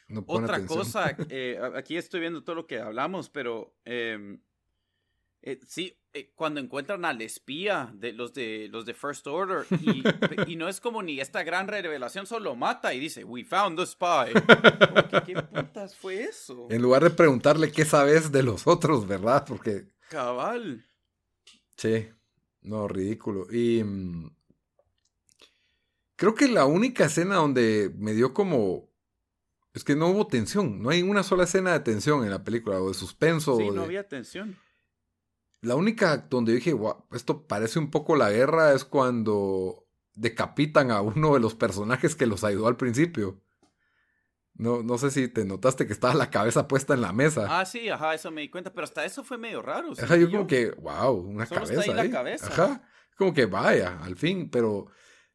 no 0.09 0.23
Otra 0.27 0.65
cosa, 0.65 1.15
eh, 1.29 1.59
aquí 1.75 1.97
estoy 1.97 2.19
viendo 2.19 2.43
todo 2.43 2.55
lo 2.55 2.67
que 2.67 2.79
hablamos, 2.79 3.29
pero... 3.29 3.73
Em, 3.85 4.41
eh, 5.41 5.57
sí, 5.65 5.97
eh, 6.11 6.33
cuando 6.35 6.59
encuentran 6.59 7.05
al 7.05 7.21
espía 7.21 7.91
de 7.93 8.11
los 8.11 8.33
de 8.33 8.67
los 8.69 8.85
de 8.85 8.93
First 8.93 9.25
Order 9.27 9.65
y, 10.47 10.55
no 10.57 10.67
es 10.67 10.81
como 10.81 11.01
ni 11.01 11.21
esta 11.21 11.43
gran 11.43 11.67
revelación, 11.67 12.25
solo 12.25 12.55
mata 12.55 12.93
y 12.93 12.99
dice, 12.99 13.23
"We 13.23 13.45
found 13.45 13.77
the 13.77 13.85
spy." 13.85 14.33
¿Qué 15.25 15.41
putas 15.41 15.95
fue 15.95 16.23
eso? 16.23 16.67
En 16.69 16.81
lugar 16.81 17.03
de 17.03 17.11
preguntarle 17.11 17.71
qué 17.71 17.85
sabes 17.85 18.33
de 18.33 18.43
los 18.43 18.67
otros, 18.67 19.07
¿verdad? 19.07 19.45
Porque 19.47 19.87
cabal. 20.09 20.85
Sí, 21.77 22.09
no, 22.61 22.89
ridículo. 22.89 23.47
Y 23.49 23.81
mm, 23.83 24.35
creo 26.17 26.35
que 26.35 26.49
la 26.49 26.65
única 26.65 27.05
escena 27.05 27.35
donde 27.35 27.93
me 27.97 28.13
dio 28.13 28.33
como 28.33 28.88
es 29.73 29.83
que 29.83 29.95
no 29.95 30.07
hubo 30.07 30.27
tensión, 30.27 30.81
no 30.81 30.89
hay 30.89 31.01
una 31.01 31.23
sola 31.23 31.43
escena 31.43 31.73
de 31.73 31.79
tensión 31.81 32.23
en 32.23 32.31
la 32.31 32.43
película 32.43 32.81
o 32.81 32.87
de 32.87 32.93
suspenso. 32.93 33.57
Sí, 33.57 33.69
no 33.69 33.83
había 33.83 34.07
tensión. 34.07 34.57
La 35.61 35.75
única 35.75 36.17
donde 36.17 36.53
dije, 36.53 36.73
esto 37.11 37.45
parece 37.45 37.79
un 37.79 37.91
poco 37.91 38.15
la 38.15 38.31
guerra 38.31 38.73
es 38.73 38.85
cuando 38.85 39.85
decapitan 40.13 40.91
a 40.91 41.01
uno 41.01 41.33
de 41.33 41.39
los 41.39 41.55
personajes 41.55 42.15
que 42.15 42.25
los 42.25 42.43
ayudó 42.43 42.67
al 42.67 42.77
principio. 42.77 43.41
No, 44.53 44.83
no 44.83 44.97
sé 44.97 45.11
si 45.11 45.29
te 45.29 45.45
notaste 45.45 45.87
que 45.87 45.93
estaba 45.93 46.13
la 46.13 46.29
cabeza 46.29 46.67
puesta 46.67 46.93
en 46.93 47.01
la 47.01 47.13
mesa. 47.13 47.47
Ah, 47.49 47.65
sí, 47.65 47.87
ajá, 47.87 48.13
eso 48.13 48.29
me 48.29 48.41
di 48.41 48.49
cuenta, 48.49 48.73
pero 48.73 48.83
hasta 48.83 49.05
eso 49.05 49.23
fue 49.23 49.37
medio 49.37 49.61
raro. 49.61 49.93
Ajá, 49.97 50.17
yo 50.17 50.29
como 50.29 50.47
que, 50.47 50.71
wow, 50.71 51.13
una 51.13 51.45
cabeza. 51.45 51.73
Está 51.73 51.91
ahí 51.91 52.09
la 52.09 52.11
cabeza. 52.11 52.47
Ajá, 52.47 52.83
como 53.15 53.33
que 53.33 53.45
vaya, 53.45 53.99
al 54.01 54.17
fin, 54.17 54.49
pero. 54.49 54.87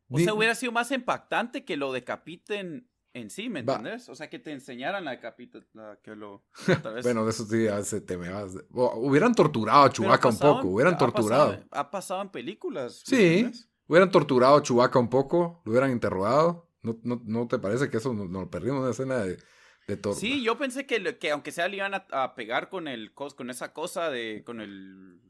O 0.08 0.18
sea, 0.18 0.34
hubiera 0.34 0.54
sido 0.54 0.72
más 0.72 0.90
impactante 0.90 1.64
que 1.64 1.78
lo 1.78 1.92
decapiten 1.92 2.90
en 3.14 3.30
sí, 3.30 3.48
¿me 3.48 3.60
entiendes? 3.60 4.08
O 4.08 4.14
sea, 4.16 4.28
que 4.28 4.40
te 4.40 4.50
enseñaran 4.50 5.04
la 5.04 5.20
capita, 5.20 5.60
que 6.02 6.16
lo... 6.16 6.44
bueno, 7.02 7.24
de 7.24 7.30
eso 7.30 7.46
sí 7.46 7.64
ya 7.64 7.82
se 7.84 8.00
te 8.00 8.16
me 8.16 8.28
hubieran 8.70 9.34
torturado 9.34 9.84
a 9.84 9.90
Chubaca 9.90 10.28
un 10.28 10.38
poco, 10.38 10.68
hubieran 10.68 10.98
torturado. 10.98 11.64
ha 11.70 11.90
pasado 11.90 12.20
en 12.22 12.28
películas. 12.30 13.02
Sí, 13.06 13.50
hubieran 13.86 14.10
torturado 14.10 14.56
a 14.56 14.62
Chubaca 14.62 14.98
un 14.98 15.08
poco, 15.08 15.62
lo 15.64 15.70
hubieran 15.70 15.92
interrogado. 15.92 16.68
¿No, 16.82 16.98
no, 17.02 17.22
no 17.24 17.48
te 17.48 17.58
parece 17.58 17.88
que 17.88 17.96
eso 17.96 18.12
nos 18.12 18.28
lo 18.28 18.50
perdimos 18.50 18.78
en 18.78 18.82
una 18.82 18.90
escena 18.90 19.18
de, 19.18 19.38
de 19.86 19.96
tortura? 19.96 20.20
Sí, 20.20 20.42
yo 20.42 20.58
pensé 20.58 20.84
que, 20.84 21.16
que 21.16 21.30
aunque 21.30 21.52
sea 21.52 21.68
le 21.68 21.76
iban 21.76 21.92
a, 21.94 22.34
pegar 22.34 22.68
con 22.68 22.88
el 22.88 23.14
con 23.14 23.48
esa 23.48 23.72
cosa 23.72 24.10
de, 24.10 24.42
con 24.44 24.60
el 24.60 25.20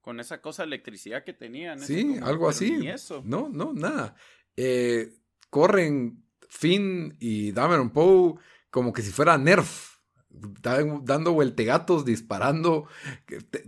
con 0.00 0.18
esa 0.18 0.42
cosa 0.42 0.64
de 0.64 0.66
electricidad 0.66 1.22
que 1.24 1.32
tenían. 1.32 1.78
Sí, 1.78 2.16
algo 2.22 2.48
así. 2.48 2.76
No, 3.22 3.48
no, 3.48 3.72
nada. 3.72 4.16
Eh, 4.56 5.12
corren 5.48 6.24
Finn 6.50 7.16
y 7.20 7.52
Dameron 7.52 7.90
Poe 7.90 8.34
como 8.70 8.92
que 8.92 9.02
si 9.02 9.10
fuera 9.10 9.38
Nerf, 9.38 9.98
dando 10.28 11.32
vueltegatos, 11.32 12.04
disparando. 12.04 12.86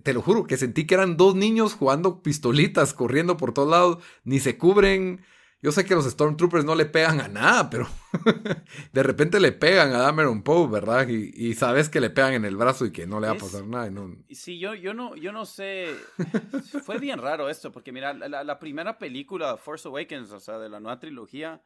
Te, 0.02 0.12
lo 0.12 0.20
juro 0.20 0.44
que 0.44 0.56
sentí 0.56 0.86
que 0.86 0.94
eran 0.94 1.16
dos 1.16 1.34
niños 1.34 1.74
jugando 1.74 2.22
pistolitas, 2.22 2.92
corriendo 2.92 3.36
por 3.36 3.54
todos 3.54 3.70
lados, 3.70 4.04
ni 4.24 4.40
se 4.40 4.58
cubren. 4.58 5.24
Yo 5.60 5.70
sé 5.70 5.84
que 5.84 5.94
los 5.94 6.06
Stormtroopers 6.06 6.64
no 6.64 6.74
le 6.74 6.86
pegan 6.86 7.20
a 7.20 7.28
nada, 7.28 7.70
pero 7.70 7.86
de 8.92 9.02
repente 9.04 9.38
le 9.38 9.52
pegan 9.52 9.92
a 9.92 9.98
Dameron 9.98 10.42
Poe, 10.42 10.68
¿verdad? 10.68 11.06
Y, 11.08 11.54
sabes 11.54 11.88
que 11.88 12.00
le 12.00 12.10
pegan 12.10 12.34
en 12.34 12.44
el 12.44 12.56
brazo 12.56 12.84
y 12.84 12.90
que 12.90 13.06
no 13.06 13.20
le 13.20 13.28
va 13.28 13.34
a 13.34 13.38
pasar 13.38 13.64
nada. 13.64 13.88
no... 13.88 14.16
Sí, 14.30 14.58
yo, 14.58 14.74
yo, 14.74 14.92
no, 14.92 15.14
yo 15.14 15.30
no 15.30 15.46
sé. 15.46 15.94
Fue 16.84 16.98
bien 16.98 17.18
raro 17.18 17.48
esto, 17.48 17.70
porque 17.70 17.92
mira, 17.92 18.12
la, 18.12 18.42
la 18.42 18.58
primera 18.58 18.98
película, 18.98 19.56
Force 19.56 19.86
Awakens, 19.86 20.32
o 20.32 20.40
sea, 20.40 20.58
de 20.58 20.68
la 20.68 20.80
nueva 20.80 20.98
trilogía, 20.98 21.62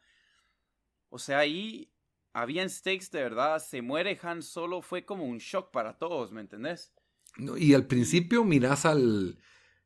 o 1.09 1.19
sea, 1.19 1.39
ahí 1.39 1.91
habían 2.33 2.69
stakes 2.69 3.11
de 3.11 3.23
verdad. 3.23 3.59
Se 3.59 3.83
muere 3.83 4.19
Han 4.23 4.43
Solo, 4.43 4.83
fue 4.83 5.05
como 5.05 5.25
un 5.25 5.39
shock 5.39 5.71
para 5.71 5.99
todos, 5.99 6.33
¿me 6.33 6.41
entendés? 6.41 6.93
No, 7.39 7.57
y 7.57 7.75
al 7.75 7.87
principio 7.87 8.45
miras 8.45 8.87
al 8.87 9.39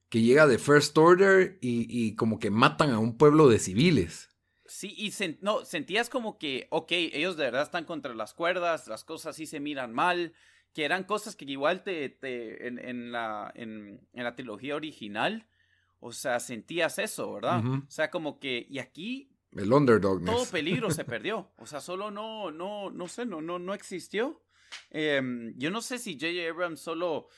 que 0.08 0.22
llega 0.22 0.46
de 0.46 0.58
First 0.58 0.98
Order 0.98 1.58
y, 1.60 2.16
como 2.16 2.40
que 2.40 2.50
matan 2.50 2.90
a 2.90 2.98
un 2.98 3.16
pueblo 3.16 3.48
de 3.48 3.60
civiles. 3.60 4.28
Sí, 4.66 4.92
y 4.96 5.12
no, 5.40 5.64
sentías 5.64 6.10
como 6.10 6.38
que, 6.38 6.66
ok, 6.70 6.90
ellos 6.90 7.36
de 7.36 7.44
verdad 7.44 7.62
están 7.62 7.84
contra 7.84 8.14
las 8.14 8.34
cuerdas, 8.34 8.88
las 8.88 9.04
cosas 9.04 9.36
sí 9.36 9.46
se 9.46 9.60
miran 9.60 9.92
mal, 9.92 10.32
que 10.72 10.84
eran 10.84 11.04
cosas 11.04 11.36
que 11.36 11.44
igual 11.44 11.82
te, 11.82 12.08
te 12.08 12.66
en, 12.66 13.12
la, 13.12 13.52
en, 13.54 14.00
la 14.12 14.34
trilogía 14.34 14.76
original, 14.76 15.46
o 16.00 16.12
sea, 16.12 16.40
sentías 16.40 16.98
eso, 16.98 17.32
¿verdad? 17.32 17.64
O 17.64 17.90
sea, 17.90 18.10
como 18.10 18.40
que, 18.40 18.66
y 18.68 18.78
aquí 18.78 19.30
el 19.52 19.72
underdog. 19.72 20.24
Todo 20.24 20.46
peligro 20.46 20.90
se 20.90 21.04
perdió. 21.04 21.50
O 21.58 21.66
sea, 21.66 21.80
solo 21.80 22.10
no, 22.10 22.50
no, 22.50 22.90
no 22.90 23.08
sé, 23.08 23.26
no, 23.26 23.40
no, 23.40 23.58
no 23.58 23.74
existió. 23.74 24.42
Em, 24.90 25.54
yo 25.56 25.70
no 25.70 25.80
sé 25.82 25.98
si 25.98 26.14
J.J. 26.14 26.48
Abrams 26.50 26.80
solo. 26.80 27.28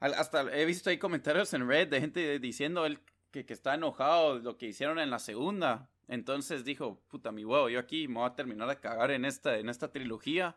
Hasta 0.00 0.42
he 0.56 0.64
visto 0.64 0.88
ahí 0.88 0.98
comentarios 0.98 1.52
en 1.52 1.68
Red 1.68 1.88
de 1.88 2.00
gente 2.00 2.38
diciendo 2.38 2.86
él 2.86 3.00
que, 3.30 3.44
está 3.48 3.74
enojado 3.74 4.38
de 4.38 4.42
lo 4.42 4.56
que 4.56 4.66
hicieron 4.66 4.98
en 4.98 5.10
la 5.10 5.18
segunda. 5.18 5.90
Entonces 6.08 6.64
dijo, 6.64 7.02
puta 7.08 7.30
mi 7.30 7.44
huevo, 7.44 7.68
yo 7.68 7.78
aquí 7.78 8.08
me 8.08 8.14
voy 8.14 8.28
a 8.28 8.34
terminar 8.34 8.68
de 8.68 8.80
cagar 8.80 9.10
en 9.10 9.24
esta, 9.24 9.58
en 9.58 9.68
esta 9.68 9.92
trilogía. 9.92 10.56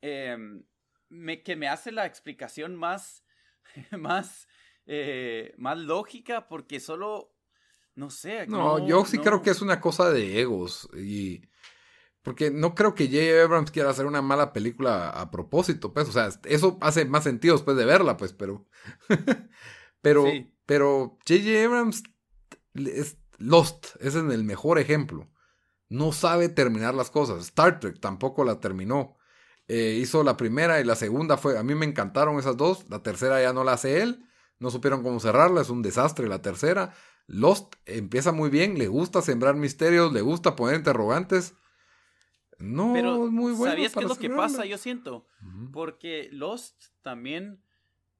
Em, 0.00 0.64
que 1.44 1.56
me 1.56 1.68
hace 1.68 1.92
la 1.92 2.06
explicación 2.06 2.74
más, 2.74 3.24
más, 3.90 4.48
eh, 4.86 5.54
más 5.58 5.78
lógica 5.78 6.48
porque 6.48 6.80
solo 6.80 7.31
no 7.94 8.10
sé. 8.10 8.46
No, 8.46 8.86
yo 8.86 9.04
sí 9.04 9.18
creo 9.18 9.42
que 9.42 9.50
es 9.50 9.62
una 9.62 9.80
cosa 9.80 10.10
de 10.10 10.40
egos. 10.40 10.88
Y. 10.96 11.42
Porque 12.22 12.50
no 12.50 12.74
creo 12.74 12.94
que 12.94 13.08
J. 13.08 13.42
Abrams 13.44 13.70
quiera 13.70 13.90
hacer 13.90 14.06
una 14.06 14.22
mala 14.22 14.52
película 14.52 15.10
a 15.10 15.30
propósito, 15.30 15.92
pues. 15.92 16.08
O 16.08 16.12
sea, 16.12 16.28
eso 16.44 16.78
hace 16.80 17.04
más 17.04 17.24
sentido 17.24 17.54
después 17.54 17.76
de 17.76 17.84
verla, 17.84 18.16
pues, 18.16 18.32
pero. 18.32 18.66
pero. 20.00 20.24
Pero 20.64 21.18
J.J. 21.26 21.64
Abrams 21.64 22.02
es 22.74 23.18
Lost. 23.38 23.96
Ese 23.96 24.20
es 24.20 24.32
el 24.32 24.44
mejor 24.44 24.78
ejemplo. 24.78 25.28
No 25.88 26.12
sabe 26.12 26.48
terminar 26.48 26.94
las 26.94 27.10
cosas. 27.10 27.42
Star 27.44 27.80
Trek 27.80 28.00
tampoco 28.00 28.44
la 28.44 28.60
terminó. 28.60 29.16
Eh, 29.68 29.98
hizo 30.00 30.22
la 30.22 30.36
primera 30.36 30.80
y 30.80 30.84
la 30.84 30.96
segunda 30.96 31.36
fue. 31.36 31.58
A 31.58 31.62
mí 31.62 31.74
me 31.74 31.84
encantaron 31.84 32.38
esas 32.38 32.56
dos. 32.56 32.88
La 32.88 33.02
tercera 33.02 33.42
ya 33.42 33.52
no 33.52 33.64
la 33.64 33.74
hace 33.74 34.00
él. 34.02 34.24
No 34.58 34.70
supieron 34.70 35.02
cómo 35.02 35.20
cerrarla. 35.20 35.60
Es 35.60 35.70
un 35.70 35.82
desastre 35.82 36.28
la 36.28 36.40
tercera. 36.40 36.94
Lost 37.32 37.76
empieza 37.86 38.30
muy 38.30 38.50
bien, 38.50 38.78
le 38.78 38.88
gusta 38.88 39.22
sembrar 39.22 39.54
misterios, 39.54 40.12
le 40.12 40.20
gusta 40.20 40.54
poner 40.54 40.76
interrogantes. 40.76 41.54
No, 42.58 42.94
es 42.94 43.32
muy 43.32 43.52
bueno. 43.52 43.72
¿Sabías 43.72 43.94
qué 43.94 44.00
es 44.00 44.08
lo 44.08 44.16
que 44.16 44.28
pasa? 44.28 44.66
Yo 44.66 44.76
siento. 44.76 45.26
Porque 45.72 46.28
Lost 46.30 46.84
también 47.00 47.62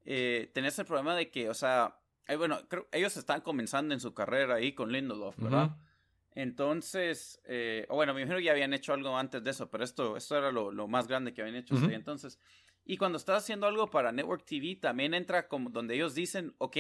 eh, 0.07 0.51
tenés 0.55 0.79
el 0.79 0.87
problema 0.87 1.15
de 1.15 1.31
que, 1.31 1.51
o 1.51 1.55
sea, 1.55 2.01
eh, 2.27 2.37
bueno, 2.37 2.59
ellos 2.91 3.17
están 3.19 3.43
comenzando 3.43 3.93
en 3.93 4.01
su 4.01 4.15
carrera 4.15 4.55
ahí 4.55 4.73
con 4.73 4.91
Lindelof, 4.91 5.37
¿verdad? 5.39 5.77
Entonces, 6.35 7.39
eh, 7.45 7.85
o 7.91 7.97
bueno, 7.97 8.15
me 8.15 8.23
imagino 8.23 8.39
que 8.39 8.45
ya 8.45 8.53
habían 8.53 8.73
hecho 8.73 8.95
algo 8.95 9.17
antes 9.17 9.45
de 9.45 9.51
eso, 9.51 9.71
pero 9.71 9.85
esto, 9.85 10.17
esto 10.17 10.39
era 10.39 10.51
lo, 10.51 10.89
más 10.89 11.07
grande 11.07 11.35
que 11.35 11.43
habían 11.43 11.57
hecho. 11.57 11.75
Entonces, 11.91 12.39
y 12.87 12.97
cuando 12.97 13.19
estás 13.19 13.43
haciendo 13.43 13.67
algo 13.67 13.91
para 13.91 14.11
Network 14.11 14.47
TV, 14.47 14.77
también 14.77 15.13
entra 15.13 15.49
como 15.49 15.69
donde 15.69 15.97
ellos 15.97 16.15
dicen, 16.15 16.55
ok, 16.57 16.79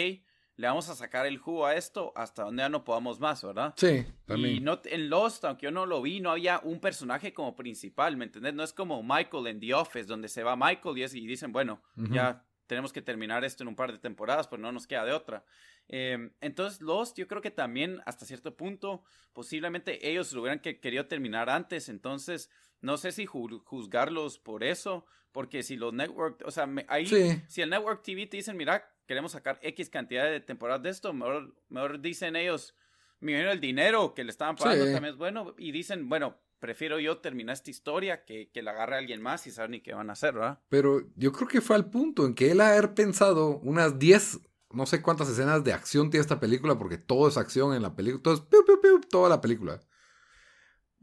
le 0.57 0.67
vamos 0.67 0.88
a 0.88 0.95
sacar 0.95 1.27
el 1.27 1.38
jugo 1.38 1.67
a 1.67 1.75
esto 1.75 2.12
hasta 2.15 2.45
donde 2.45 2.62
ya 2.62 2.69
no 2.69 2.85
podamos 2.85 3.19
más, 3.21 3.43
¿verdad? 3.43 3.75
Sí, 3.77 4.05
también. 4.27 4.57
Y 4.57 4.61
no, 4.61 4.81
en 4.85 5.09
Lost, 5.09 5.45
aunque 5.45 5.65
yo 5.65 5.71
no 5.71 5.87
lo 5.87 6.03
vi, 6.03 6.21
no 6.21 6.31
había 6.31 6.61
un 6.62 6.81
personaje 6.81 7.33
como 7.33 7.57
principal, 7.57 8.17
¿me 8.17 8.27
entiendes? 8.27 8.55
No 8.55 8.63
es 8.63 8.73
como 8.73 9.03
Michael 9.03 9.46
en 9.46 9.61
The 9.61 9.75
Office, 9.75 10.07
donde 10.07 10.29
se 10.29 10.42
va 10.42 10.57
Michael 10.57 10.98
y, 10.98 11.03
y 11.03 11.27
dicen, 11.27 11.53
bueno, 11.53 11.83
ya 12.11 12.44
tenemos 12.67 12.92
que 12.92 13.03
terminar 13.03 13.44
esto 13.44 13.65
en 13.65 13.69
un 13.69 13.77
par 13.77 13.92
de 13.92 13.98
temporadas, 13.98 14.48
pero 14.48 14.63
no 14.63 14.73
nos 14.73 14.87
queda 14.87 15.05
de 15.05 15.13
otra. 15.13 15.44
Em, 15.88 16.33
entonces, 16.40 16.81
Lost, 16.81 17.19
yo 17.19 17.27
creo 17.27 17.42
que 17.42 17.50
también 17.50 18.00
hasta 18.07 18.25
cierto 18.25 18.57
punto, 18.57 19.03
posiblemente 19.33 20.09
ellos 20.09 20.33
lo 20.33 20.42
hubieran 20.42 20.61
querido 20.61 21.07
terminar 21.07 21.50
antes, 21.50 21.88
entonces 21.88 22.50
no 22.81 22.96
sé 22.96 23.13
si 23.13 23.27
juzgarlos 23.27 24.38
por 24.38 24.65
eso, 24.65 25.07
porque 25.33 25.63
si 25.63 25.77
los 25.77 25.92
network, 25.92 26.42
o 26.44 26.50
sea, 26.50 26.69
ahí, 26.88 27.07
si 27.46 27.63
el 27.63 27.71
network 27.71 28.03
TV 28.03 28.27
te 28.27 28.37
dicen, 28.37 28.57
mira, 28.57 28.92
queremos 29.07 29.33
sacar 29.33 29.59
X 29.63 29.90
cantidad 29.90 30.25
de 30.25 30.40
temporadas 30.40 30.83
de 30.83 30.90
esto, 30.90 31.13
mejor, 31.13 31.55
mejor 31.69 32.00
dicen 32.00 32.37
ellos, 32.37 32.75
mi 33.21 33.33
el 33.35 33.61
dinero 33.61 34.15
que 34.15 34.25
le 34.25 34.31
estaban 34.31 34.57
pagando 34.57 34.85
también 34.85 35.13
es 35.13 35.17
bueno, 35.17 35.55
y 35.59 35.73
dicen, 35.73 36.09
bueno, 36.09 36.38
prefiero 36.59 36.98
yo 37.00 37.19
terminar 37.19 37.55
esta 37.55 37.71
historia 37.71 38.25
que, 38.25 38.50
que 38.50 38.63
la 38.63 38.73
agarre 38.73 38.96
alguien 38.96 39.23
más 39.23 39.46
y 39.46 39.50
saber 39.50 39.71
ni 39.71 39.81
qué 39.81 39.94
van 39.94 40.11
a 40.11 40.15
hacer, 40.15 40.35
¿verdad? 40.35 40.61
Pero 40.69 41.03
yo 41.17 41.33
creo 41.33 41.48
que 41.48 41.61
fue 41.61 41.77
al 41.77 41.90
punto 41.90 42.27
en 42.27 42.35
que 42.35 42.50
él 42.50 42.61
haber 42.61 42.94
pensado 42.94 43.59
unas 43.59 43.98
10, 43.98 44.40
no 44.71 44.87
sé 44.87 45.03
cuántas 45.03 45.29
escenas 45.29 45.65
de 45.65 45.73
acción 45.73 46.11
tiene 46.11 46.23
esta 46.23 46.40
película, 46.40 46.79
porque 46.79 46.98
todo 46.98 47.29
es 47.29 47.37
acción 47.37 47.75
en 47.75 47.83
la 47.83 47.94
película, 47.94 48.23
todo 48.23 48.35
es 48.35 48.40
piu, 48.40 48.65
piu, 48.65 48.81
piu, 48.81 49.00
toda 49.00 49.29
la 49.29 49.40
película. 49.40 49.81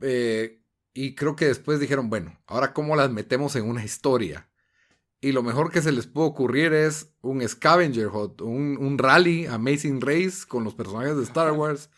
Eh, 0.01 0.61
y 0.93 1.15
creo 1.15 1.35
que 1.35 1.45
después 1.45 1.79
dijeron, 1.79 2.09
bueno, 2.09 2.41
ahora 2.45 2.73
cómo 2.73 2.95
las 2.95 3.11
metemos 3.11 3.55
en 3.55 3.69
una 3.69 3.83
historia. 3.83 4.48
Y 5.21 5.33
lo 5.33 5.43
mejor 5.43 5.71
que 5.71 5.81
se 5.81 5.91
les 5.91 6.07
puede 6.07 6.27
ocurrir 6.27 6.73
es 6.73 7.13
un 7.21 7.45
scavenger 7.47 8.07
hunt, 8.07 8.41
un, 8.41 8.77
un 8.79 8.97
rally, 8.97 9.47
Amazing 9.47 9.99
Race, 9.99 10.47
con 10.47 10.63
los 10.63 10.75
personajes 10.75 11.17
de 11.17 11.23
Star 11.23 11.51
Wars. 11.51 11.89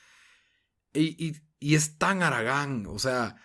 Y, 0.94 1.24
y, 1.24 1.36
y 1.60 1.76
es 1.76 1.98
tan 2.00 2.24
Aragán, 2.24 2.88
o 2.88 2.98
sea, 2.98 3.36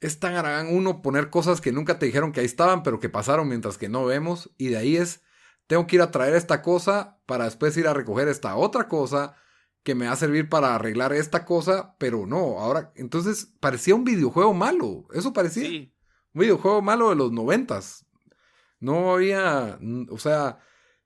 es 0.00 0.20
tan 0.20 0.34
Aragán 0.34 0.68
uno 0.74 1.00
poner 1.00 1.30
cosas 1.30 1.60
que 1.60 1.72
nunca 1.72 1.98
te 1.98 2.06
dijeron 2.06 2.32
que 2.32 2.40
ahí 2.40 2.46
estaban, 2.46 2.82
pero 2.82 3.00
que 3.00 3.08
pasaron 3.08 3.48
mientras 3.48 3.78
que 3.78 3.88
no 3.88 4.04
vemos. 4.04 4.50
Y 4.58 4.68
de 4.68 4.76
ahí 4.76 4.96
es, 4.96 5.22
tengo 5.66 5.86
que 5.86 5.96
ir 5.96 6.02
a 6.02 6.10
traer 6.10 6.34
esta 6.34 6.60
cosa 6.60 7.20
para 7.24 7.46
después 7.46 7.76
ir 7.78 7.88
a 7.88 7.94
recoger 7.94 8.28
esta 8.28 8.56
otra 8.56 8.88
cosa 8.88 9.36
que 9.82 9.94
me 9.94 10.06
va 10.06 10.12
a 10.12 10.16
servir 10.16 10.48
para 10.48 10.74
arreglar 10.74 11.12
esta 11.12 11.44
cosa, 11.44 11.96
pero 11.98 12.26
no, 12.26 12.60
ahora, 12.60 12.92
entonces 12.94 13.52
parecía 13.58 13.94
un 13.94 14.04
videojuego 14.04 14.54
malo, 14.54 15.06
eso 15.12 15.32
parecía. 15.32 15.66
Sí. 15.66 15.94
Un 16.34 16.40
videojuego 16.42 16.82
malo 16.82 17.10
de 17.10 17.16
los 17.16 17.32
noventas. 17.32 18.06
No 18.82 19.14
había, 19.14 19.78
o 20.10 20.18
sea, 20.18 20.58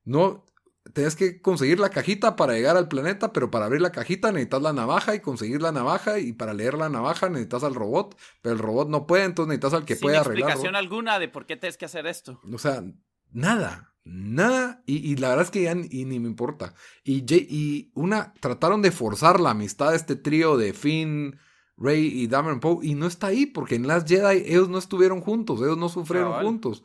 no, 0.05 0.45
tenías 0.93 1.15
que 1.15 1.41
conseguir 1.43 1.79
la 1.79 1.91
cajita 1.91 2.37
para 2.37 2.55
llegar 2.55 2.77
al 2.77 2.89
planeta, 2.89 3.33
pero 3.33 3.51
para 3.51 3.67
abrir 3.67 3.83
la 3.83 3.93
cajita 3.93 4.33
necesitas 4.33 4.63
la 4.63 4.73
navaja 4.73 5.15
y 5.15 5.21
conseguir 5.21 5.61
la 5.61 5.73
navaja 5.73 6.19
y 6.19 6.33
para 6.33 6.55
leer 6.55 6.75
la 6.75 6.89
navaja 6.89 7.29
necesitas 7.29 7.65
al 7.65 7.75
robot, 7.75 8.17
pero 8.41 8.55
el 8.55 8.59
robot 8.59 8.89
no 8.89 9.07
puede, 9.07 9.25
entonces 9.25 9.49
necesitas 9.49 9.75
al 9.75 9.85
que 9.85 9.95
Sin 9.95 10.03
puede 10.03 10.17
arreglar. 10.17 10.51
explicación 10.51 10.75
alguna 10.75 11.19
de 11.19 11.29
por 11.29 11.45
qué 11.45 11.57
tienes 11.57 11.77
que 11.77 11.85
hacer 11.85 12.07
esto. 12.07 12.41
O 12.51 12.59
sea, 12.59 12.83
nada, 13.31 13.95
nada. 14.05 14.83
Y, 14.87 15.13
y 15.13 15.17
la 15.17 15.29
verdad 15.29 15.45
es 15.45 15.51
que 15.51 15.63
ya 15.63 15.75
ni, 15.75 15.87
y 15.91 16.07
ni 16.07 16.19
me 16.19 16.29
importa. 16.29 16.73
Y, 17.05 17.25
y 17.31 17.91
una, 17.95 18.33
trataron 18.41 18.81
de 18.81 18.91
forzar 18.91 19.39
la 19.39 19.51
amistad 19.51 19.91
de 19.91 19.97
este 19.97 20.17
trío 20.17 20.57
de 20.57 20.73
Finn, 20.73 21.39
Rey 21.77 22.07
y 22.07 22.27
Davenport 22.27 22.83
y 22.83 22.95
no 22.95 23.07
está 23.07 23.29
ahí 23.29 23.45
porque 23.47 23.75
en 23.75 23.87
Last 23.87 24.09
Jedi 24.09 24.45
ellos 24.47 24.69
no 24.69 24.79
estuvieron 24.79 25.21
juntos, 25.21 25.61
ellos 25.61 25.77
no 25.77 25.89
sufrieron 25.89 26.43
juntos. 26.43 26.83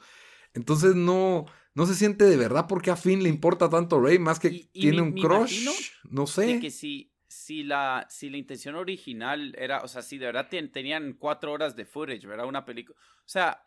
Entonces 0.53 0.95
no, 0.95 1.45
no 1.75 1.85
se 1.85 1.95
siente 1.95 2.25
de 2.25 2.37
verdad 2.37 2.65
porque 2.67 2.91
a 2.91 2.95
Finn 2.95 3.23
le 3.23 3.29
importa 3.29 3.69
tanto 3.69 4.01
Rey 4.01 4.19
más 4.19 4.39
que 4.39 4.49
Y- 4.49 4.69
y 4.73 4.81
tiene 4.81 5.01
un 5.01 5.13
crush. 5.13 5.65
No 6.09 6.27
sé. 6.27 6.59
que 6.59 6.71
si, 6.71 7.13
si, 7.27 7.63
la, 7.63 8.05
si 8.09 8.29
la 8.29 8.37
intención 8.37 8.75
original 8.75 9.55
era, 9.57 9.81
o 9.81 9.87
sea, 9.87 10.01
si 10.01 10.17
de 10.17 10.25
verdad 10.25 10.47
ten- 10.49 10.71
tenían 10.71 11.13
cuatro 11.13 11.53
horas 11.53 11.75
de 11.75 11.85
footage, 11.85 12.25
¿verdad? 12.27 12.45
Una 12.47 12.65
película. 12.65 12.97
O 12.99 13.27
sea, 13.29 13.63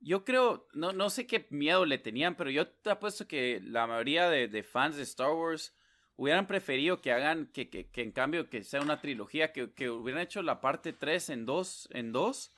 yo 0.00 0.24
creo, 0.24 0.68
no, 0.74 0.92
no 0.92 1.08
sé 1.08 1.26
qué 1.26 1.46
miedo 1.50 1.86
le 1.86 1.96
tenían, 1.98 2.36
pero 2.36 2.50
yo 2.50 2.68
te 2.68 2.90
apuesto 2.90 3.26
que 3.26 3.60
la 3.64 3.86
mayoría 3.86 4.28
de, 4.28 4.46
de 4.48 4.62
fans 4.62 4.96
de 4.96 5.02
Star 5.04 5.30
Wars 5.32 5.74
hubieran 6.16 6.46
preferido 6.46 7.00
que 7.00 7.12
hagan, 7.12 7.46
que, 7.52 7.70
que, 7.70 7.88
que 7.88 8.02
en 8.02 8.12
cambio 8.12 8.48
que 8.50 8.62
sea 8.62 8.82
una 8.82 9.00
trilogía, 9.00 9.52
que, 9.52 9.72
que 9.72 9.88
hubieran 9.90 10.22
hecho 10.22 10.42
la 10.42 10.60
parte 10.60 10.92
3 10.92 11.30
en 11.30 11.46
dos, 11.46 11.88
en 11.92 12.12
dos 12.12 12.52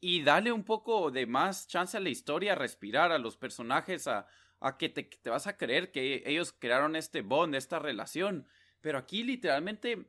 y 0.00 0.22
darle 0.22 0.52
un 0.52 0.64
poco 0.64 1.10
de 1.10 1.26
más 1.26 1.66
chance 1.66 1.96
a 1.96 2.00
la 2.00 2.08
historia, 2.08 2.52
a 2.52 2.56
respirar 2.56 3.10
a 3.12 3.18
los 3.18 3.36
personajes, 3.36 4.06
a, 4.06 4.26
a 4.60 4.76
que 4.78 4.88
te, 4.88 5.02
te 5.04 5.30
vas 5.30 5.46
a 5.46 5.56
creer 5.56 5.90
que 5.90 6.22
ellos 6.26 6.52
crearon 6.56 6.94
este 6.96 7.22
bond, 7.22 7.54
esta 7.54 7.78
relación. 7.78 8.46
Pero 8.80 8.98
aquí 8.98 9.24
literalmente 9.24 10.08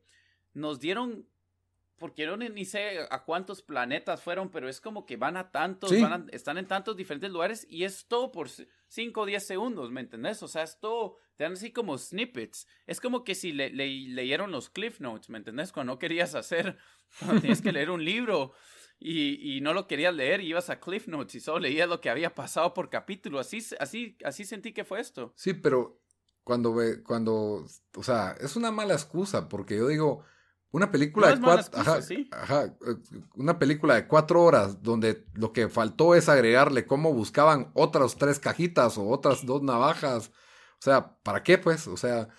nos 0.54 0.80
dieron, 0.80 1.28
porque 1.98 2.24
yo 2.26 2.38
ni, 2.38 2.50
ni 2.50 2.66
sé 2.66 3.00
a 3.10 3.24
cuántos 3.26 3.62
planetas 3.64 4.22
fueron, 4.22 4.50
pero 4.52 4.70
es 4.70 4.80
como 4.80 5.06
que 5.06 5.18
van 5.18 5.38
a 5.38 5.52
tantos, 5.52 5.90
Sí. 5.90 6.02
van 6.02 6.14
a- 6.14 6.26
están 6.32 6.58
en 6.60 6.68
tantos 6.68 6.96
diferentes 6.96 7.32
lugares 7.32 7.66
y 7.70 7.84
es 7.84 8.06
todo 8.08 8.32
por 8.32 8.48
5 8.88 9.22
o 9.22 9.26
10 9.26 9.46
segundos, 9.46 9.92
¿me 9.92 10.02
entendés? 10.02 10.42
O 10.44 10.48
sea, 10.48 10.64
es 10.64 10.80
todo, 10.80 11.18
te 11.36 11.44
dan 11.46 11.54
así 11.54 11.72
como 11.72 11.98
snippets. 11.98 12.68
Es 12.86 13.02
como 13.02 13.24
que 13.24 13.34
si 13.36 13.52
le, 13.54 13.70
le- 13.72 13.88
leyeron 14.10 14.52
los 14.52 14.70
cliff 14.70 15.00
notes, 15.00 15.30
¿me 15.30 15.40
entendés? 15.40 15.72
Cuando 15.72 15.94
no 15.94 16.00
querías 16.00 16.36
hacer, 16.36 16.78
cuando 17.20 17.42
tienes 17.42 17.62
que 17.62 17.72
leer 17.72 17.90
un 17.90 18.04
libro 18.06 18.54
y, 19.00 19.58
y 19.58 19.62
no 19.62 19.74
lo 19.74 19.88
querías 19.88 20.14
leer 20.14 20.42
y 20.42 20.48
ibas 20.50 20.70
a 20.70 20.80
cliff 20.80 21.08
notes 21.08 21.36
y 21.36 21.40
solo 21.40 21.60
leías 21.60 21.88
lo 21.88 22.02
que 22.02 22.10
había 22.10 22.36
pasado 22.36 22.74
por 22.74 22.90
capítulo. 22.90 23.40
Así, 23.40 23.60
así, 23.80 24.18
así 24.24 24.44
sentí 24.46 24.74
que 24.74 24.84
fue 24.84 25.00
esto. 25.00 25.34
Sí, 25.36 25.54
pero 25.54 26.02
cuando 26.44 26.74
ve, 26.74 27.02
cuando, 27.04 27.66
o 27.96 28.04
sea, 28.04 28.36
es 28.40 28.56
una 28.56 28.72
mala 28.72 28.94
excusa 28.94 29.48
porque 29.48 29.78
yo 29.78 29.88
digo, 29.88 30.24
una 30.72 30.92
película 30.92 31.30
No 31.30 31.36
de 31.36 31.42
cuatro, 31.42 31.62
excusa, 31.62 31.82
ajá, 31.82 32.02
sí. 32.02 32.30
ajá, 32.32 32.66
eh, 32.66 32.96
una 33.36 33.58
película 33.58 33.96
de 33.96 34.08
cuatro 34.08 34.44
horas 34.44 34.84
donde 34.84 35.26
lo 35.34 35.54
que 35.54 35.70
faltó 35.70 36.14
es 36.14 36.28
agregarle 36.30 36.86
cómo 36.86 37.14
buscaban 37.14 37.72
otras 37.74 38.18
tres 38.18 38.40
cajitas 38.40 38.98
o 38.98 39.08
otras 39.08 39.46
dos 39.46 39.64
navajas, 39.64 40.32
o 40.80 40.82
sea, 40.82 41.18
¿para 41.24 41.44
qué 41.44 41.58
pues? 41.58 41.88
O 41.88 41.98
sea, 41.98 42.30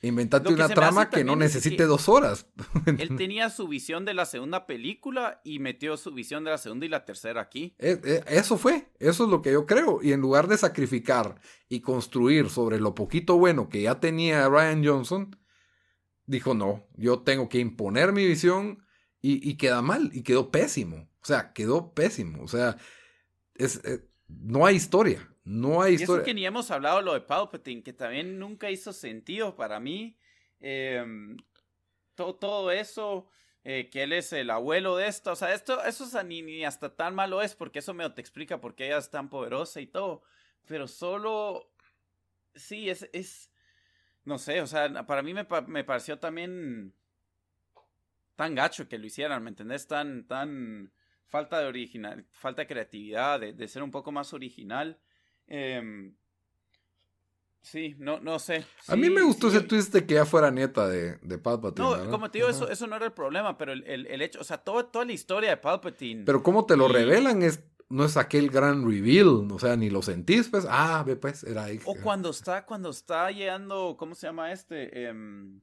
inventate 0.00 0.52
una 0.52 0.68
trama 0.68 1.10
que 1.10 1.24
no 1.24 1.34
necesite 1.34 1.78
que 1.78 1.82
dos 1.84 2.08
horas. 2.08 2.46
Él 2.86 3.16
tenía 3.16 3.50
su 3.50 3.66
visión 3.66 4.04
de 4.04 4.14
la 4.14 4.26
segunda 4.26 4.66
película 4.66 5.40
y 5.44 5.58
metió 5.58 5.96
su 5.96 6.12
visión 6.12 6.44
de 6.44 6.50
la 6.50 6.58
segunda 6.58 6.86
y 6.86 6.88
la 6.88 7.04
tercera 7.04 7.40
aquí. 7.40 7.74
Eh, 7.78 8.00
eh, 8.04 8.24
Eso 8.28 8.56
fue, 8.58 8.90
eso 9.00 9.24
es 9.24 9.30
lo 9.30 9.42
que 9.42 9.52
yo 9.52 9.66
creo. 9.66 10.00
Y 10.02 10.12
en 10.12 10.20
lugar 10.20 10.46
de 10.46 10.56
sacrificar 10.56 11.40
y 11.68 11.80
construir 11.80 12.48
sobre 12.50 12.78
lo 12.78 12.94
poquito 12.94 13.36
bueno 13.36 13.68
que 13.68 13.82
ya 13.82 13.98
tenía 13.98 14.48
Ryan 14.48 14.84
Johnson, 14.86 15.36
dijo 16.26 16.54
no, 16.54 16.86
yo 16.96 17.20
tengo 17.20 17.48
que 17.48 17.58
imponer 17.58 18.12
mi 18.12 18.24
visión 18.24 18.84
y, 19.20 19.48
y 19.48 19.56
queda 19.56 19.82
mal, 19.82 20.10
y 20.12 20.22
quedó 20.22 20.50
pésimo. 20.50 21.08
O 21.20 21.26
sea, 21.26 21.52
quedó 21.52 21.92
pésimo. 21.92 22.42
O 22.44 22.48
sea, 22.48 22.76
es, 23.54 23.84
eh, 23.84 24.06
no 24.28 24.64
hay 24.64 24.76
historia, 24.76 25.28
no 25.48 25.80
hay 25.82 25.96
Y 25.96 26.02
eso 26.02 26.18
historia. 26.18 26.22
que 26.22 26.34
ni 26.34 26.44
hemos 26.44 26.70
hablado 26.70 27.00
lo 27.00 27.14
de 27.14 27.22
Palpatine, 27.22 27.82
que 27.82 27.94
también 27.94 28.38
nunca 28.38 28.70
hizo 28.70 28.92
sentido 28.92 29.56
para 29.56 29.80
mí. 29.80 30.18
Eh, 30.60 31.04
todo, 32.14 32.34
todo 32.36 32.70
eso, 32.70 33.28
eh, 33.64 33.88
que 33.90 34.02
él 34.02 34.12
es 34.12 34.32
el 34.34 34.50
abuelo 34.50 34.96
de 34.96 35.06
esto, 35.08 35.32
o 35.32 35.36
sea, 35.36 35.54
esto, 35.54 35.82
eso 35.84 36.04
es 36.04 36.24
ni, 36.26 36.42
ni 36.42 36.64
hasta 36.64 36.94
tan 36.94 37.14
malo 37.14 37.40
es, 37.42 37.54
porque 37.54 37.78
eso 37.78 37.94
me 37.94 38.08
te 38.10 38.20
explica 38.20 38.60
por 38.60 38.74
qué 38.74 38.86
ella 38.86 38.98
es 38.98 39.10
tan 39.10 39.30
poderosa 39.30 39.80
y 39.80 39.86
todo. 39.86 40.22
Pero 40.66 40.86
solo, 40.86 41.72
sí, 42.54 42.90
es, 42.90 43.08
es, 43.12 43.50
no 44.24 44.38
sé, 44.38 44.60
o 44.60 44.66
sea, 44.66 45.06
para 45.06 45.22
mí 45.22 45.32
me, 45.32 45.46
me 45.68 45.84
pareció 45.84 46.18
también 46.18 46.94
tan 48.36 48.54
gacho 48.54 48.88
que 48.88 48.98
lo 48.98 49.06
hicieran, 49.06 49.42
¿me 49.42 49.50
entendés? 49.50 49.86
Tan, 49.86 50.26
tan 50.26 50.92
falta 51.26 51.60
de 51.60 51.66
original, 51.66 52.26
falta 52.32 52.62
de 52.62 52.68
creatividad, 52.68 53.40
de, 53.40 53.52
de 53.54 53.68
ser 53.68 53.82
un 53.82 53.90
poco 53.90 54.12
más 54.12 54.34
original. 54.34 54.98
Em, 55.48 56.14
sí, 57.62 57.94
no, 57.98 58.20
no 58.20 58.38
sé. 58.38 58.64
A 58.86 58.96
mí 58.96 59.10
me 59.10 59.22
gustó 59.22 59.50
sí, 59.50 59.56
ese 59.56 59.66
twist 59.66 59.92
de 59.92 60.06
que 60.06 60.14
ya 60.14 60.24
fuera 60.24 60.50
nieta 60.50 60.86
de, 60.88 61.16
de 61.18 61.38
Palpatine. 61.38 62.04
No, 62.04 62.10
como 62.10 62.30
te 62.30 62.38
digo, 62.38 62.48
eso, 62.48 62.64
Ajá. 62.64 62.72
eso 62.72 62.86
no 62.86 62.96
era 62.96 63.06
el 63.06 63.12
problema, 63.12 63.56
pero 63.58 63.72
el, 63.72 63.84
el- 63.86 64.06
el 64.06 64.22
hecho, 64.22 64.40
o 64.40 64.44
sea, 64.44 64.58
todo, 64.58 64.86
toda 64.86 65.04
la 65.04 65.12
historia 65.12 65.50
de 65.50 65.56
Palpatine. 65.56 66.24
Pero 66.24 66.42
cómo 66.42 66.66
te 66.66 66.76
lo 66.76 66.88
Y- 66.88 66.92
revelan 66.92 67.42
es 67.42 67.60
no 67.90 68.04
es 68.04 68.18
aquel 68.18 68.50
gran 68.50 68.86
reveal, 68.86 69.48
o 69.50 69.58
sea, 69.58 69.74
ni 69.74 69.88
lo 69.88 70.02
sentís, 70.02 70.50
pues, 70.50 70.66
ah, 70.68 71.02
ve 71.06 71.16
pues, 71.16 71.42
era 71.42 71.64
ahí. 71.64 71.80
O 71.86 71.94
cuando 71.94 72.28
está, 72.28 72.66
cuando 72.66 72.90
está 72.90 73.30
llegando, 73.30 73.96
¿cómo 73.98 74.14
se 74.14 74.26
llama 74.26 74.52
este? 74.52 75.06
Em, 75.06 75.62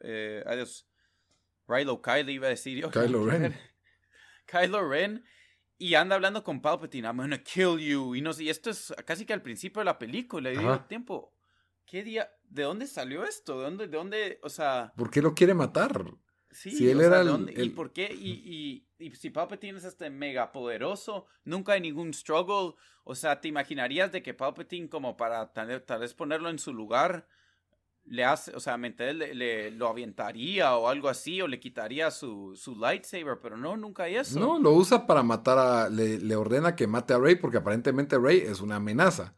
eh, 0.00 0.42
adiós. 0.46 0.86
Rilo 1.66 2.02
Kylo 2.02 2.30
iba 2.30 2.48
a 2.48 2.50
decir 2.50 2.76
yo. 2.76 2.90
Kylo 2.90 3.24
Ren. 3.26 3.56
Kylo 4.44 4.86
Ren. 4.86 5.24
Y 5.78 5.94
anda 5.94 6.14
hablando 6.14 6.44
con 6.44 6.60
Palpatine, 6.60 7.06
I'm 7.08 7.16
gonna 7.16 7.42
kill 7.42 7.78
you. 7.78 8.14
Y 8.14 8.20
no 8.20 8.32
sé, 8.32 8.44
y 8.44 8.50
esto 8.50 8.70
es 8.70 8.94
casi 9.04 9.26
que 9.26 9.32
al 9.32 9.42
principio 9.42 9.80
de 9.80 9.86
la 9.86 9.98
película. 9.98 10.52
Y 10.52 10.58
digo, 10.58 10.70
Ajá. 10.70 10.86
tiempo, 10.86 11.32
¿qué 11.86 12.02
día? 12.04 12.30
¿De 12.44 12.62
dónde 12.62 12.86
salió 12.86 13.24
esto? 13.24 13.58
¿De 13.58 13.64
dónde, 13.64 13.88
de 13.88 13.96
dónde, 13.96 14.40
o 14.42 14.48
sea, 14.48 14.92
¿Por 14.96 15.10
qué 15.10 15.20
lo 15.22 15.34
quiere 15.34 15.54
matar? 15.54 16.04
sí, 16.50 16.70
Si 16.70 16.88
él 16.88 16.98
o 16.98 17.00
sea, 17.00 17.06
era 17.08 17.24
¿de 17.24 17.52
el- 17.52 17.64
¿Y 17.66 17.70
por 17.70 17.92
qué? 17.92 18.12
Y, 18.12 18.86
y, 18.98 19.04
y 19.06 19.10
si 19.16 19.30
Palpatine 19.30 19.78
es 19.78 19.84
este 19.84 20.10
mega 20.10 20.52
poderoso, 20.52 21.26
nunca 21.44 21.72
hay 21.72 21.80
ningún 21.80 22.12
struggle. 22.14 22.74
O 23.04 23.14
sea, 23.16 23.40
¿te 23.40 23.48
imaginarías 23.48 24.12
de 24.12 24.22
que 24.22 24.34
Palpatine, 24.34 24.88
como 24.88 25.16
para 25.16 25.52
tal, 25.52 25.82
tal 25.84 26.00
vez 26.00 26.14
ponerlo 26.14 26.50
en 26.50 26.58
su 26.60 26.72
lugar, 26.72 27.26
le 28.04 28.24
hace, 28.24 28.54
o 28.54 28.60
sea, 28.60 28.76
¿me? 28.76 28.90
Le, 29.14 29.34
le- 29.34 29.70
lo 29.70 29.88
aventaría 29.88 30.76
o 30.76 30.88
algo 30.88 31.08
así, 31.08 31.40
o 31.40 31.46
le 31.48 31.60
quitaría 31.60 32.10
su, 32.10 32.54
su 32.56 32.76
lightsaber, 32.76 33.38
pero 33.40 33.56
no, 33.56 33.76
nunca 33.76 34.04
hay 34.04 34.16
eso. 34.16 34.38
No, 34.40 34.58
lo 34.58 34.72
usa 34.72 35.06
para 35.06 35.22
matar 35.22 35.58
a. 35.58 35.88
Le, 35.88 36.18
le 36.18 36.36
ordena 36.36 36.74
que 36.76 36.86
mate 36.86 37.14
a 37.14 37.18
Rey 37.18 37.36
porque 37.36 37.58
aparentemente 37.58 38.18
Rey 38.18 38.38
es 38.40 38.60
una 38.60 38.76
amenaza. 38.76 39.34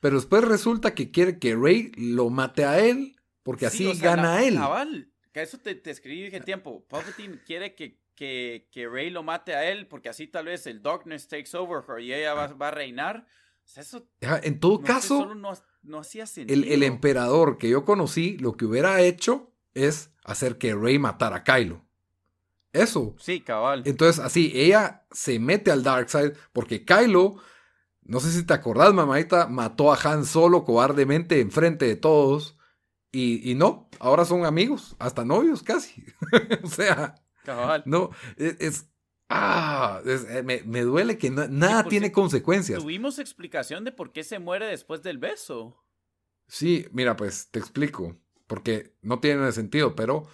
Pero 0.00 0.16
después 0.16 0.44
resulta 0.44 0.94
que 0.94 1.10
quiere 1.10 1.38
que 1.38 1.56
Rey 1.56 1.92
lo 1.96 2.30
mate 2.30 2.64
a 2.64 2.78
él 2.78 3.16
porque 3.42 3.68
Sí, 3.70 3.84
así 3.84 3.86
o 3.86 3.94
sea, 4.00 4.16
gana 4.16 4.40
la- 4.50 4.82
él. 4.82 5.12
Que 5.32 5.42
eso 5.42 5.58
te, 5.58 5.74
te 5.74 5.90
escribí 5.90 6.22
dije 6.24 6.40
tiempo. 6.40 6.84
Palpatine 6.88 7.40
quiere 7.44 7.74
que, 7.74 8.00
que, 8.14 8.68
que 8.72 8.88
Rey 8.88 9.10
lo 9.10 9.22
mate 9.22 9.54
a 9.54 9.70
él 9.70 9.86
porque 9.86 10.08
así 10.08 10.26
tal 10.26 10.46
vez 10.46 10.66
el 10.66 10.82
Darkness 10.82 11.28
takes 11.28 11.56
over 11.56 11.82
her 11.88 12.00
y 12.00 12.12
ella 12.12 12.34
va, 12.34 12.46
va 12.48 12.68
a 12.68 12.72
reinar. 12.72 13.26
O 13.64 13.70
sea, 13.70 13.82
eso 13.82 14.08
Ajá, 14.22 14.40
En 14.42 14.60
todo 14.60 14.78
no 14.78 14.84
caso, 14.84 15.18
solo 15.18 15.34
no, 15.34 15.52
no 15.82 15.98
hacía 16.00 16.26
sentido. 16.26 16.54
el, 16.62 16.70
el 16.72 16.82
emperador 16.82 17.58
que 17.58 17.68
yo 17.68 17.84
conocí 17.84 18.36
lo 18.38 18.56
que 18.56 18.64
hubiera 18.66 19.00
hecho 19.00 19.52
es 19.74 20.10
hacer 20.24 20.58
que 20.58 20.74
Rey 20.74 20.98
matara 20.98 21.36
a 21.36 21.44
Kylo. 21.44 21.84
Eso. 22.72 23.14
Sí, 23.18 23.40
cabal. 23.40 23.82
Entonces, 23.86 24.22
así, 24.22 24.52
ella 24.54 25.06
se 25.10 25.38
mete 25.38 25.70
al 25.70 25.82
Dark 25.82 26.10
Side 26.10 26.34
porque 26.52 26.84
Kylo, 26.84 27.36
no 28.02 28.20
sé 28.20 28.30
si 28.30 28.44
te 28.44 28.52
acordás, 28.54 28.92
mamadita, 28.92 29.46
mató 29.46 29.92
a 29.92 29.98
Han 30.02 30.24
Solo 30.26 30.64
cobardemente 30.64 31.40
enfrente 31.40 31.86
de 31.86 31.96
todos. 31.96 32.56
Y, 33.10 33.50
y 33.50 33.54
no, 33.54 33.88
ahora 34.00 34.26
son 34.26 34.44
amigos, 34.44 34.94
hasta 34.98 35.24
novios 35.24 35.62
casi. 35.62 36.04
o 36.62 36.68
sea, 36.68 37.14
Cabal. 37.44 37.82
no, 37.86 38.10
es, 38.36 38.56
es- 38.60 38.86
Ah, 39.28 40.00
eh, 40.06 40.62
me, 40.64 40.80
duele 40.82 41.18
que 41.18 41.30
nada 41.30 41.84
tiene 41.84 42.12
consecuencias. 42.12 42.80
Tuvimos 42.80 43.18
explicación 43.18 43.84
de 43.84 43.92
por 43.92 44.12
qué 44.12 44.24
se 44.24 44.38
muere 44.38 44.66
después 44.66 45.02
del 45.02 45.18
beso. 45.18 45.84
Sí, 46.46 46.86
mira, 46.92 47.14
pues 47.16 47.48
te 47.50 47.58
explico, 47.58 48.16
porque 48.46 48.94
no 49.02 49.20
tiene 49.20 49.52
sentido, 49.52 49.94
pero 49.94 50.26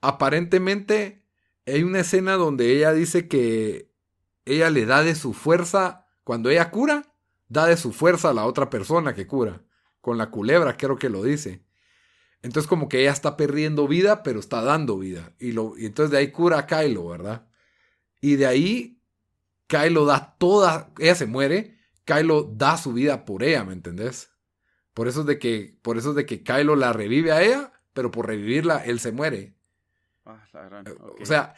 aparentemente 0.00 1.26
hay 1.66 1.82
una 1.82 2.00
escena 2.00 2.34
donde 2.34 2.74
ella 2.74 2.92
dice 2.92 3.28
que 3.28 3.92
ella 4.46 4.70
le 4.70 4.86
da 4.86 5.02
de 5.02 5.14
su 5.14 5.34
fuerza, 5.34 6.06
cuando 6.24 6.48
ella 6.48 6.70
cura, 6.70 7.14
da 7.48 7.66
de 7.66 7.76
su 7.76 7.92
fuerza 7.92 8.30
a 8.30 8.34
la 8.34 8.46
otra 8.46 8.70
persona 8.70 9.14
que 9.14 9.26
cura. 9.26 9.62
Con 10.00 10.16
la 10.16 10.30
culebra, 10.30 10.76
creo 10.78 10.96
que 10.96 11.10
lo 11.10 11.22
dice. 11.22 11.64
Entonces 12.40 12.68
como 12.68 12.88
que 12.88 13.00
ella 13.00 13.12
está 13.12 13.36
perdiendo 13.36 13.88
vida, 13.88 14.22
pero 14.22 14.40
está 14.40 14.62
dando 14.62 14.96
vida. 14.96 15.34
Y, 15.38 15.52
lo, 15.52 15.76
y 15.76 15.84
entonces 15.84 16.12
de 16.12 16.18
ahí 16.18 16.30
cura 16.30 16.60
a 16.60 16.66
Kylo, 16.66 17.08
¿verdad? 17.08 17.47
Y 18.20 18.36
de 18.36 18.46
ahí, 18.46 19.00
Kylo 19.66 20.06
da 20.06 20.36
toda, 20.38 20.90
ella 20.98 21.14
se 21.14 21.26
muere, 21.26 21.78
Kylo 22.04 22.50
da 22.54 22.76
su 22.76 22.92
vida 22.92 23.24
por 23.24 23.42
ella, 23.42 23.64
¿me 23.64 23.72
entendés? 23.72 24.30
Por 24.94 25.06
eso 25.08 25.20
es 25.20 25.26
de 25.26 25.38
que, 25.38 25.78
por 25.82 25.98
eso 25.98 26.10
es 26.10 26.16
de 26.16 26.26
que 26.26 26.42
Kylo 26.42 26.74
la 26.74 26.92
revive 26.92 27.32
a 27.32 27.42
ella, 27.42 27.72
pero 27.92 28.10
por 28.10 28.26
revivirla, 28.26 28.84
él 28.84 28.98
se 28.98 29.12
muere. 29.12 29.54
Ah, 30.24 30.42
eh, 30.86 30.94
o 31.20 31.24
sea, 31.24 31.54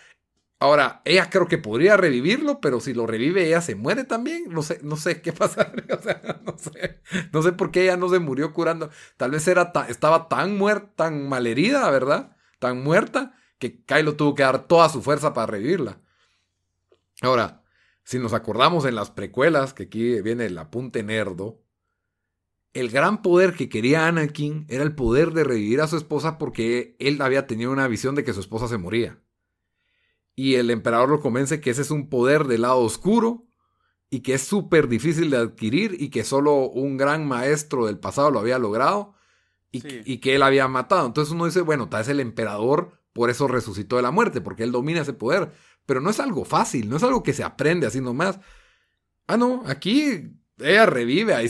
ahora, 0.58 1.02
ella 1.04 1.28
creo 1.30 1.48
que 1.48 1.58
podría 1.58 1.96
revivirlo, 1.96 2.61
pero 2.61 2.80
si 2.80 2.94
lo 2.94 3.06
revive, 3.06 3.46
ella 3.46 3.61
se 3.61 3.74
muere 3.74 4.04
también. 4.04 4.44
No 4.48 4.62
sé, 4.62 4.80
no 4.82 4.96
sé 4.96 5.22
qué 5.22 5.32
pasa. 5.34 5.72
O 5.98 6.02
sea, 6.02 6.40
no 6.44 6.58
sé. 6.58 7.00
No 7.32 7.42
sé 7.42 7.52
por 7.52 7.70
qué 7.70 7.84
ella 7.84 7.96
no 7.96 8.08
se 8.08 8.18
murió 8.18 8.52
curando. 8.52 8.90
Tal 9.16 9.30
vez 9.30 9.46
era 9.48 9.72
estaba 9.88 10.28
tan 10.28 10.56
muerta, 10.56 10.90
tan 10.96 11.28
malherida, 11.28 11.90
¿verdad? 11.90 12.36
Tan 12.58 12.82
muerta, 12.82 13.34
que 13.58 13.82
Kylo 13.84 14.16
tuvo 14.16 14.34
que 14.34 14.42
dar 14.42 14.66
toda 14.66 14.88
su 14.88 15.02
fuerza 15.02 15.34
para 15.34 15.46
revivirla. 15.46 16.00
Ahora, 17.20 17.62
si 18.04 18.18
nos 18.18 18.32
acordamos 18.32 18.84
en 18.86 18.94
las 18.94 19.10
precuelas, 19.10 19.74
que 19.74 19.84
aquí 19.84 20.20
viene 20.22 20.46
el 20.46 20.58
apunte 20.58 21.02
nerdo, 21.02 21.62
el 22.72 22.90
gran 22.90 23.22
poder 23.22 23.54
que 23.54 23.68
quería 23.68 24.06
Anakin 24.06 24.66
era 24.68 24.82
el 24.82 24.94
poder 24.94 25.32
de 25.32 25.44
revivir 25.44 25.80
a 25.80 25.88
su 25.88 25.96
esposa 25.96 26.38
porque 26.38 26.96
él 26.98 27.20
había 27.20 27.46
tenido 27.46 27.72
una 27.72 27.88
visión 27.88 28.14
de 28.14 28.24
que 28.24 28.32
su 28.32 28.40
esposa 28.40 28.68
se 28.68 28.78
moría. 28.78 29.20
Y 30.36 30.54
el 30.54 30.70
emperador 30.70 31.08
lo 31.08 31.20
convence 31.20 31.60
que 31.60 31.70
ese 31.70 31.82
es 31.82 31.90
un 31.90 32.08
poder 32.08 32.46
del 32.46 32.62
lado 32.62 32.78
oscuro 32.78 33.46
y 34.08 34.20
que 34.20 34.34
es 34.34 34.42
súper 34.42 34.88
difícil 34.88 35.30
de 35.30 35.36
adquirir 35.36 35.96
y 35.98 36.10
que 36.10 36.24
solo 36.24 36.68
un 36.68 36.96
gran 36.96 37.26
maestro 37.26 37.86
del 37.86 37.98
pasado 37.98 38.30
lo 38.30 38.38
había 38.38 38.58
logrado 38.58 39.14
y, 39.72 39.82
y, 40.10 40.18
que 40.18 40.34
él 40.34 40.42
había 40.42 40.66
matado. 40.66 41.06
Entonces 41.06 41.32
uno 41.32 41.46
dice, 41.46 41.60
bueno, 41.60 41.88
tal 41.88 42.00
vez 42.00 42.08
el 42.08 42.20
emperador 42.20 43.00
por 43.12 43.30
eso 43.30 43.48
resucitó 43.48 43.96
de 43.96 44.02
la 44.02 44.10
muerte, 44.10 44.40
porque 44.40 44.62
él 44.62 44.72
domina 44.72 45.02
ese 45.02 45.12
poder. 45.12 45.52
Pero 45.91 46.01
no 46.01 46.11
es 46.11 46.20
algo 46.20 46.45
fácil, 46.45 46.88
no 46.88 46.99
es 46.99 47.03
algo 47.03 47.24
que 47.24 47.32
se 47.32 47.43
aprende 47.43 47.84
así 47.84 48.01
nomás. 48.01 48.38
Ah, 49.26 49.36
no, 49.36 49.64
aquí 49.66 50.30
ella 50.59 50.86
revive 50.86 51.34
a, 51.34 51.41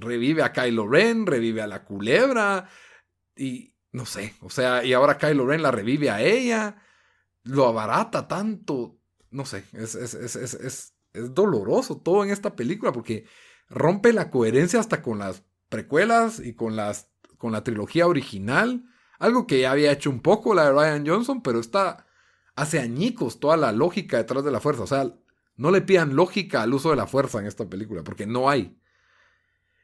revive 0.00 0.42
a 0.42 0.50
Kylo 0.50 0.88
Ren, 0.88 1.26
revive 1.26 1.60
a 1.60 1.66
la 1.66 1.84
culebra. 1.84 2.70
Y 3.36 3.74
no 3.92 4.06
sé, 4.06 4.32
o 4.40 4.48
sea, 4.48 4.82
y 4.82 4.94
ahora 4.94 5.18
Kylo 5.18 5.46
Ren 5.46 5.60
la 5.60 5.72
revive 5.72 6.08
a 6.08 6.22
ella. 6.22 6.82
Lo 7.42 7.66
abarata 7.66 8.26
tanto. 8.26 8.96
No 9.30 9.44
sé, 9.44 9.64
es, 9.74 9.94
es, 9.94 10.14
es, 10.14 10.54
es, 10.54 10.94
doloroso 11.34 11.98
todo 11.98 12.24
en 12.24 12.30
esta 12.30 12.56
película 12.56 12.92
porque 12.92 13.26
rompe 13.68 14.14
la 14.14 14.30
coherencia 14.30 14.80
hasta 14.80 15.02
con 15.02 15.18
las 15.18 15.42
precuelas 15.68 16.40
y 16.40 16.54
con, 16.54 16.76
las, 16.76 17.10
con 17.36 17.52
la 17.52 17.62
trilogía 17.62 18.06
original. 18.06 18.86
Algo 19.18 19.46
que 19.46 19.60
ya 19.60 19.72
había 19.72 19.92
hecho 19.92 20.08
un 20.08 20.22
poco 20.22 20.54
la 20.54 20.64
de 20.64 20.72
Ryan 20.72 21.06
Johnson, 21.06 21.42
pero 21.42 21.60
está 21.60 22.05
hace 22.56 22.80
añicos 22.80 23.38
toda 23.38 23.56
la 23.56 23.72
lógica 23.72 24.16
detrás 24.16 24.44
de 24.44 24.50
la 24.50 24.60
fuerza. 24.60 24.82
O 24.82 24.86
sea, 24.86 25.14
no 25.56 25.70
le 25.70 25.82
pidan 25.82 26.16
lógica 26.16 26.62
al 26.62 26.74
uso 26.74 26.90
de 26.90 26.96
la 26.96 27.06
fuerza 27.06 27.38
en 27.38 27.46
esta 27.46 27.68
película, 27.68 28.02
porque 28.02 28.26
no 28.26 28.50
hay. 28.50 28.78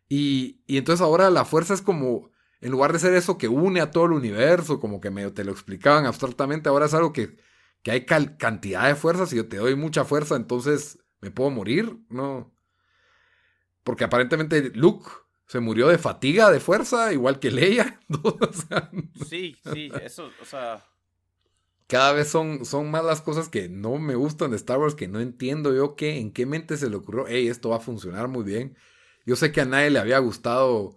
Y, 0.09 0.63
y 0.67 0.79
entonces 0.79 1.03
ahora 1.03 1.31
la 1.31 1.45
fuerza 1.45 1.75
es 1.75 1.83
como, 1.83 2.31
en 2.61 2.71
lugar 2.71 2.93
de 2.93 2.99
ser 2.99 3.15
eso 3.15 3.39
que 3.39 3.49
une 3.49 3.81
a 3.81 3.91
todo 3.91 4.07
el 4.07 4.13
universo, 4.13 4.81
como 4.81 5.01
que 5.01 5.11
medio 5.11 5.33
te 5.33 5.45
lo 5.45 5.53
explicaban 5.53 6.07
abstractamente, 6.07 6.69
ahora 6.69 6.87
es 6.87 6.95
algo 6.95 7.13
que, 7.13 7.37
que 7.83 7.91
hay 7.91 8.05
cantidad 8.05 8.89
de 8.89 8.95
fuerzas 8.95 9.33
y 9.33 9.37
yo 9.37 9.49
te 9.49 9.57
doy 9.59 9.75
mucha 9.75 10.05
fuerza, 10.05 10.37
entonces 10.37 10.99
me 11.21 11.31
puedo 11.31 11.51
morir, 11.51 11.99
¿no? 12.11 12.55
Porque 13.85 14.05
aparentemente 14.05 14.71
Luke 14.75 15.09
se 15.47 15.61
murió 15.61 15.89
de 15.89 15.99
fatiga 15.99 16.51
de 16.51 16.61
fuerza, 16.61 17.13
igual 17.13 17.39
que 17.39 17.51
Leia. 17.51 18.01
sí, 19.29 19.57
sí, 19.73 19.91
eso, 20.03 20.31
o 20.41 20.45
sea, 20.45 20.85
cada 21.93 22.15
vez 22.15 22.29
son, 22.29 22.65
son 22.65 22.91
más 22.91 23.05
las 23.05 23.21
cosas 23.21 23.51
que 23.51 23.69
no 23.69 23.99
me 23.99 24.15
gustan 24.15 24.53
de 24.53 24.57
Star 24.57 24.79
Wars, 24.79 24.95
que 24.95 25.09
no 25.09 25.21
entiendo 25.21 25.75
yo 25.75 25.95
qué, 25.95 26.21
en 26.21 26.33
qué 26.33 26.47
mente 26.47 26.79
se 26.79 26.89
le 26.89 26.97
ocurrió, 26.97 27.27
hey, 27.29 27.49
esto 27.49 27.69
va 27.69 27.77
a 27.77 27.81
funcionar 27.81 28.29
muy 28.29 28.45
bien. 28.45 28.79
Yo 29.27 29.37
sé 29.37 29.53
que 29.53 29.61
a 29.61 29.67
nadie 29.67 29.91
le 29.91 29.99
había 29.99 30.19
gustado 30.19 30.97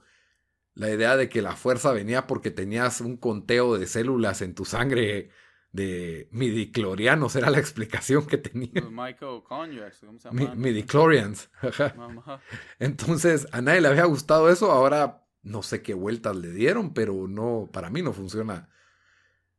la 0.73 0.89
idea 0.89 1.17
de 1.17 1.27
que 1.27 1.41
la 1.41 1.57
fuerza 1.57 1.91
venía 1.91 2.27
porque 2.27 2.49
tenías 2.49 3.01
un 3.01 3.17
conteo 3.17 3.77
de 3.77 3.87
células 3.87 4.41
en 4.41 4.55
tu 4.55 4.63
sangre 4.63 5.31
de 5.73 6.29
midiclorianos, 6.31 7.35
era 7.35 7.49
la 7.49 7.59
explicación 7.59 8.25
que 8.25 8.37
tenía. 8.37 8.81
midiclorians. 10.55 11.49
Entonces, 12.79 13.49
a 13.51 13.59
nadie 13.59 13.81
le 13.81 13.89
había 13.89 14.05
gustado 14.05 14.49
eso, 14.49 14.71
ahora 14.71 15.27
no 15.43 15.61
sé 15.61 15.81
qué 15.81 15.93
vueltas 15.93 16.37
le 16.37 16.51
dieron, 16.51 16.93
pero 16.93 17.27
no, 17.27 17.69
para 17.73 17.89
mí 17.89 18.01
no 18.01 18.13
funciona 18.13 18.69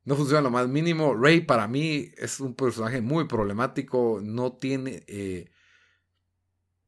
no 0.07 0.15
funciona 0.15 0.41
lo 0.41 0.51
más 0.51 0.69
mínimo. 0.69 1.15
Rey 1.15 1.41
para 1.41 1.67
mí 1.67 2.13
es 2.17 2.39
un 2.41 2.55
personaje 2.55 3.03
muy 3.03 3.27
problemático. 3.27 4.21
No 4.23 4.53
tiene... 4.53 5.03
Eh, 5.09 5.51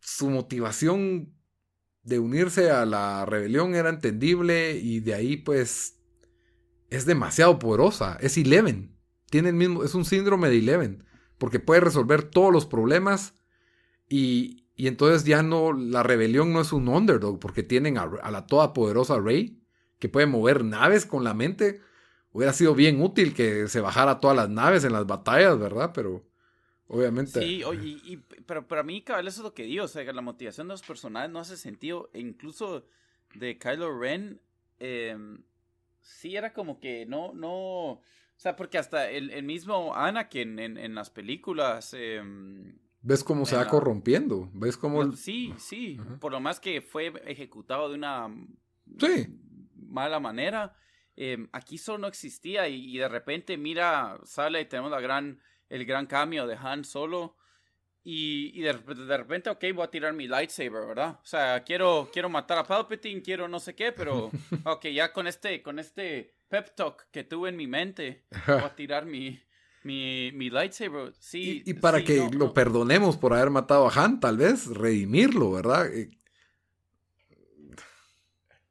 su 0.01 0.31
motivación 0.31 1.35
de 2.05 2.21
unirse 2.21 2.71
a 2.71 2.87
la 2.87 3.27
rebelión 3.27 3.75
era 3.75 3.91
entendible 3.91 4.79
y 4.79 5.01
de 5.01 5.14
ahí 5.14 5.37
pues 5.37 5.99
es 6.91 7.07
demasiado 7.07 7.59
poderosa. 7.59 8.16
Es 8.21 8.39
Eleven. 8.39 8.97
Tiene 9.29 9.49
el 9.49 9.57
mismo, 9.57 9.83
es 9.83 9.95
un 9.97 10.05
síndrome 10.05 10.49
de 10.49 10.59
Eleven. 10.59 11.05
Porque 11.39 11.59
puede 11.59 11.81
resolver 11.81 12.23
todos 12.23 12.53
los 12.53 12.66
problemas 12.66 13.35
y, 14.09 14.64
y 14.77 14.87
entonces 14.87 15.25
ya 15.25 15.43
no, 15.43 15.73
la 15.73 16.05
rebelión 16.05 16.53
no 16.53 16.61
es 16.61 16.73
un 16.73 16.89
underdog 16.89 17.41
porque 17.41 17.64
tienen 17.64 17.99
a, 17.99 18.05
a 18.23 18.31
la 18.31 18.47
todopoderosa 18.47 19.19
Rey 19.19 19.61
que 19.99 20.09
puede 20.09 20.27
mover 20.27 20.64
naves 20.64 21.05
con 21.05 21.25
la 21.25 21.35
mente 21.35 21.81
hubiera 22.39 22.53
sido 22.53 22.72
bien 22.72 23.03
útil 23.03 23.34
que 23.34 23.66
se 23.66 23.80
bajara 23.80 24.20
todas 24.20 24.36
las 24.36 24.49
naves 24.49 24.84
en 24.84 24.93
las 24.93 25.05
batallas, 25.07 25.59
¿verdad? 25.59 25.91
Pero 25.93 26.24
obviamente. 26.86 27.43
Sí, 27.43 27.64
oye, 27.64 27.99
y, 28.05 28.16
pero 28.47 28.68
para 28.68 28.84
mí, 28.84 29.03
cabal, 29.03 29.26
eso 29.26 29.41
es 29.41 29.45
lo 29.45 29.55
que 29.55 29.64
digo. 29.64 29.86
O 29.86 29.89
sea, 29.89 30.05
la 30.12 30.22
motivación 30.22 30.68
de 30.68 30.74
los 30.74 30.82
personajes 30.82 31.30
no 31.30 31.41
hace 31.41 31.57
sentido. 31.57 32.11
E 32.12 32.20
incluso 32.20 32.86
de 33.34 33.59
Kylo 33.59 33.99
Ren, 33.99 34.41
em, 34.78 35.43
sí 36.01 36.36
era 36.36 36.53
como 36.53 36.78
que 36.78 37.07
no, 37.07 37.32
no. 37.34 37.51
O 37.51 38.03
sea, 38.36 38.55
porque 38.55 38.78
hasta 38.78 39.11
el, 39.11 39.43
mismo 39.43 39.97
Anakin 39.97 40.61
en, 40.61 40.78
en 40.78 40.95
las 40.95 41.11
películas. 41.11 41.93
Em, 41.93 42.78
¿Ves 43.03 43.24
cómo 43.24 43.47
se 43.47 43.57
va 43.57 43.66
corrompiendo? 43.66 44.49
¿Ves 44.55 44.76
cómo.? 44.76 45.11
Sí, 45.16 45.55
sí. 45.59 45.99
Por 46.20 46.30
lo 46.30 46.39
más 46.39 46.61
que 46.61 46.82
fue 46.82 47.12
ejecutado 47.26 47.89
de 47.89 47.97
una. 47.97 48.32
Sí. 48.97 49.26
Mala 49.74 50.20
manera. 50.20 50.76
Em, 51.21 51.49
aquí 51.51 51.75
eso 51.75 51.99
no 51.99 52.07
existía 52.07 52.69
y, 52.69 52.97
de 52.97 53.09
repente 53.09 53.57
mira, 53.57 54.21
sale 54.23 54.61
y 54.61 54.66
tenemos 54.66 54.93
la 54.93 55.01
gran, 55.01 55.43
el 55.69 55.85
gran 55.85 56.07
cambio 56.07 56.47
de 56.47 56.55
Han 56.55 56.85
Solo 56.85 57.37
y, 58.05 58.61
de, 58.61 58.73
repente, 58.73 59.51
ok, 59.51 59.64
voy 59.75 59.85
a 59.85 59.91
tirar 59.91 60.12
mi 60.12 60.29
lightsaber, 60.29 60.87
¿verdad? 60.87 61.19
O 61.21 61.27
sea, 61.27 61.64
quiero, 61.64 62.09
quiero 62.12 62.29
matar 62.29 62.59
a 62.59 62.64
Palpatine, 62.64 63.21
quiero 63.21 63.49
no 63.49 63.59
sé 63.59 63.75
qué, 63.75 63.91
pero 63.91 64.31
ok, 64.64 64.87
ya 64.95 65.12
con 65.12 65.27
este, 65.27 65.61
con 65.61 65.81
este 65.81 66.37
pep 66.47 66.77
talk 66.77 67.09
que 67.11 67.25
tuve 67.25 67.49
en 67.49 67.57
mi 67.57 67.66
mente, 67.66 68.25
voy 68.47 68.61
a 68.62 68.77
tirar 68.77 69.05
mi, 69.05 69.43
mi, 69.83 70.31
mi 70.35 70.51
lightsaber. 70.51 71.14
Sí, 71.19 71.64
y, 71.66 71.75
para 71.75 72.05
que 72.05 72.31
lo 72.31 72.55
perdonemos 72.55 73.16
por 73.16 73.35
haber 73.35 73.51
matado 73.51 73.89
a 73.89 73.93
Han, 73.93 74.21
tal 74.21 74.37
vez, 74.37 74.69
redimirlo, 74.69 75.51
¿verdad? 75.51 75.93
Eh, 75.93 76.11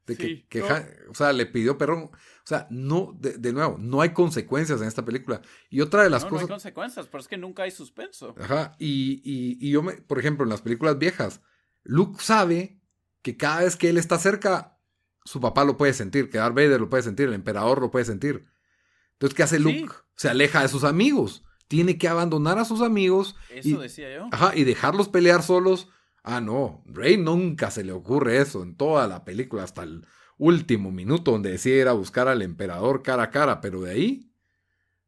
de 0.06 0.46
que, 0.48 0.62
o 0.62 1.14
sea, 1.14 1.34
le 1.34 1.46
pidió 1.46 1.78
perdón. 1.78 2.10
O 2.48 2.50
sea, 2.50 2.66
no, 2.70 3.14
de, 3.20 3.52
nuevo, 3.52 3.76
no 3.78 4.00
hay 4.00 4.14
consecuencias 4.14 4.80
en 4.80 4.88
esta 4.88 5.04
película. 5.04 5.42
Y 5.70 5.82
otra 5.82 6.04
de 6.04 6.10
las 6.10 6.24
cosas. 6.24 6.48
No 6.48 6.54
hay 6.54 6.60
consecuencias, 6.60 7.08
pero 7.08 7.20
es 7.20 7.28
que 7.28 7.36
nunca 7.36 7.64
hay 7.64 7.72
suspenso. 7.72 8.36
Ajá. 8.40 8.74
Y, 8.80 9.22
y, 9.60 9.70
yo, 9.70 9.84
me, 9.84 9.96
por 9.96 10.18
ejemplo, 10.18 10.46
en 10.46 10.52
las 10.52 10.62
películas 10.62 10.98
viejas, 10.98 11.42
Luke 11.84 12.24
sabe 12.24 12.80
que 13.22 13.36
cada 13.36 13.66
vez 13.66 13.76
que 13.76 13.90
él 13.90 13.98
está 13.98 14.18
cerca, 14.18 14.80
su 15.26 15.42
papá 15.42 15.66
lo 15.66 15.76
puede 15.76 15.92
sentir, 15.92 16.30
que 16.30 16.38
Darth 16.38 16.56
Vader 16.56 16.80
lo 16.80 16.90
puede 16.90 17.04
sentir, 17.04 17.28
el 17.28 17.34
emperador 17.34 17.82
lo 17.82 17.92
puede 17.92 18.06
sentir. 18.06 18.48
Entonces, 19.16 19.36
¿qué 19.36 19.44
hace 19.44 19.60
Luke? 19.60 19.90
Se 20.16 20.30
aleja 20.30 20.62
de 20.62 20.70
sus 20.70 20.86
amigos. 20.86 21.44
Tiene 21.68 21.98
que 21.98 22.08
abandonar 22.08 22.60
a 22.60 22.64
sus 22.64 22.80
amigos. 22.80 23.36
Eso 23.50 23.68
y, 23.68 23.74
decía 23.74 24.16
yo. 24.16 24.30
Ajá, 24.32 24.56
y 24.56 24.64
dejarlos 24.64 25.10
pelear 25.10 25.44
solos. 25.44 25.90
Ah, 26.24 26.40
no. 26.40 26.82
Rey 26.86 27.18
nunca 27.18 27.72
se 27.72 27.84
le 27.84 27.92
ocurre 27.92 28.38
eso 28.38 28.64
en 28.64 28.78
toda 28.78 29.06
la 29.06 29.26
película, 29.26 29.64
hasta 29.64 29.84
el 29.84 30.08
último 30.38 30.92
minuto 30.92 31.32
donde 31.32 31.52
decide 31.52 31.82
ir 31.82 31.88
a 31.88 31.94
buscar 31.94 32.28
al 32.28 32.42
emperador 32.42 33.04
cara 33.04 33.24
a 33.24 33.30
cara, 33.32 33.62
pero 33.62 33.82
de 33.82 33.92
ahí 33.92 34.32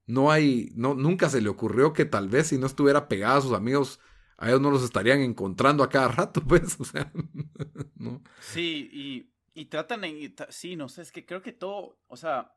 no 0.06 0.32
hay, 0.32 0.72
no, 0.76 0.96
nunca 0.96 1.30
se 1.30 1.40
le 1.40 1.50
ocurrió 1.50 1.94
que 1.94 2.06
tal 2.06 2.30
vez 2.30 2.48
si 2.48 2.58
no 2.58 2.66
estuviera 2.66 3.08
pegada 3.08 3.38
a 3.38 3.42
sus 3.42 3.54
amigos, 3.54 4.00
a 4.38 4.48
ellos 4.48 4.62
no 4.62 4.72
los 4.72 4.84
estarían 4.84 5.20
encontrando 5.22 5.84
a 5.84 5.90
cada 5.90 6.08
rato, 6.08 6.42
pues, 6.48 6.80
o 6.80 6.84
sea, 6.84 7.12
¿no? 7.96 8.24
Sí, 8.40 8.90
y, 8.92 9.32
y 9.54 9.66
tratan 9.66 10.04
en, 10.06 10.34
sí, 10.50 10.76
no 10.76 10.90
sé, 10.90 11.04
es 11.04 11.12
que 11.12 11.26
creo 11.26 11.42
que 11.42 11.52
todo, 11.52 12.00
o 12.08 12.18
sea, 12.18 12.56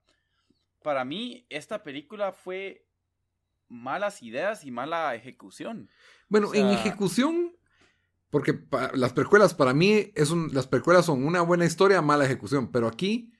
para 0.82 1.04
mí 1.04 1.46
esta 1.50 1.82
película 1.82 2.32
fue 2.32 2.86
malas 3.68 4.22
ideas 4.22 4.64
y 4.64 4.70
mala 4.70 5.14
ejecución. 5.14 5.90
Bueno, 6.28 6.54
en 6.54 6.68
ejecución, 6.68 7.51
porque 8.32 8.58
las 8.94 9.12
precuelas 9.12 9.52
para 9.52 9.74
mí 9.74 10.10
es 10.14 10.30
un, 10.30 10.54
las 10.54 10.66
precuelas 10.66 11.04
son 11.04 11.22
una 11.22 11.42
buena 11.42 11.66
historia, 11.66 12.00
mala 12.00 12.24
ejecución, 12.24 12.72
pero 12.72 12.88
aquí 12.88 13.30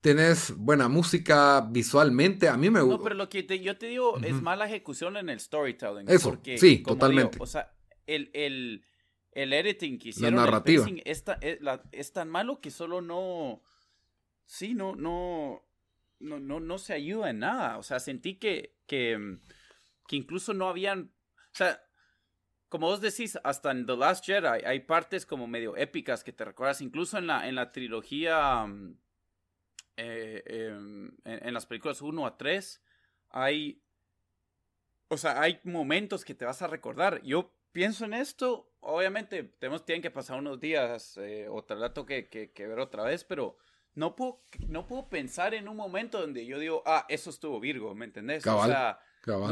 tenés 0.00 0.56
buena 0.56 0.88
música 0.88 1.60
visualmente. 1.70 2.48
A 2.48 2.56
mí 2.56 2.68
me 2.68 2.80
gusta. 2.80 2.96
No, 2.96 3.02
pero 3.04 3.14
lo 3.14 3.28
que 3.28 3.46
yo 3.60 3.78
te 3.78 3.86
digo 3.86 4.18
es 4.18 4.42
mala 4.42 4.66
ejecución 4.66 5.16
en 5.16 5.28
el 5.28 5.38
storytelling. 5.38 6.10
Eso, 6.10 6.36
sí, 6.56 6.78
totalmente. 6.78 7.38
o 7.40 7.46
sea, 7.46 7.76
el, 8.08 8.28
el, 8.34 8.84
el, 9.30 9.52
editing 9.52 10.00
que 10.00 10.08
hicieron, 10.08 10.34
la 10.34 10.46
narrativa. 10.46 10.84
es, 11.04 11.24
es, 11.92 12.12
tan 12.12 12.28
malo 12.28 12.60
que 12.60 12.72
solo 12.72 13.00
no. 13.00 13.62
Sí, 14.46 14.74
no, 14.74 14.96
no, 14.96 15.62
no, 16.18 16.40
no, 16.40 16.58
no 16.58 16.78
se 16.78 16.92
ayuda 16.92 17.30
en 17.30 17.38
nada. 17.38 17.78
O 17.78 17.84
sea, 17.84 18.00
sentí 18.00 18.34
que, 18.34 18.74
que, 18.88 19.38
que 20.08 20.16
incluso 20.16 20.54
no 20.54 20.68
habían. 20.68 21.12
O 21.52 21.56
sea, 21.56 21.85
como 22.68 22.88
vos 22.88 23.00
decís, 23.00 23.38
hasta 23.44 23.70
en 23.70 23.86
The 23.86 23.96
Last 23.96 24.24
Jedi 24.24 24.64
hay 24.64 24.80
partes 24.80 25.24
como 25.24 25.46
medio 25.46 25.76
épicas 25.76 26.24
que 26.24 26.32
te 26.32 26.44
recuerdas, 26.44 26.80
incluso 26.80 27.18
en 27.18 27.26
la, 27.26 27.48
en 27.48 27.54
la 27.54 27.72
trilogía. 27.72 28.66
Mm, 28.66 28.98
eh, 29.98 30.42
em, 30.46 31.10
en, 31.24 31.54
las 31.54 31.64
películas 31.64 32.02
1 32.02 32.26
a 32.26 32.36
3 32.36 32.82
hay, 33.30 33.82
o 35.08 35.16
sea, 35.16 35.40
hay 35.40 35.58
momentos 35.64 36.24
que 36.24 36.34
te 36.34 36.44
vas 36.44 36.60
a 36.60 36.66
recordar. 36.66 37.22
Yo 37.22 37.54
pienso 37.72 38.04
en 38.04 38.12
esto, 38.14 38.74
obviamente 38.80 39.42
tenemos, 39.42 39.84
tienen 39.84 40.02
que 40.02 40.10
pasar 40.10 40.38
unos 40.38 40.60
días 40.60 41.16
eh, 41.18 41.46
o 41.48 41.64
tal 41.64 41.92
que, 42.06 42.28
que, 42.28 42.52
que, 42.52 42.66
ver 42.66 42.78
otra 42.78 43.04
vez, 43.04 43.24
pero 43.24 43.56
no 43.94 44.16
puedo, 44.16 44.42
no 44.68 44.86
puedo 44.86 45.08
pensar 45.08 45.54
en 45.54 45.68
un 45.68 45.76
momento 45.76 46.20
donde 46.20 46.44
yo 46.44 46.58
digo, 46.58 46.82
ah, 46.84 47.06
eso 47.08 47.30
estuvo 47.30 47.58
Virgo, 47.60 47.94
¿me 47.94 48.04
entendés? 48.04 48.46
o 48.46 48.66
sea, 48.66 49.00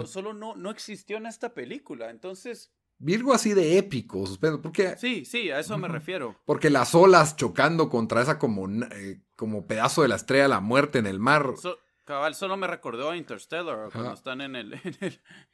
solo 0.06 0.34
no, 0.34 0.56
no 0.56 0.70
existió 0.70 1.16
en 1.16 1.26
esta 1.26 1.54
película, 1.54 2.10
entonces 2.10 2.73
Virgo 2.98 3.34
así 3.34 3.54
de 3.54 3.76
épico, 3.78 4.24
porque... 4.62 4.96
Sí, 4.96 5.24
sí, 5.24 5.50
a 5.50 5.58
eso 5.58 5.76
me 5.78 5.88
refiero. 5.88 6.40
Porque 6.44 6.70
las 6.70 6.94
olas 6.94 7.36
chocando 7.36 7.88
contra 7.88 8.22
esa 8.22 8.38
como, 8.38 8.68
eh, 8.68 9.20
como 9.36 9.66
pedazo 9.66 10.02
de 10.02 10.08
la 10.08 10.16
estrella 10.16 10.44
de 10.44 10.48
la 10.50 10.60
muerte 10.60 10.98
en 11.00 11.06
el 11.06 11.18
mar. 11.18 11.54
cabal, 12.04 12.34
solo 12.34 12.56
me 12.56 12.66
recordó 12.66 13.10
a 13.10 13.16
Interstellar, 13.16 13.90
cuando 13.92 14.14
están 14.14 14.40
en 14.42 14.56
el, 14.56 14.80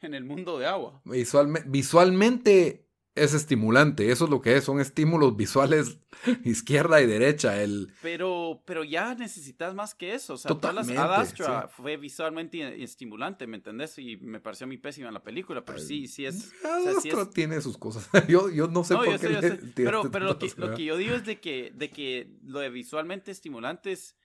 en 0.00 0.14
el, 0.14 0.24
mundo 0.24 0.58
de 0.58 0.66
agua. 0.66 1.02
visualmente 1.04 2.89
es 3.16 3.34
estimulante, 3.34 4.10
eso 4.12 4.24
es 4.24 4.30
lo 4.30 4.40
que 4.40 4.56
es, 4.56 4.64
son 4.64 4.80
estímulos 4.80 5.36
visuales 5.36 5.98
izquierda 6.44 7.00
y 7.00 7.06
derecha. 7.06 7.60
El... 7.60 7.92
Pero, 8.02 8.62
pero 8.64 8.84
ya 8.84 9.14
necesitas 9.14 9.74
más 9.74 9.94
que 9.94 10.14
eso. 10.14 10.34
O 10.34 10.36
sea, 10.36 10.48
Totalmente, 10.48 10.96
Astra 10.96 11.68
fue 11.68 11.96
visualmente 11.96 12.82
estimulante, 12.82 13.46
¿me 13.46 13.56
entendés? 13.56 13.98
Y 13.98 14.16
me 14.18 14.40
pareció 14.40 14.66
muy 14.66 14.78
pésima 14.78 15.10
la 15.10 15.22
película, 15.22 15.64
pero 15.64 15.78
sí, 15.78 16.06
sí 16.06 16.24
es. 16.24 16.52
Astra 16.64 17.28
tiene 17.28 17.60
sus 17.60 17.76
cosas. 17.76 18.08
yo, 18.28 18.48
yo 18.48 18.68
no 18.68 18.84
sé 18.84 18.94
por 18.94 19.18
qué. 19.18 19.58
pero, 19.74 20.08
pero 20.10 20.26
lo, 20.26 20.38
que, 20.38 20.52
lo 20.56 20.74
que 20.74 20.84
yo 20.84 20.96
digo 20.96 21.16
es 21.16 21.24
de 21.24 21.40
que, 21.40 21.72
de 21.74 21.90
que 21.90 22.30
lo 22.44 22.60
de 22.60 22.70
visualmente 22.70 23.30
estimulante 23.30 23.92
es. 23.92 24.16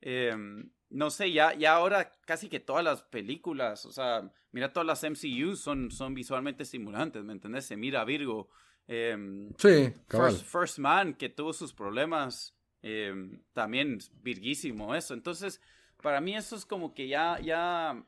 Em, 0.00 0.70
no 0.90 1.10
sé, 1.10 1.32
ya, 1.32 1.54
ya 1.54 1.74
ahora 1.74 2.12
casi 2.24 2.48
que 2.48 2.60
todas 2.60 2.82
las 2.82 3.02
películas, 3.02 3.84
o 3.84 3.92
sea, 3.92 4.32
mira, 4.58 4.72
todas 4.72 4.86
las 4.86 5.04
MCU 5.04 5.54
son, 5.54 5.92
son 5.92 6.14
visualmente 6.14 6.64
estimulantes, 6.64 7.22
¿me 7.22 7.32
entendés? 7.32 7.64
Se 7.64 7.76
mira 7.76 8.04
Virgo. 8.04 8.48
Em, 8.88 9.50
sí, 9.56 9.92
First, 10.08 10.44
First, 10.44 10.78
Man, 10.78 11.14
que 11.14 11.28
tuvo 11.28 11.52
sus 11.52 11.72
problemas, 11.72 12.56
em, 12.82 13.40
también 13.52 13.98
virguísimo 14.20 14.96
eso. 14.96 15.14
Entonces, 15.14 15.60
para 16.02 16.20
mí 16.20 16.34
eso 16.34 16.56
es 16.56 16.66
como 16.66 16.92
que 16.92 17.06
ya, 17.06 17.38
ya, 17.40 18.04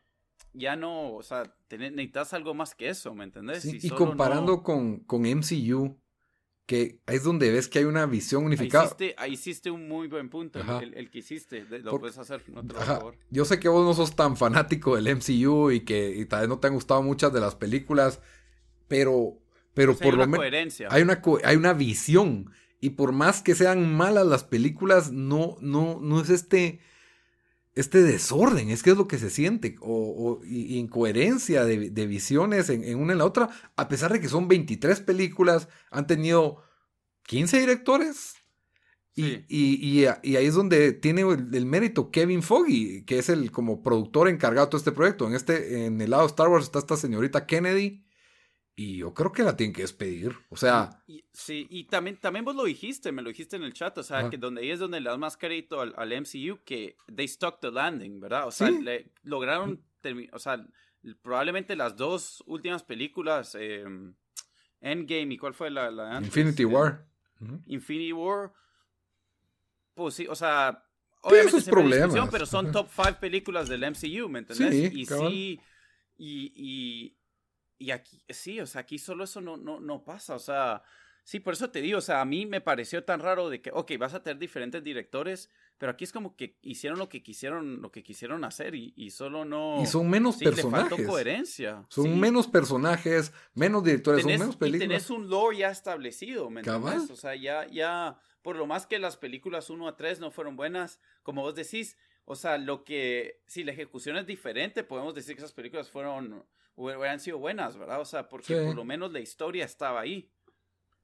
ya 0.53 0.75
no, 0.75 1.15
o 1.15 1.23
sea, 1.23 1.45
necesitas 1.71 2.33
algo 2.35 2.53
más 2.53 2.75
que 2.75 2.89
eso, 2.89 3.15
¿me 3.15 3.25
entendés? 3.25 3.65
y, 3.65 3.89
comparando 3.91 4.65
con, 4.65 4.99
con 5.05 5.25
MCU, 5.25 5.97
que 6.71 7.01
es 7.09 7.25
donde 7.25 7.51
ves 7.51 7.67
que 7.67 7.81
hay 7.81 7.85
una 7.85 8.07
visión 8.07 8.45
unificada. 8.45 8.97
Ahí 9.17 9.33
hiciste, 9.33 9.73
un 9.73 9.89
muy 9.89 10.07
buen 10.07 10.31
punto, 10.31 10.61
el, 10.81 11.11
que 11.11 11.19
hiciste, 11.19 11.65
lo 11.65 11.99
puedes 11.99 12.17
hacer, 12.17 12.45
no 12.47 12.65
te 12.65 12.75
favor. 12.75 13.17
Yo 13.29 13.45
sé 13.45 13.59
que 13.59 13.69
vos 13.69 13.85
no 13.85 13.93
sos 13.93 14.15
tan 14.15 14.37
fanático 14.37 14.95
del 14.95 15.17
MCU 15.17 15.73
y 15.73 15.81
que 15.81 16.25
tal 16.31 16.43
vez 16.43 16.49
no 16.49 16.61
te 16.61 16.69
han 16.69 16.75
gustado 16.75 17.03
muchas 17.03 17.33
de 17.33 17.41
las 17.41 17.57
películas, 17.57 18.21
pero, 18.87 19.37
pero 19.75 19.97
por 19.97 20.15
lo 20.17 20.29
menos 20.29 20.81
hay 20.91 21.03
una, 21.03 21.21
hay 21.43 21.57
una 21.57 21.73
visión 21.73 22.53
y 22.81 22.91
por 22.91 23.11
más 23.11 23.43
que 23.43 23.57
sean 23.57 23.93
malas 23.93 24.29
las 24.29 24.45
películas, 24.45 25.11
no, 25.11 25.57
no, 25.61 25.99
no 26.01 26.21
es 26.21 26.31
este 26.31 26.79
este 27.75 28.03
desorden, 28.03 28.71
es 28.71 28.83
que 28.83 28.91
es 28.91 28.97
lo 28.97 29.07
que 29.07 29.19
se 29.19 29.31
siente, 29.31 29.77
o, 29.81 30.41
incoherencia 30.45 31.65
de, 31.65 32.07
visiones 32.07 32.69
en, 32.69 32.99
una 32.99 33.13
en 33.13 33.19
la 33.19 33.25
otra, 33.25 33.49
a 33.77 33.89
pesar 33.89 34.13
de 34.13 34.21
que 34.21 34.29
son 34.29 34.49
23 34.49 35.01
películas, 35.01 35.69
han 35.91 36.07
tenido 36.07 36.63
15 37.25 37.61
directores. 37.61 38.35
Y, 39.15 40.07
ahí 40.07 40.47
es 40.47 40.55
donde 40.55 40.93
tiene 40.93 41.23
el, 41.23 41.67
mérito 41.67 42.11
Kevin 42.11 42.43
Foggy, 42.43 43.05
que 43.05 43.19
es 43.19 43.29
el 43.29 43.51
como 43.51 43.83
productor 43.83 44.29
encargado 44.29 44.67
de 44.67 44.71
todo 44.71 44.79
este 44.79 44.93
proyecto. 44.93 45.27
En, 45.27 45.35
este, 45.35 45.85
en 45.85 46.01
el 46.01 46.11
lado 46.11 46.23
de 46.23 46.29
Star 46.29 46.49
Wars 46.49 46.65
está 46.65 46.79
esta 46.79 46.97
señorita 46.97 47.47
Kennedy, 47.47 48.05
y 48.81 48.97
yo 48.97 49.13
creo 49.13 49.31
que 49.31 49.43
la 49.43 49.55
tienen 49.55 49.75
que 49.75 49.83
despedir. 49.83 50.35
O 50.49 50.57
sea. 50.57 51.03
sí, 51.35 51.67
y 51.69 51.85
también, 51.85 52.17
también 52.17 52.47
vos 52.47 52.57
lo 52.57 52.65
dijiste, 52.65 53.13
me 53.13 53.21
lo 53.21 53.29
dijiste 53.29 53.57
en 53.57 53.65
el 53.65 53.75
chat. 53.75 53.99
O 53.99 54.03
sea, 54.03 54.31
que 54.31 54.39
donde 54.39 54.63
ahí 54.63 54.71
es 54.71 54.79
donde 54.79 55.01
le 55.01 55.11
das 55.11 55.19
más 55.19 55.37
crédito 55.37 55.83
al, 55.83 56.21
MCU 56.23 56.61
que 56.65 56.97
they 57.15 57.29
stuck 57.29 57.61
the 57.61 57.71
landing, 57.71 58.21
¿verdad? 58.21 58.47
O 58.47 58.51
sea, 58.51 58.71
le, 58.71 59.13
lograron. 59.23 59.85
O 60.33 60.39
sea, 60.39 60.67
probablemente 61.21 61.77
las 61.77 61.95
dos 61.95 62.43
últimas 62.47 62.83
películas, 62.83 63.55
em, 63.55 64.15
Endgame 64.81 65.35
y 65.35 65.37
cuál 65.37 65.53
fue 65.53 65.69
la. 65.69 65.91
la 65.91 66.19
Infinity 66.19 66.65
War. 66.65 67.07
Infinity 67.67 68.15
War. 68.15 68.51
Pues 69.93 70.15
sí, 70.15 70.27
o 70.27 70.35
sea. 70.35 70.83
Obviamente 71.21 71.61
se 71.61 71.71
problemas. 71.71 72.31
pero 72.31 72.47
son 72.47 72.73
top 72.73 72.89
5 72.97 73.21
películas 73.21 73.69
del 73.69 73.83
MCU, 73.83 74.27
¿me 74.31 74.39
entendés? 74.39 74.91
y 74.95 75.05
sí. 75.05 75.61
y, 76.17 76.53
y 76.57 77.20
aquí, 77.89 78.23
sí, 78.29 78.61
o 78.61 78.67
sea, 78.67 78.83
aquí 78.83 78.99
solo 78.99 79.25
eso 79.25 79.41
no, 79.41 79.57
no, 79.57 79.81
no 79.81 80.05
pasa, 80.05 80.35
o 80.35 80.39
sea, 80.39 80.83
sí, 81.25 81.41
por 81.41 81.55
eso 81.55 81.71
te 81.71 81.81
digo, 81.81 81.99
o 81.99 82.03
sea, 82.03 82.21
a 82.21 82.25
mí 82.27 82.45
me 82.45 82.61
pareció 82.61 83.05
tan 83.05 83.21
raro 83.21 83.49
de 83.49 83.63
que, 83.63 83.71
ok, 83.73 83.93
vas 83.99 84.13
a 84.13 84.23
tener 84.23 84.39
diferentes 84.39 84.85
directores, 84.85 85.49
pero 85.79 85.93
aquí 85.93 86.05
es 86.05 86.13
como 86.13 86.37
que 86.37 86.59
hicieron 86.61 86.99
lo 86.99 87.09
que 87.09 87.23
quisieron, 87.23 87.81
lo 87.81 87.91
que 87.91 88.03
quisieron 88.03 88.45
hacer 88.45 88.75
y, 88.75 88.93
y 88.97 89.11
solo 89.11 89.47
no... 89.47 89.81
Y 89.83 89.87
son 89.87 90.11
menos 90.11 90.37
personajes. 90.37 90.99
Le 90.99 91.07
coherencia. 91.07 91.87
Son 91.89 92.21
menos 92.21 92.49
personajes, 92.49 93.33
menos 93.55 93.83
directores, 93.83 94.23
son 94.23 94.33
menos 94.33 94.57
películas. 94.57 94.85
Y 94.85 94.89
tenés 94.89 95.09
un 95.09 95.31
lore 95.31 95.57
ya 95.57 95.71
establecido, 95.71 96.51
¿me 96.51 96.61
entiendes? 96.61 97.11
O 97.11 97.17
sea, 97.17 97.35
ya, 97.35 97.67
ya, 97.69 98.19
por 98.43 98.57
lo 98.57 98.67
más 98.67 98.87
que 98.87 98.99
las 98.99 99.17
películas 99.17 99.71
1 99.71 99.89
a 99.89 99.97
3 99.97 100.21
no 100.21 100.31
fueron 100.31 100.55
buenas, 100.55 101.01
como 101.23 101.41
vos 101.41 101.55
decís, 101.55 101.97
o 102.31 102.37
sea, 102.37 102.59
lo 102.59 102.85
que, 102.85 103.43
si 103.49 103.65
la 103.65 103.73
ejecución 103.73 104.17
es 104.17 104.25
diferente, 104.25 104.85
podemos 104.85 105.17
decir 105.17 105.35
que 105.35 105.41
esas 105.41 105.53
películas 105.53 105.91
fueron 105.91 106.45
hubieran 106.77 107.19
sido 107.19 107.39
buenas, 107.39 107.77
¿verdad? 107.77 108.01
O 108.01 108.05
sea, 108.05 108.29
porque 108.29 108.55
por 108.55 108.77
lo 108.77 108.85
menos 108.85 109.13
la 109.13 109.19
historia 109.19 109.65
estaba 109.65 109.99
ahí. 109.99 110.33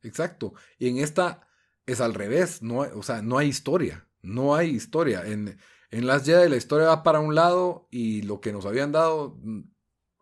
Exacto. 0.05 0.55
Y 0.79 0.89
en 0.89 0.99
esta 0.99 1.49
es 1.85 2.01
al 2.01 2.14
revés, 2.14 2.62
no, 2.62 2.79
o 2.79 3.03
sea, 3.03 3.22
no 3.22 3.39
hay 3.39 3.49
historia, 3.49 4.07
no 4.22 4.55
hay 4.55 4.70
historia. 4.70 5.27
En, 5.27 5.59
en 5.91 6.07
Las 6.07 6.24
Jedi 6.24 6.49
la 6.49 6.59
historia 6.59 6.87
va 6.87 7.03
para 7.03 7.18
un 7.18 7.35
lado 7.35 7.89
y 7.91 8.22
lo 8.22 8.41
que 8.41 8.53
nos 8.53 8.64
habían 8.64 8.93
dado... 8.93 9.37
Mm, 9.43 9.62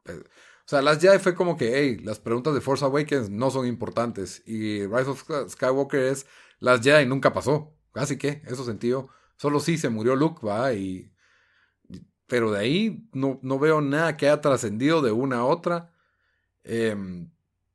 eh, 0.07 0.23
o 0.25 0.69
sea, 0.69 0.81
Las 0.81 1.03
Jedi 1.03 1.19
fue 1.19 1.35
como 1.35 1.59
que, 1.59 1.81
hey, 1.81 1.99
las 2.03 2.19
preguntas 2.19 2.55
de 2.55 2.63
Force 2.63 2.83
Awakens 2.83 3.29
no 3.29 3.51
son 3.51 3.67
importantes. 3.67 4.43
Y 4.47 4.87
Rise 4.87 5.11
of 5.11 5.23
Skywalker 5.51 6.01
es, 6.01 6.27
Las 6.61 6.81
Jedi 6.81 7.05
nunca 7.05 7.35
pasó. 7.35 7.77
Así 7.93 8.17
que, 8.17 8.41
eso 8.47 8.65
sentido. 8.65 9.11
Solo 9.37 9.61
sí 9.61 9.79
se 9.79 9.89
murió 9.89 10.17
Luke, 10.17 10.47
va, 10.47 10.73
y 10.73 11.11
pero 12.27 12.51
de 12.51 12.59
ahí 12.59 13.09
no, 13.13 13.39
no 13.43 13.59
veo 13.59 13.81
nada 13.81 14.17
que 14.17 14.27
haya 14.27 14.41
trascendido 14.41 15.03
de 15.03 15.13
una 15.13 15.39
a 15.39 15.45
otra. 15.45 15.93
Eh, 16.63 16.97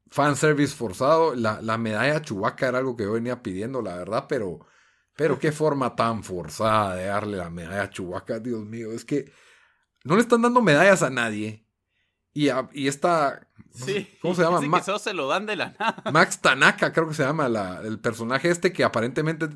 fanservice 0.10 0.76
forzado. 0.76 1.36
La, 1.36 1.62
la 1.62 1.78
medalla 1.78 2.22
Chubaca 2.22 2.68
era 2.68 2.80
algo 2.80 2.95
que 2.95 3.03
yo 3.03 3.14
venía 3.14 3.41
pidiendo, 3.41 3.82
la 3.82 3.95
verdad, 3.95 4.26
pero, 4.28 4.60
pero 5.16 5.39
qué 5.39 5.51
forma 5.51 5.95
tan 5.95 6.24
forzada 6.24 6.95
de 6.95 7.05
darle 7.05 7.38
la 7.38 7.49
medalla 7.49 7.89
Chubaca, 7.89 8.39
Dios 8.39 8.66
mío. 8.66 8.91
Es 8.91 9.05
que 9.05 9.32
no 10.03 10.16
le 10.16 10.22
están 10.22 10.41
dando 10.41 10.62
medallas 10.62 11.03
a 11.03 11.10
nadie. 11.10 11.66
Y, 12.34 12.49
y 12.74 12.88
esta. 12.88 13.47
¿Cómo 14.22 14.34
se 14.34 14.41
llama? 14.41 14.60
Que 14.86 14.99
se 14.99 15.14
lo 15.14 15.28
dan 15.28 15.45
de 15.45 15.55
la 15.55 15.76
nada. 15.80 16.03
Max 16.12 16.41
Tanaka, 16.41 16.91
creo 16.91 17.07
que 17.07 17.14
se 17.14 17.24
llama 17.24 17.47
el 17.84 17.99
personaje 17.99 18.49
este 18.49 18.74
que 18.74 18.84
aparentemente 18.84 19.49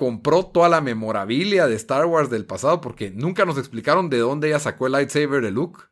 compró 0.00 0.46
toda 0.46 0.70
la 0.70 0.80
memorabilia 0.80 1.66
de 1.66 1.74
Star 1.74 2.06
Wars 2.06 2.30
del 2.30 2.46
pasado 2.46 2.80
porque 2.80 3.10
nunca 3.10 3.44
nos 3.44 3.58
explicaron 3.58 4.08
de 4.08 4.16
dónde 4.16 4.48
ella 4.48 4.58
sacó 4.58 4.86
el 4.86 4.92
lightsaber 4.92 5.42
de 5.42 5.50
Luke. 5.50 5.82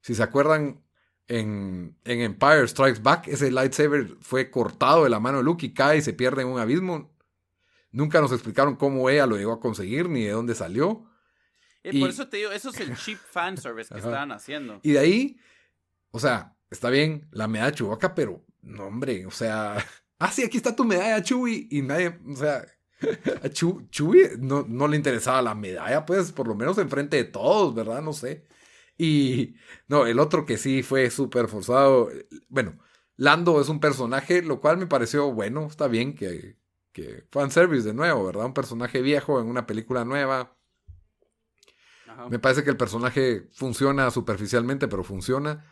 Si 0.00 0.16
se 0.16 0.24
acuerdan, 0.24 0.82
en, 1.28 1.96
en 2.02 2.20
Empire 2.20 2.66
Strikes 2.66 3.00
Back, 3.00 3.28
ese 3.28 3.52
lightsaber 3.52 4.16
fue 4.20 4.50
cortado 4.50 5.04
de 5.04 5.10
la 5.10 5.20
mano 5.20 5.38
de 5.38 5.44
Luke 5.44 5.64
y 5.64 5.72
cae 5.72 5.98
y 5.98 6.02
se 6.02 6.12
pierde 6.12 6.42
en 6.42 6.48
un 6.48 6.58
abismo. 6.58 7.16
Nunca 7.92 8.20
nos 8.20 8.32
explicaron 8.32 8.74
cómo 8.74 9.08
ella 9.08 9.24
lo 9.24 9.36
llegó 9.36 9.52
a 9.52 9.60
conseguir 9.60 10.08
ni 10.08 10.24
de 10.24 10.32
dónde 10.32 10.56
salió. 10.56 11.08
Eh, 11.84 12.00
por 12.00 12.10
eso 12.10 12.26
te 12.28 12.38
digo, 12.38 12.50
eso 12.50 12.70
es 12.70 12.80
el 12.80 12.96
cheap 12.96 13.20
fanservice 13.30 13.94
que 13.94 14.00
estaban 14.00 14.32
haciendo. 14.32 14.80
Y 14.82 14.94
de 14.94 14.98
ahí, 14.98 15.38
o 16.10 16.18
sea, 16.18 16.56
está 16.70 16.90
bien 16.90 17.28
la 17.30 17.46
medalla 17.46 17.70
de 17.70 17.76
Chewbacca, 17.76 18.16
pero 18.16 18.44
no, 18.62 18.86
hombre, 18.86 19.24
o 19.26 19.30
sea, 19.30 19.76
ah, 20.18 20.32
sí, 20.32 20.42
aquí 20.42 20.56
está 20.56 20.74
tu 20.74 20.84
medalla, 20.84 21.22
Chewie, 21.22 21.68
y 21.70 21.82
nadie, 21.82 22.18
o 22.26 22.34
sea, 22.34 22.66
a 23.42 23.48
Chewie 23.50 24.36
no, 24.38 24.64
no 24.68 24.88
le 24.88 24.96
interesaba 24.96 25.42
la 25.42 25.54
medalla, 25.54 26.04
pues, 26.04 26.32
por 26.32 26.48
lo 26.48 26.54
menos 26.54 26.78
enfrente 26.78 27.16
de 27.16 27.24
todos, 27.24 27.74
¿verdad? 27.74 28.02
No 28.02 28.12
sé. 28.12 28.46
Y 28.96 29.56
no, 29.88 30.06
el 30.06 30.18
otro 30.18 30.46
que 30.46 30.58
sí 30.58 30.82
fue 30.82 31.10
súper 31.10 31.48
forzado, 31.48 32.10
bueno, 32.48 32.78
Lando 33.16 33.60
es 33.60 33.68
un 33.68 33.80
personaje, 33.80 34.42
lo 34.42 34.60
cual 34.60 34.78
me 34.78 34.86
pareció 34.86 35.32
bueno, 35.32 35.66
está 35.66 35.88
bien 35.88 36.14
que, 36.14 36.56
que 36.92 37.24
fanservice 37.30 37.88
de 37.88 37.94
nuevo, 37.94 38.24
¿verdad? 38.24 38.46
Un 38.46 38.54
personaje 38.54 39.02
viejo 39.02 39.40
en 39.40 39.46
una 39.46 39.66
película 39.66 40.04
nueva. 40.04 40.56
Me 42.30 42.38
parece 42.38 42.62
que 42.62 42.70
el 42.70 42.76
personaje 42.76 43.48
funciona 43.52 44.10
superficialmente, 44.10 44.88
pero 44.88 45.02
funciona. 45.02 45.64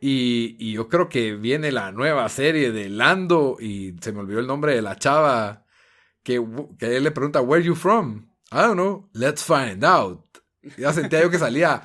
Y, 0.00 0.72
yo 0.72 0.88
creo 0.88 1.08
que 1.08 1.34
viene 1.34 1.72
la 1.72 1.92
nueva 1.92 2.28
serie 2.28 2.70
de 2.72 2.88
Lando 2.88 3.56
y 3.60 3.96
se 4.00 4.12
me 4.12 4.20
olvidó 4.20 4.40
el 4.40 4.46
nombre 4.46 4.74
de 4.74 4.82
la 4.82 4.96
chava 4.96 5.66
que, 6.22 6.44
que 6.78 6.96
él 6.96 7.04
le 7.04 7.10
pregunta, 7.10 7.40
Where 7.40 7.64
you 7.64 7.74
from? 7.74 8.30
I 8.50 8.62
don't 8.62 8.74
know, 8.74 9.08
let's 9.12 9.42
find 9.42 9.84
out. 9.84 10.24
Ya 10.76 10.92
sentía 10.92 11.22
yo 11.22 11.30
que 11.30 11.38
salía 11.38 11.82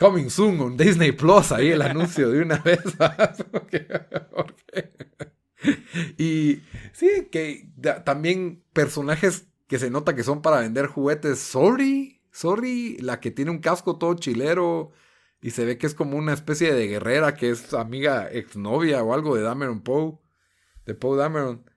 Coming 0.00 0.30
soon 0.30 0.58
on 0.60 0.78
Disney 0.78 1.12
Plus, 1.12 1.52
ahí 1.52 1.72
el 1.72 1.82
anuncio 1.82 2.30
de 2.30 2.40
una 2.40 2.56
vez. 2.56 2.80
y 6.16 6.62
sí, 6.94 7.28
que 7.30 7.70
también 8.06 8.64
personajes 8.72 9.48
que 9.66 9.78
se 9.78 9.90
nota 9.90 10.14
que 10.14 10.22
son 10.22 10.40
para 10.40 10.60
vender 10.60 10.86
juguetes. 10.86 11.38
Sorry, 11.38 12.22
sorry, 12.32 12.96
la 12.96 13.20
que 13.20 13.30
tiene 13.30 13.50
un 13.50 13.58
casco 13.58 13.98
todo 13.98 14.14
chilero 14.14 14.90
y 15.42 15.50
se 15.50 15.66
ve 15.66 15.76
que 15.76 15.86
es 15.86 15.94
como 15.94 16.16
una 16.16 16.32
especie 16.32 16.72
de 16.72 16.86
guerrera 16.86 17.34
que 17.34 17.50
es 17.50 17.74
amiga, 17.74 18.26
exnovia 18.32 19.02
o 19.02 19.12
algo 19.12 19.36
de 19.36 19.42
Dameron 19.42 19.82
Poe, 19.82 20.18
de 20.86 20.94
Poe 20.94 21.18
Dameron. 21.18 21.70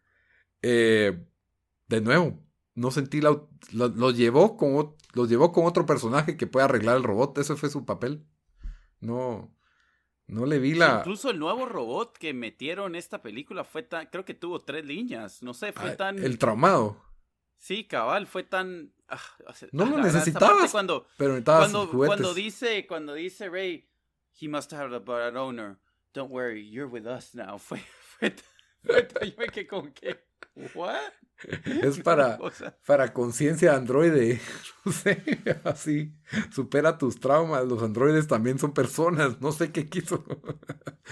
Eh, 0.61 1.27
de 1.93 2.01
nuevo, 2.01 2.39
no 2.75 2.91
sentí 2.91 3.21
la. 3.21 3.41
Lo, 3.71 4.11
llevó 4.11 4.57
con, 4.57 4.95
los 5.13 5.29
llevó 5.29 5.51
con 5.51 5.65
otro 5.65 5.85
personaje 5.85 6.37
que 6.37 6.47
puede 6.47 6.65
arreglar 6.65 6.97
el 6.97 7.03
robot. 7.03 7.37
Ese 7.37 7.55
fue 7.55 7.69
su 7.69 7.85
papel. 7.85 8.25
No. 8.99 9.53
No 10.25 10.45
le 10.45 10.57
vi 10.57 10.73
la. 10.73 10.99
incluso 10.99 11.29
el 11.29 11.37
nuevo 11.37 11.65
robot 11.65 12.17
que 12.17 12.33
metieron 12.33 12.93
en 12.93 12.95
esta 12.95 13.21
película 13.21 13.63
fue 13.63 13.83
tan. 13.83 14.07
Creo 14.07 14.25
que 14.25 14.33
tuvo 14.33 14.59
tres 14.61 14.85
líneas. 14.85 15.43
No 15.43 15.53
sé, 15.53 15.73
fue 15.73 15.91
ah, 15.91 15.97
tan. 15.97 16.19
El 16.19 16.37
traumado. 16.37 17.03
Sí, 17.57 17.85
cabal, 17.85 18.25
fue 18.25 18.43
tan. 18.43 18.93
Ah, 19.07 19.21
no 19.71 19.85
lo 19.85 19.97
necesitabas. 19.97 20.71
Cuando, 20.71 21.05
pero 21.17 21.43
cuando, 21.43 21.89
cuando 21.91 22.33
dice, 22.33 22.87
cuando 22.87 23.13
dice 23.13 23.49
Ray, 23.49 23.87
he 24.39 24.47
must 24.47 24.73
have 24.73 24.95
a 24.95 25.41
owner. 25.41 25.77
Don't 26.13 26.31
worry, 26.31 26.69
you're 26.69 26.89
with 26.89 27.05
us 27.05 27.33
now. 27.33 27.57
Fue, 27.59 27.79
fue, 28.19 28.35
fue, 28.83 29.29
yo 29.29 29.37
me 29.37 29.47
quedé 29.47 29.67
con 29.67 29.91
que. 29.91 30.19
¿What? 30.75 31.13
Es 31.83 31.99
para, 31.99 32.39
para 32.85 33.13
conciencia 33.13 33.75
androide. 33.75 34.39
No 34.85 34.91
sé, 34.91 35.23
así. 35.63 36.13
Supera 36.51 36.97
tus 36.97 37.17
traumas. 37.17 37.65
Los 37.65 37.81
androides 37.81 38.27
también 38.27 38.59
son 38.59 38.73
personas. 38.73 39.39
No 39.39 39.53
sé 39.53 39.71
qué 39.71 39.87
quiso. 39.87 40.25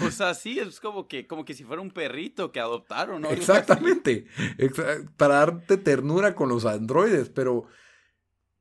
O 0.02 0.12
sea, 0.12 0.34
sí, 0.34 0.60
es 0.60 0.82
como 0.82 1.08
que, 1.08 1.26
como 1.26 1.46
que 1.46 1.54
si 1.54 1.64
fuera 1.64 1.82
un 1.82 1.92
perrito 1.92 2.52
que 2.52 2.60
adoptaron. 2.60 3.22
¿no? 3.22 3.30
Exactamente. 3.30 4.26
para 5.16 5.36
darte 5.36 5.78
ternura 5.78 6.36
con 6.36 6.50
los 6.50 6.66
androides, 6.66 7.30
pero 7.30 7.68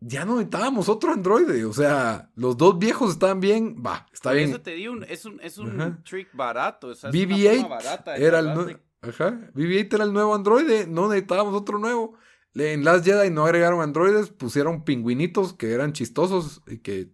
ya 0.01 0.25
no 0.25 0.37
necesitábamos 0.37 0.89
otro 0.89 1.13
androide. 1.13 1.65
O 1.65 1.73
sea, 1.73 2.31
los 2.35 2.57
dos 2.57 2.79
viejos 2.79 3.13
están 3.13 3.41
bien. 3.41 3.83
Va, 3.85 4.07
está 4.13 4.33
bien. 4.33 4.51
Eso 4.51 4.61
te 4.61 4.73
di 4.73 4.89
un, 4.89 5.05
es 5.05 5.25
un, 5.25 5.41
es 5.43 5.59
un 5.59 6.03
trick 6.05 6.29
barato. 6.33 6.89
O 6.89 6.95
sea, 6.95 7.11
BB-8 7.11 8.17
era 8.17 8.39
el. 8.39 8.81
Ajá. 9.03 9.51
BB-8 9.55 9.95
era 9.95 10.05
el 10.05 10.13
nuevo 10.13 10.35
androide. 10.35 10.87
No 10.87 11.09
necesitábamos 11.09 11.55
otro 11.55 11.79
nuevo. 11.79 12.19
En 12.55 12.85
Last 12.85 13.05
Jedi 13.05 13.31
no 13.31 13.45
agregaron 13.45 13.81
androides. 13.81 14.31
Pusieron 14.31 14.85
pingüinitos 14.85 15.55
que 15.55 15.73
eran 15.73 15.93
chistosos 15.93 16.63
y 16.67 16.79
que 16.79 17.13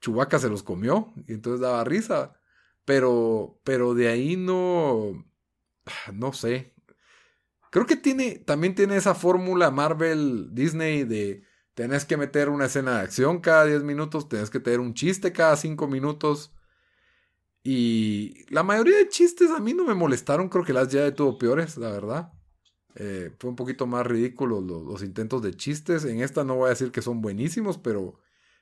Chubaca 0.00 0.38
se 0.38 0.48
los 0.48 0.62
comió. 0.62 1.12
Y 1.26 1.34
entonces 1.34 1.60
daba 1.60 1.84
risa. 1.84 2.40
Pero, 2.84 3.60
pero 3.64 3.94
de 3.94 4.08
ahí 4.08 4.36
no. 4.36 5.24
No 6.12 6.32
sé. 6.32 6.74
Creo 7.70 7.86
que 7.86 7.96
tiene. 7.96 8.38
También 8.38 8.74
tiene 8.74 8.96
esa 8.96 9.14
fórmula 9.14 9.70
Marvel 9.70 10.54
Disney 10.54 11.04
de. 11.04 11.44
Tenés 11.74 12.04
que 12.04 12.16
meter 12.16 12.50
una 12.50 12.66
escena 12.66 12.98
de 12.98 13.00
acción 13.02 13.40
cada 13.40 13.64
10 13.64 13.82
minutos. 13.82 14.28
Tenés 14.28 14.48
que 14.48 14.60
tener 14.60 14.78
un 14.80 14.94
chiste 14.94 15.32
cada 15.32 15.56
5 15.56 15.88
minutos. 15.88 16.54
Y 17.66 18.44
la 18.50 18.62
mayoría 18.62 18.98
de 18.98 19.08
chistes 19.08 19.50
a 19.50 19.58
mí 19.58 19.72
no 19.72 19.84
me 19.84 19.94
molestaron, 19.94 20.50
creo 20.50 20.64
que 20.64 20.74
las 20.74 20.88
ya 20.88 21.12
tuvo 21.14 21.38
peores, 21.38 21.78
la 21.78 21.90
verdad. 21.90 22.32
Eh, 22.96 23.34
fue 23.38 23.50
un 23.50 23.56
poquito 23.56 23.86
más 23.86 24.06
ridículo 24.06 24.60
los, 24.60 25.02
intentos 25.02 25.42
de 25.42 25.54
chistes. 25.54 26.04
En 26.04 26.20
esta 26.20 26.44
no 26.44 26.56
voy 26.56 26.66
a 26.66 26.70
decir 26.70 26.92
que 26.92 27.00
son 27.00 27.22
buenísimos, 27.22 27.78
pero 27.78 28.20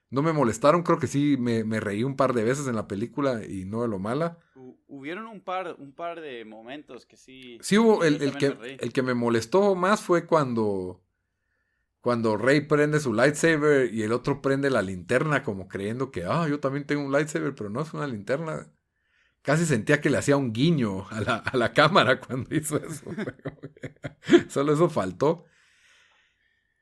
no 0.08 0.22
me 0.22 0.32
molestaron. 0.32 0.84
Creo 0.84 1.00
que 1.00 1.08
sí 1.08 1.36
me, 1.36 1.64
reí 1.80 2.04
un 2.04 2.14
par 2.14 2.32
de 2.32 2.44
veces 2.44 2.68
en 2.68 2.76
la 2.76 2.86
película 2.86 3.44
y 3.44 3.64
no 3.64 3.82
de 3.82 3.88
lo 3.88 3.98
mala. 3.98 4.38
Hubieron 4.86 5.26
un 5.26 5.40
par, 5.40 5.74
un 5.80 5.92
par 5.92 6.20
de 6.20 6.44
momentos 6.44 7.04
que 7.04 7.16
sí. 7.16 7.58
Sí 7.60 7.78
hubo, 7.78 8.04
el, 8.04 8.36
que, 8.38 8.78
el 8.78 8.92
que 8.92 9.02
me 9.02 9.14
molestó 9.14 9.74
más 9.74 10.00
fue 10.00 10.26
cuando 10.26 11.02
cuando 12.00 12.36
Rey 12.36 12.62
prende 12.62 12.98
su 12.98 13.12
lightsaber 13.12 13.94
y 13.94 14.02
el 14.02 14.12
otro 14.12 14.42
prende 14.42 14.70
la 14.70 14.82
linterna 14.82 15.44
como 15.44 15.68
creyendo 15.68 16.10
que, 16.10 16.24
ah, 16.24 16.48
yo 16.48 16.58
también 16.58 16.84
tengo 16.84 17.04
un 17.04 17.12
lightsaber, 17.12 17.54
pero 17.54 17.70
no 17.70 17.80
es 17.80 17.94
una 17.94 18.08
linterna. 18.08 18.66
Casi 19.42 19.66
sentía 19.66 20.00
que 20.00 20.10
le 20.10 20.18
hacía 20.18 20.36
un 20.36 20.52
guiño 20.52 21.08
a 21.10 21.20
la, 21.20 21.36
a 21.36 21.56
la 21.56 21.72
cámara 21.72 22.20
cuando 22.20 22.54
hizo 22.54 22.76
eso. 22.76 23.04
Solo 24.48 24.72
eso 24.72 24.88
faltó. 24.88 25.44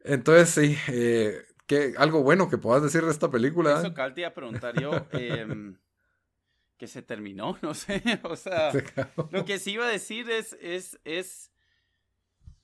Entonces, 0.05 0.51
sí, 0.51 0.79
eh, 0.89 1.43
algo 1.97 2.23
bueno 2.23 2.49
que 2.49 2.59
puedas 2.59 2.83
decir 2.83 3.05
de 3.05 3.11
esta 3.11 3.31
película. 3.31 3.81
Eso 3.81 3.95
que 3.95 4.11
te 4.11 4.21
iba 4.21 4.29
a 4.29 4.35
preguntar 4.35 4.81
yo. 4.81 5.07
Em, 5.13 5.77
que 6.77 6.87
se 6.87 7.03
terminó, 7.03 7.59
no 7.63 7.75
sé. 7.75 8.03
O 8.23 8.37
sea, 8.37 8.73
lo 9.31 9.45
que 9.45 9.59
sí 9.59 9.73
iba 9.73 9.87
a 9.87 9.91
decir 9.91 10.31
es, 10.31 10.57
es, 10.61 10.99
es 11.05 11.53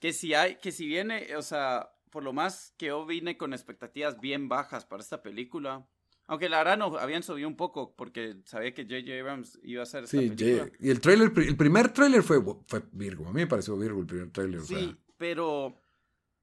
que 0.01 0.12
si 0.12 0.34
hay, 0.34 0.57
que 0.57 0.72
si 0.72 0.86
viene, 0.86 1.36
o 1.36 1.42
sea, 1.42 1.92
por 2.11 2.22
lo 2.22 2.32
más 2.32 2.72
que 2.78 2.86
yo 2.86 3.05
vine 3.05 3.36
con 3.36 3.53
expectativas 3.53 4.20
bien 4.20 4.49
bajas 4.49 4.84
para 4.84 5.03
esta 5.03 5.22
película, 5.22 5.86
aunque 6.27 6.49
la 6.49 6.59
verdad 6.59 6.79
no 6.79 6.99
habían 6.99 7.22
subido 7.22 7.49
un 7.49 7.57
poco 7.57 7.95
porque 7.95 8.37
sabía 8.45 8.74
que 8.74 8.83
J.J. 8.83 9.20
Abrams 9.20 9.59
iba 9.62 9.81
a 9.81 9.85
hacer 9.85 10.05
esta 10.05 10.18
sí, 10.18 10.31
película. 10.31 10.70
y 10.81 10.91
el 10.91 11.01
trailer, 11.01 11.33
el 11.37 11.57
primer 11.57 11.93
trailer 11.93 12.22
fue, 12.22 12.43
fue 12.66 12.83
Virgo. 12.93 13.29
A 13.29 13.33
mí 13.33 13.41
me 13.41 13.47
pareció 13.47 13.77
Virgo 13.77 14.01
el 14.01 14.07
primer 14.07 14.31
trailer. 14.31 14.61
Sí, 14.61 14.97
pero, 15.16 15.81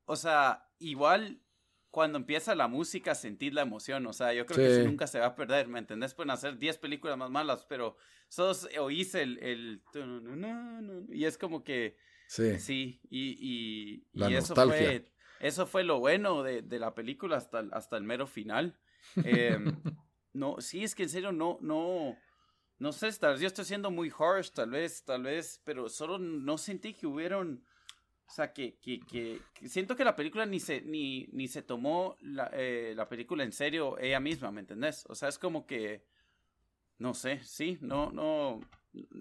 o 0.06 0.16
sea, 0.16 0.70
igual 0.80 1.44
cuando 1.94 2.18
empieza 2.18 2.56
la 2.56 2.68
música 2.68 3.14
sentís 3.14 3.54
la 3.54 3.62
emoción. 3.62 4.08
O 4.08 4.14
sea, 4.14 4.34
yo 4.34 4.48
creo 4.48 4.58
que 4.58 4.80
eso 4.80 4.90
nunca 4.90 5.06
se 5.06 5.20
va 5.20 5.28
a 5.28 5.36
perder, 5.36 5.68
¿me 5.68 5.78
entendés? 5.78 6.16
Pueden 6.16 6.32
hacer 6.32 6.58
10 6.58 6.80
películas 6.80 7.18
más 7.18 7.30
malas, 7.30 7.66
pero 7.70 7.98
solo 8.30 8.54
oís 8.80 9.14
el, 9.14 9.38
el... 9.44 9.84
Y 11.12 11.26
es 11.26 11.38
como 11.38 11.64
que... 11.64 11.96
Sí. 12.28 12.58
Sí, 12.58 13.00
y, 13.12 13.38
y, 13.40 14.08
y 14.12 14.34
eso 14.34 14.56
fue... 14.56 15.06
Eso 15.40 15.68
fue 15.68 15.84
lo 15.84 16.00
bueno 16.00 16.42
de, 16.42 16.64
de 16.64 16.80
la 16.80 16.96
película 16.96 17.38
hasta, 17.38 17.66
hasta 17.74 17.98
el 17.98 18.04
mero 18.04 18.26
final. 18.26 18.80
Em, 19.24 19.76
no, 20.34 20.60
sí, 20.60 20.84
es 20.84 20.96
que 20.96 21.04
en 21.04 21.10
serio 21.10 21.32
no, 21.32 21.58
no, 21.62 22.18
no 22.80 22.92
sé, 22.92 23.12
tal 23.14 23.34
vez 23.34 23.42
yo 23.42 23.48
estoy 23.48 23.66
siendo 23.66 23.92
muy 23.92 24.12
harsh, 24.18 24.52
tal 24.52 24.72
vez, 24.72 25.04
tal 25.04 25.24
vez, 25.24 25.62
pero 25.64 25.90
solo 25.90 26.18
no 26.18 26.58
sentí 26.58 26.94
que 26.94 27.08
hubieron, 27.08 27.64
o 28.28 28.32
sea, 28.32 28.52
que, 28.52 28.78
que, 28.80 29.00
que, 29.00 29.40
siento 29.70 29.96
que 29.96 30.04
la 30.04 30.16
película 30.16 30.46
ni 30.46 30.60
se, 30.60 30.82
ni, 30.82 31.28
ni 31.32 31.48
se 31.48 31.62
tomó 31.62 32.18
la, 32.20 32.50
eh, 32.54 32.94
la 32.96 33.08
película 33.08 33.44
en 33.44 33.52
serio 33.52 33.98
ella 34.00 34.20
misma, 34.20 34.52
¿me 34.52 34.62
entendés? 34.62 35.06
O 35.08 35.16
sea, 35.16 35.30
es 35.30 35.38
como 35.38 35.66
que, 35.66 36.04
no 36.98 37.14
sé, 37.14 37.40
sí, 37.44 37.78
no, 37.82 38.12
no, 38.12 38.60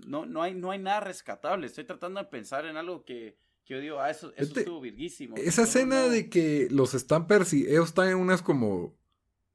no, 0.06 0.26
no 0.26 0.42
hay, 0.42 0.54
no 0.54 0.70
hay 0.70 0.78
nada 0.78 1.00
rescatable, 1.00 1.66
estoy 1.66 1.84
tratando 1.84 2.20
de 2.20 2.26
pensar 2.26 2.64
en 2.66 2.76
algo 2.76 3.04
que, 3.04 3.36
que 3.64 3.74
yo 3.74 3.80
digo, 3.80 4.00
ah, 4.00 4.10
eso, 4.10 4.32
eso 4.34 4.42
este, 4.42 4.60
estuvo 4.60 4.80
virguísimo. 4.80 5.36
Esa 5.36 5.62
escena 5.62 6.08
de 6.08 6.28
que 6.30 6.68
los 6.70 6.94
están 6.94 7.26
persiguiendo, 7.26 7.72
ellos 7.74 7.88
están 7.88 8.08
en 8.08 8.16
unas 8.16 8.42
como 8.42 8.96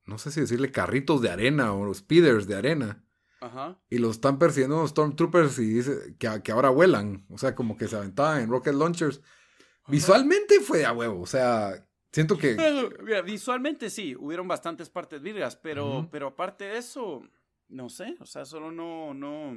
no 0.08 0.18
sé 0.18 0.32
si 0.32 0.42
decirle 0.42 0.72
carritos 0.72 1.22
de 1.22 1.30
arena 1.30 1.74
o 1.74 1.94
speeders 1.94 2.48
de 2.48 2.56
arena. 2.56 3.04
Ajá. 3.40 3.80
Y 3.90 4.00
los 4.00 4.16
están 4.16 4.40
persiguiendo 4.40 4.82
los 4.82 4.90
Stormtroopers 4.90 5.60
y 5.60 5.66
dice 5.66 6.16
que, 6.18 6.42
que 6.44 6.52
ahora 6.52 6.70
vuelan. 6.70 7.26
O 7.30 7.38
sea, 7.38 7.54
como 7.54 7.78
que 7.78 7.88
se 7.88 7.96
aventaban 7.96 8.42
en 8.42 8.50
rocket 8.50 8.74
launchers. 8.74 9.22
Visualmente 9.88 10.60
fue 10.60 10.86
a 10.86 10.92
huevo, 10.92 11.22
o 11.22 11.26
sea, 11.26 11.88
siento 12.12 12.38
que... 12.38 12.58
Mira, 13.04 13.22
visualmente 13.22 13.90
sí, 13.90 14.16
hubieron 14.18 14.48
bastantes 14.48 14.90
partes 14.90 15.22
virgas, 15.22 15.56
pero, 15.56 16.10
pero 16.12 16.28
aparte 16.28 16.66
de 16.66 16.78
eso, 16.78 17.24
no 17.70 17.90
sé, 17.90 18.18
o 18.20 18.26
sea, 18.26 18.44
solo 18.44 18.72
no, 18.72 19.14
no, 19.14 19.54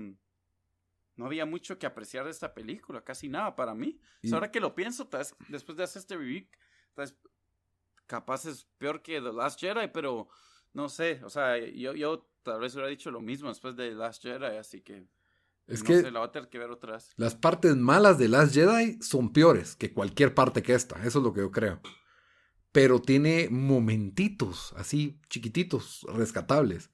no 1.17 1.27
había 1.27 1.47
mucho 1.47 1.79
que 1.79 1.87
apreciar 1.87 2.27
de 2.27 2.31
esta 2.31 2.55
película, 2.55 3.03
casi 3.03 3.29
nada 3.29 3.57
para 3.57 3.75
mí. 3.75 3.99
ahora 4.33 4.53
que 4.53 4.61
lo 4.61 4.75
pienso, 4.75 5.09
después 5.49 5.77
de 5.77 5.85
hacer 5.85 6.01
este 6.01 6.17
review, 6.17 6.47
capaz 8.11 8.45
es 8.47 8.67
peor 8.77 9.03
que 9.03 9.21
The 9.21 9.33
Last 9.33 9.61
Jedi, 9.61 9.87
pero 9.95 10.29
no 10.73 10.89
sé, 10.89 11.23
o 11.25 11.31
sea, 11.31 11.57
yo, 11.59 11.95
yo 11.95 12.29
tal 12.43 12.61
vez 12.61 12.75
hubiera 12.75 12.91
dicho 12.91 13.13
lo 13.13 13.21
mismo 13.21 13.49
después 13.49 13.77
de 13.77 13.91
The 13.91 13.95
Last 13.95 14.23
Jedi, 14.23 14.57
así 14.57 14.81
que... 14.81 15.07
Es 15.69 15.85
que 15.85 16.03
la 16.11 16.19
voy 16.19 16.29
a 16.29 16.33
tener 16.33 16.49
que 16.49 16.59
ver 16.59 16.71
otra 16.71 16.95
vez. 16.95 17.13
Las 17.17 17.37
partes 17.37 17.77
malas 17.77 18.19
de 18.19 18.27
Last 18.27 18.53
Jedi 18.53 19.01
son 19.01 19.33
peores 19.33 19.77
que 19.77 19.95
cualquier 19.95 20.35
parte 20.35 20.65
que 20.65 20.75
esta. 20.75 20.97
Eso 21.05 21.21
es 21.21 21.25
lo 21.25 21.33
que 21.33 21.43
yo 21.43 21.53
creo. 21.53 21.81
Pero 22.73 23.01
tiene 23.01 23.49
momentitos 23.51 24.75
así 24.77 25.21
chiquititos, 25.29 26.05
rescatables. 26.13 26.91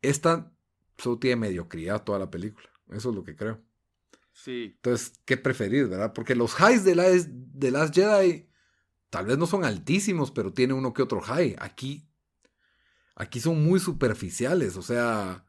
Esta 0.00 0.50
solo 0.96 1.18
tiene 1.18 1.36
mediocridad 1.36 2.02
toda 2.02 2.18
la 2.18 2.30
película. 2.30 2.70
Eso 2.88 3.10
es 3.10 3.14
lo 3.14 3.22
que 3.22 3.36
creo. 3.36 3.60
Sí. 4.32 4.72
Entonces, 4.76 5.20
¿qué 5.26 5.36
preferís, 5.36 5.90
verdad? 5.90 6.14
Porque 6.14 6.34
los 6.34 6.58
highs 6.58 6.84
de, 6.84 6.94
la, 6.94 7.04
de 7.10 7.70
Last 7.70 7.94
Jedi 7.94 8.49
tal 9.10 9.26
vez 9.26 9.36
no 9.36 9.46
son 9.46 9.64
altísimos, 9.64 10.30
pero 10.30 10.52
tiene 10.52 10.72
uno 10.72 10.94
que 10.94 11.02
otro 11.02 11.20
high. 11.20 11.56
Aquí, 11.58 12.08
aquí 13.16 13.40
son 13.40 13.62
muy 13.62 13.80
superficiales. 13.80 14.76
O 14.76 14.82
sea, 14.82 15.44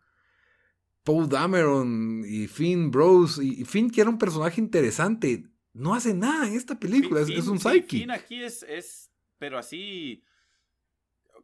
Paul 1.03 1.29
Dameron 1.29 2.23
y 2.27 2.47
Finn 2.47 2.91
Bros. 2.91 3.39
Y, 3.41 3.63
Finn, 3.65 3.89
que 3.89 4.01
era 4.01 4.09
un 4.09 4.17
personaje 4.17 4.59
interesante, 4.59 5.47
no 5.73 5.93
hace 5.93 6.13
nada 6.13 6.47
en 6.47 6.55
esta 6.55 6.79
película. 6.79 7.21
es, 7.21 7.47
un 7.47 7.59
psyche. 7.59 7.99
Finn 7.99 8.11
aquí 8.11 8.43
es, 8.43 8.63
es, 8.63 9.11
pero 9.37 9.59
así, 9.59 10.23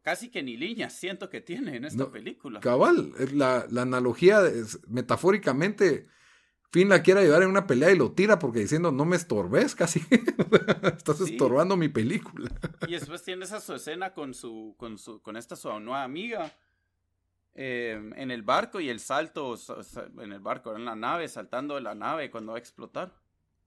casi 0.01 0.30
que 0.30 0.41
ni 0.41 0.57
líneas 0.57 0.93
siento 0.93 1.30
que 1.30 1.41
tiene 1.41 1.78
en 1.78 1.86
esta 1.86 2.11
película. 2.11 2.59
Cabal, 2.59 3.13
la, 3.34 3.68
la 3.70 3.84
analogía, 3.84 4.45
es, 4.47 4.80
metafóricamente, 4.88 6.07
Finn 6.70 6.89
la 6.89 7.01
quiere 7.01 7.22
ayudar 7.22 7.43
en 7.43 7.49
una 7.49 7.65
pelea 7.65 7.91
y 7.91 7.97
lo 7.97 8.11
tira 8.11 8.39
porque 8.39 8.59
diciendo, 8.59 8.91
no 8.91 9.05
me 9.05 9.15
estorbes 9.15 9.74
casi. 9.74 10.01
Estás 10.97 11.22
estorbando 11.22 11.78
mi 11.78 11.89
película. 11.89 12.49
y 12.88 12.91
después 12.91 13.24
tiene 13.24 13.45
esa 13.45 13.59
su 13.61 13.74
escena 13.74 14.13
con 14.13 14.34
su, 14.34 14.76
con 14.78 14.97
su, 14.97 15.22
con 15.22 15.38
esta 15.38 15.55
su 15.55 15.70
nueva 15.80 16.03
amiga 16.03 16.53
Em, 17.59 18.13
en 18.13 18.30
el 18.30 18.43
barco 18.43 18.80
y 18.80 18.88
el 18.88 18.99
salto 18.99 19.57
en 20.22 20.32
el 20.32 20.39
barco, 20.39 20.76
en 20.76 20.86
la 20.86 20.95
nave, 20.95 21.28
saltando 21.28 21.74
de 21.74 21.82
la 21.82 21.95
nave 21.95 22.30
cuando 22.30 22.51
va 22.51 22.59
a 22.59 22.61
explotar. 22.61 23.11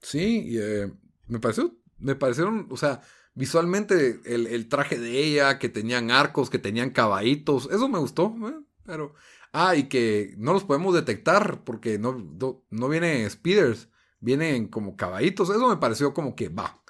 Sí, 0.00 0.56
eh, 0.56 0.92
me 1.26 1.40
pareció, 1.40 1.74
me 1.98 2.14
parecieron, 2.14 2.68
o 2.70 2.76
sea, 2.76 3.00
visualmente 3.34 4.20
el, 4.24 4.68
traje 4.68 4.96
de 4.96 5.18
ella, 5.18 5.58
que 5.58 5.68
tenían 5.68 6.12
arcos, 6.12 6.50
que 6.50 6.60
tenían 6.60 6.90
caballitos, 6.90 7.68
eso 7.72 7.88
me 7.88 7.98
gustó, 7.98 8.32
eh, 8.48 8.64
pero... 8.86 9.12
Ah, 9.52 9.74
y 9.74 9.88
que 9.88 10.34
no 10.38 10.52
los 10.52 10.64
podemos 10.64 10.94
detectar 10.94 11.64
porque 11.64 11.98
no, 11.98 12.12
no, 12.12 12.64
no 12.70 12.88
vienen 12.88 13.28
speeders, 13.28 13.88
vienen 14.20 14.68
como 14.68 14.96
caballitos, 14.96 15.50
eso 15.50 15.68
me 15.68 15.76
pareció 15.78 16.14
como 16.14 16.36
que 16.36 16.48
va. 16.48 16.82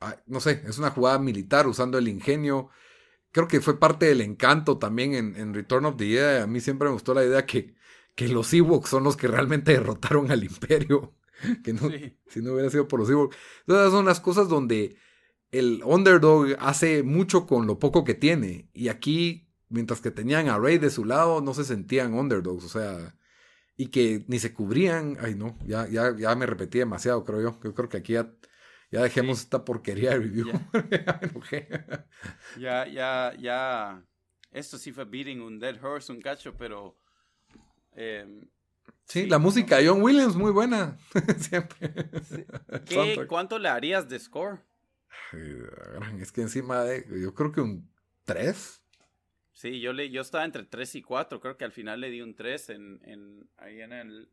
Ah, 0.00 0.16
no 0.26 0.40
sé, 0.40 0.62
es 0.66 0.78
una 0.78 0.90
jugada 0.90 1.18
militar 1.18 1.66
usando 1.66 1.98
el 1.98 2.08
ingenio 2.08 2.70
creo 3.32 3.48
que 3.48 3.60
fue 3.60 3.80
parte 3.80 4.06
del 4.06 4.20
encanto 4.20 4.78
también 4.78 5.14
en, 5.14 5.54
Return 5.54 5.86
of 5.86 5.96
the 5.96 6.06
Jedi. 6.06 6.42
A 6.42 6.46
mí 6.46 6.60
siempre 6.60 6.86
me 6.88 6.94
gustó 6.94 7.14
la 7.14 7.24
idea 7.24 7.44
que, 7.46 7.74
que 8.14 8.28
los 8.28 8.52
Ewoks 8.52 8.90
son 8.90 9.04
los 9.04 9.16
que 9.16 9.26
realmente 9.26 9.72
derrotaron 9.72 10.30
al 10.30 10.44
Imperio. 10.44 11.14
que 11.64 11.72
no, 11.72 11.90
si 12.28 12.40
no 12.40 12.52
hubiera 12.52 12.70
sido 12.70 12.86
por 12.86 13.00
los 13.00 13.10
Ewoks. 13.10 13.36
Entonces 13.66 13.90
son 13.90 14.04
las 14.04 14.20
cosas 14.20 14.48
donde 14.48 14.96
el 15.50 15.82
underdog 15.84 16.56
hace 16.60 17.02
mucho 17.02 17.46
con 17.46 17.66
lo 17.66 17.78
poco 17.78 18.04
que 18.04 18.14
tiene. 18.14 18.68
Y 18.72 18.88
aquí, 18.88 19.48
mientras 19.72 20.00
que 20.00 20.10
tenían 20.10 20.48
a 20.48 20.58
Rey 20.58 20.78
de 20.78 20.90
su 20.90 21.04
lado, 21.04 21.40
no 21.40 21.54
se 21.54 21.64
sentían 21.64 22.14
underdogs. 22.14 22.64
O 22.64 22.68
sea, 22.68 23.14
y 23.76 23.88
que 23.88 24.24
ni 24.28 24.38
se 24.38 24.52
cubrían. 24.54 25.16
Ay, 25.20 25.34
no, 25.34 25.58
ya, 25.66 25.88
ya, 25.88 26.16
ya 26.16 26.34
me 26.36 26.46
repetí 26.46 26.78
demasiado, 26.78 27.24
creo 27.24 27.40
yo. 27.42 27.60
Yo 27.62 27.74
creo 27.74 27.88
que 27.88 27.98
aquí 27.98 28.12
ya 28.14 28.32
ya 28.92 29.02
dejemos 29.02 29.40
esta 29.40 29.64
porquería 29.64 30.10
de 30.10 30.18
review. 30.18 30.52
Ya. 32.58 32.86
ya, 32.86 33.32
ya, 33.38 34.04
Esto 34.50 34.76
sí 34.76 34.92
fue 34.92 35.06
beating 35.06 35.40
un 35.40 35.58
dead 35.58 35.82
horse, 35.82 36.12
un 36.12 36.20
cacho, 36.20 36.54
pero. 36.56 36.98
Em, 37.94 38.46
sí, 39.06 39.26
la 39.26 39.38
música 39.38 39.78
de 39.78 39.88
John 39.88 40.02
Williams, 40.02 40.36
muy 40.36 40.52
buena. 40.52 40.98
Siempre. 41.38 42.10
¿Cuánto 43.28 43.58
le 43.58 43.70
harías 43.70 44.08
de 44.08 44.18
score? 44.18 44.60
Es 46.20 46.30
que 46.30 46.42
encima 46.42 46.82
de. 46.82 47.06
Yo 47.22 47.34
creo 47.34 47.50
que 47.50 47.62
un 47.62 47.90
3. 48.24 48.81
Sí, 49.62 49.78
yo, 49.78 49.92
le, 49.92 50.10
yo 50.10 50.22
estaba 50.22 50.44
entre 50.44 50.64
3 50.64 50.96
y 50.96 51.02
4. 51.02 51.40
Creo 51.40 51.56
que 51.56 51.64
al 51.64 51.70
final 51.70 52.00
le 52.00 52.10
di 52.10 52.20
un 52.20 52.34
3 52.34 52.70
en, 52.70 53.00
en, 53.04 53.48
ahí 53.58 53.80
en 53.80 53.92
el. 53.92 54.28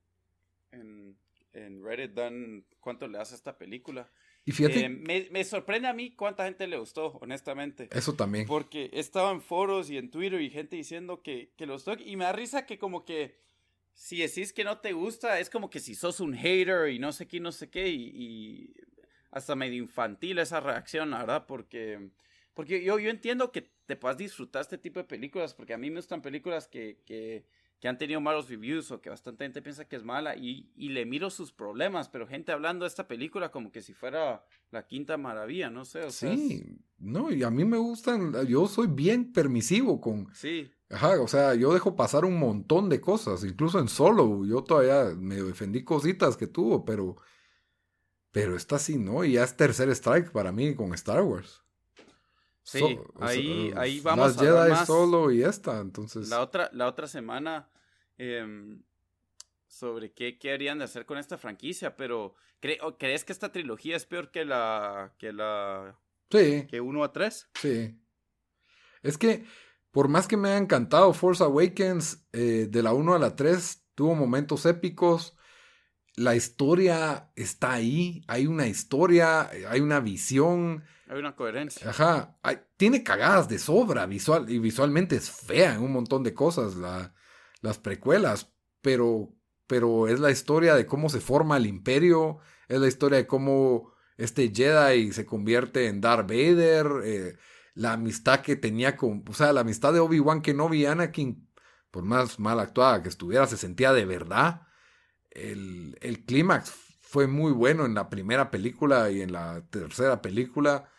En, 0.72 1.16
en 1.54 1.84
Reddit 1.84 2.14
dan 2.14 2.66
cuánto 2.80 3.08
le 3.08 3.20
hace 3.20 3.36
a 3.36 3.38
esta 3.38 3.56
película. 3.56 4.10
Y 4.44 4.54
fíjate. 4.54 4.86
Eh, 4.86 5.30
me, 5.30 5.44
sorprende 5.44 5.88
a 5.88 5.94
mí 5.94 6.16
cuánta 6.16 6.46
gente 6.46 6.66
le 6.66 6.80
gustó, 6.80 7.20
honestamente. 7.22 7.90
Eso 7.92 8.16
también. 8.16 8.48
Porque 8.48 8.90
estaba 8.92 9.30
en 9.30 9.44
foros 9.44 9.92
y 9.92 9.98
en 9.98 10.10
Twitter 10.10 10.42
y 10.42 10.50
gente 10.50 10.76
diciendo 10.76 11.22
que, 11.22 11.52
que 11.56 11.68
lo 11.68 11.74
gustó. 11.74 11.94
Y 11.94 12.16
me 12.16 12.24
da 12.24 12.32
risa 12.32 12.66
que, 12.66 12.80
como 12.80 13.06
que. 13.06 13.38
Si 13.94 14.18
decís 14.18 14.52
que 14.52 14.64
no 14.64 14.80
te 14.80 14.94
gusta, 14.94 15.40
es 15.40 15.52
como 15.52 15.70
que 15.70 15.80
si 15.80 15.94
sos 15.94 16.22
un 16.22 16.34
hater 16.34 16.90
y 16.90 16.98
no 16.98 17.12
sé 17.12 17.28
qué, 17.28 17.40
no 17.40 17.52
sé 17.52 17.70
qué. 17.70 17.88
Y, 17.88 18.74
hasta 19.30 19.56
medio 19.56 19.78
infantil 19.78 20.40
esa 20.40 20.60
reacción, 20.60 21.12
la 21.12 21.20
verdad. 21.20 21.46
Porque. 21.46 22.10
Porque 22.54 22.84
yo, 22.84 23.00
yo 23.00 23.10
entiendo 23.10 23.52
que 23.52 23.72
te 23.86 23.96
puedas 23.96 24.18
disfrutar 24.18 24.62
este 24.62 24.78
tipo 24.78 25.00
de 25.00 25.06
películas. 25.06 25.54
Porque 25.54 25.74
a 25.74 25.78
mí 25.78 25.90
me 25.90 25.98
gustan 25.98 26.22
películas 26.22 26.68
que, 26.68 27.02
que 27.06 27.46
que 27.80 27.88
han 27.88 27.98
tenido 27.98 28.20
malos 28.20 28.50
reviews 28.50 28.92
o 28.92 29.02
que 29.02 29.10
bastante 29.10 29.46
gente 29.46 29.62
piensa 29.62 29.86
que 29.86 29.96
es 29.96 30.04
mala 30.04 30.36
y, 30.36 30.70
y, 30.76 30.90
le 30.90 31.06
miro 31.06 31.30
sus 31.30 31.54
problemas, 31.54 32.10
pero 32.10 32.28
gente 32.28 32.52
hablando 32.52 32.84
de 32.84 32.90
esta 32.90 33.08
película 33.08 33.52
como 33.52 33.72
que 33.72 33.82
si 33.82 33.94
fuera 33.94 34.44
la 34.72 34.86
quinta 34.86 35.18
maravilla, 35.18 35.70
no 35.70 35.86
sé. 35.86 36.04
O 36.04 36.12
sí, 36.12 36.82
no, 36.98 37.32
y 37.32 37.44
a 37.44 37.50
mí 37.50 37.64
me 37.64 37.78
gustan, 37.78 38.34
yo 38.48 38.68
soy 38.68 38.88
bien 38.88 39.32
permisivo 39.32 40.02
con... 40.02 40.28
Sí. 40.34 40.70
Ajá, 40.90 41.22
o 41.22 41.28
sea, 41.28 41.56
yo 41.56 41.74
dejo 41.74 41.96
pasar 41.96 42.26
un 42.26 42.38
montón 42.38 42.90
de 42.90 43.00
cosas, 43.00 43.46
incluso 43.46 43.80
en 43.80 43.88
solo, 43.88 44.46
yo 44.46 44.64
todavía 44.64 45.16
me 45.16 45.36
defendí 45.36 45.84
cositas 45.84 46.38
que 46.38 46.48
tuvo, 46.48 46.84
pero... 46.86 47.16
Pero 48.32 48.56
esta 48.56 48.78
sí, 48.78 49.00
¿no? 49.00 49.24
Y 49.24 49.34
ya 49.34 49.44
es 49.44 49.58
tercer 49.58 49.90
strike 49.90 50.32
para 50.32 50.52
mí 50.52 50.76
con 50.76 50.94
Star 50.94 51.24
Wars. 51.24 51.64
Sí, 52.70 53.00
ahí, 53.20 53.74
ahí 53.76 54.00
vamos 54.00 54.38
a 54.38 54.40
Jedi 54.40 54.70
más. 54.70 54.86
solo 54.86 55.32
y 55.32 55.42
esta, 55.42 55.80
entonces. 55.80 56.30
La 56.30 56.42
otra, 56.42 56.70
la 56.72 56.88
otra 56.88 57.08
semana 57.08 57.68
em, 58.20 58.84
sobre 59.66 60.14
qué, 60.14 60.38
qué 60.38 60.54
harían 60.54 60.78
de 60.78 60.84
hacer 60.84 61.08
con 61.08 61.18
esta 61.18 61.40
franquicia, 61.40 61.96
pero 61.96 62.36
¿crees 62.60 63.26
que 63.26 63.34
esta 63.34 63.52
trilogía 63.52 63.96
es 63.96 64.06
peor 64.06 64.30
que 64.30 64.46
la 64.46 65.16
que 65.18 65.34
la 65.34 65.98
sí. 66.30 66.68
que 66.70 66.80
1 66.80 67.04
a 67.04 67.12
3? 67.12 67.50
Sí. 67.56 68.00
Es 69.02 69.18
que 69.18 69.46
por 69.90 70.08
más 70.08 70.28
que 70.28 70.38
me 70.38 70.50
haya 70.50 70.60
encantado 70.60 71.12
Force 71.14 71.44
Awakens 71.44 72.24
eh, 72.34 72.68
de 72.70 72.84
la 72.84 72.94
1 72.94 73.16
a 73.16 73.20
la 73.20 73.36
3 73.36 73.84
tuvo 73.96 74.14
momentos 74.14 74.68
épicos. 74.68 75.36
La 76.16 76.36
historia 76.36 77.32
está 77.36 77.74
ahí, 77.74 78.24
hay 78.28 78.48
una 78.48 78.68
historia, 78.68 79.50
hay 79.70 79.80
una 79.80 80.00
visión, 80.00 80.84
hay 81.08 81.20
una 81.20 81.36
coherencia. 81.36 81.90
Ajá. 81.90 82.38
tiene 82.78 83.04
cagadas 83.04 83.48
de 83.48 83.58
sobra 83.58 84.06
visual 84.06 84.50
y 84.50 84.60
visualmente 84.60 85.16
es 85.16 85.32
fea 85.32 85.76
en 85.76 85.82
un 85.82 85.92
montón 85.92 86.24
de 86.24 86.34
cosas 86.34 86.76
la, 86.76 87.14
las 87.62 87.78
precuelas, 87.78 88.54
pero, 88.82 89.34
pero 89.66 90.08
es 90.08 90.20
la 90.20 90.32
historia 90.32 90.76
de 90.76 90.86
cómo 90.86 91.10
se 91.10 91.20
forma 91.20 91.58
el 91.58 91.66
imperio, 91.66 92.40
es 92.68 92.80
la 92.80 92.88
historia 92.88 93.18
de 93.18 93.28
cómo 93.28 93.94
este 94.18 94.52
Jedi 94.54 95.12
se 95.12 95.26
convierte 95.26 95.88
en 95.88 96.02
Darth 96.02 96.28
Vader, 96.28 96.88
eh, 97.04 97.38
la 97.74 97.94
amistad 97.94 98.42
que 98.42 98.56
tenía 98.56 98.98
con, 98.98 99.24
o 99.28 99.34
sea, 99.34 99.54
la 99.54 99.62
amistad 99.62 99.94
de 99.94 100.02
Obi-Wan 100.02 100.42
que 100.42 100.54
no 100.54 100.70
vi 100.70 100.86
Anakin, 100.86 101.50
por 101.90 102.04
más 102.04 102.40
mal 102.40 102.60
actuada 102.60 103.02
que 103.02 103.10
estuviera, 103.10 103.48
se 103.48 103.58
sentía 103.58 103.94
de 103.94 104.06
verdad. 104.06 104.68
El, 105.32 105.98
el 106.02 106.26
clímax 106.26 106.72
fue 107.02 107.26
muy 107.26 107.52
bueno 107.52 107.86
en 107.86 107.96
la 107.96 108.10
primera 108.10 108.52
película 108.52 109.10
y 109.10 109.22
en 109.22 109.32
la 109.32 109.62
tercera 109.70 110.22
película. 110.22 110.92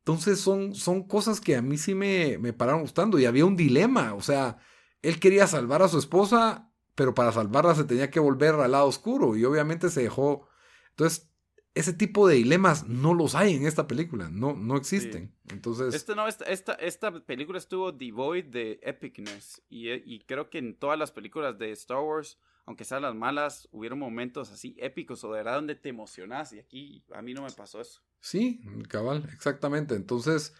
Entonces 0.00 0.40
son, 0.40 0.74
son 0.74 1.06
cosas 1.06 1.40
que 1.40 1.56
a 1.56 1.62
mí 1.62 1.78
sí 1.78 1.94
me, 1.94 2.36
me 2.38 2.52
pararon 2.52 2.82
gustando 2.82 3.18
y 3.18 3.24
había 3.24 3.46
un 3.46 3.56
dilema, 3.56 4.14
o 4.14 4.20
sea, 4.20 4.58
él 5.02 5.20
quería 5.20 5.46
salvar 5.46 5.82
a 5.82 5.88
su 5.88 5.98
esposa, 5.98 6.70
pero 6.94 7.14
para 7.14 7.30
salvarla 7.30 7.74
se 7.74 7.84
tenía 7.84 8.10
que 8.10 8.20
volver 8.20 8.54
al 8.54 8.72
lado 8.72 8.86
oscuro 8.86 9.36
y 9.36 9.44
obviamente 9.44 9.88
se 9.88 10.02
dejó. 10.02 10.48
Entonces, 10.90 11.30
ese 11.74 11.92
tipo 11.92 12.26
de 12.28 12.34
dilemas 12.34 12.88
no 12.88 13.14
los 13.14 13.34
hay 13.34 13.54
en 13.54 13.66
esta 13.66 13.86
película, 13.86 14.28
no, 14.30 14.54
no 14.54 14.76
existen. 14.76 15.34
Entonces... 15.48 15.94
Esta, 15.94 16.14
no, 16.14 16.26
esta, 16.26 16.44
esta, 16.46 16.74
esta, 16.74 17.24
película 17.24 17.58
estuvo 17.58 17.92
devoid 17.92 18.46
de 18.46 18.80
epicness 18.82 19.62
y, 19.68 19.90
y, 19.90 20.20
creo 20.20 20.50
que 20.50 20.58
en 20.58 20.76
todas 20.78 20.98
las 20.98 21.12
películas 21.12 21.58
de 21.58 21.72
Star 21.72 21.98
Wars 21.98 22.38
aunque 22.66 22.84
sean 22.84 23.02
las 23.02 23.14
malas, 23.14 23.68
hubieron 23.72 23.98
momentos 23.98 24.50
así 24.50 24.74
épicos 24.78 25.22
o 25.24 25.32
de 25.32 25.38
verdad 25.38 25.56
donde 25.56 25.74
te 25.74 25.90
emocionas 25.90 26.52
y 26.52 26.58
aquí 26.58 27.04
a 27.12 27.22
mí 27.22 27.34
no 27.34 27.42
me 27.42 27.50
pasó 27.50 27.80
eso. 27.80 28.00
Sí, 28.20 28.62
cabal, 28.88 29.28
exactamente. 29.34 29.94
Entonces, 29.94 30.54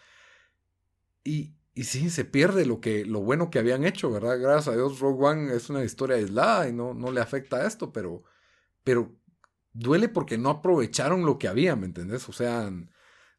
y, 1.23 1.55
y 1.73 1.85
sí, 1.85 2.09
se 2.09 2.23
pierde 2.23 2.65
lo, 2.65 2.79
que, 2.79 3.05
lo 3.05 3.21
bueno 3.21 3.49
que 3.49 3.59
habían 3.59 3.83
hecho, 3.83 4.11
¿verdad? 4.11 4.39
Gracias 4.39 4.67
a 4.67 4.77
Dios, 4.77 4.99
Rogue 4.99 5.25
One 5.25 5.55
es 5.55 5.69
una 5.69 5.83
historia 5.83 6.17
aislada 6.17 6.69
y 6.69 6.73
no, 6.73 6.93
no 6.93 7.11
le 7.11 7.21
afecta 7.21 7.57
a 7.57 7.67
esto, 7.67 7.91
pero, 7.91 8.23
pero 8.83 9.15
duele 9.73 10.07
porque 10.07 10.37
no 10.37 10.49
aprovecharon 10.49 11.25
lo 11.25 11.39
que 11.39 11.47
había, 11.47 11.75
¿me 11.75 11.87
entendés? 11.87 12.29
O 12.29 12.33
sea, 12.33 12.71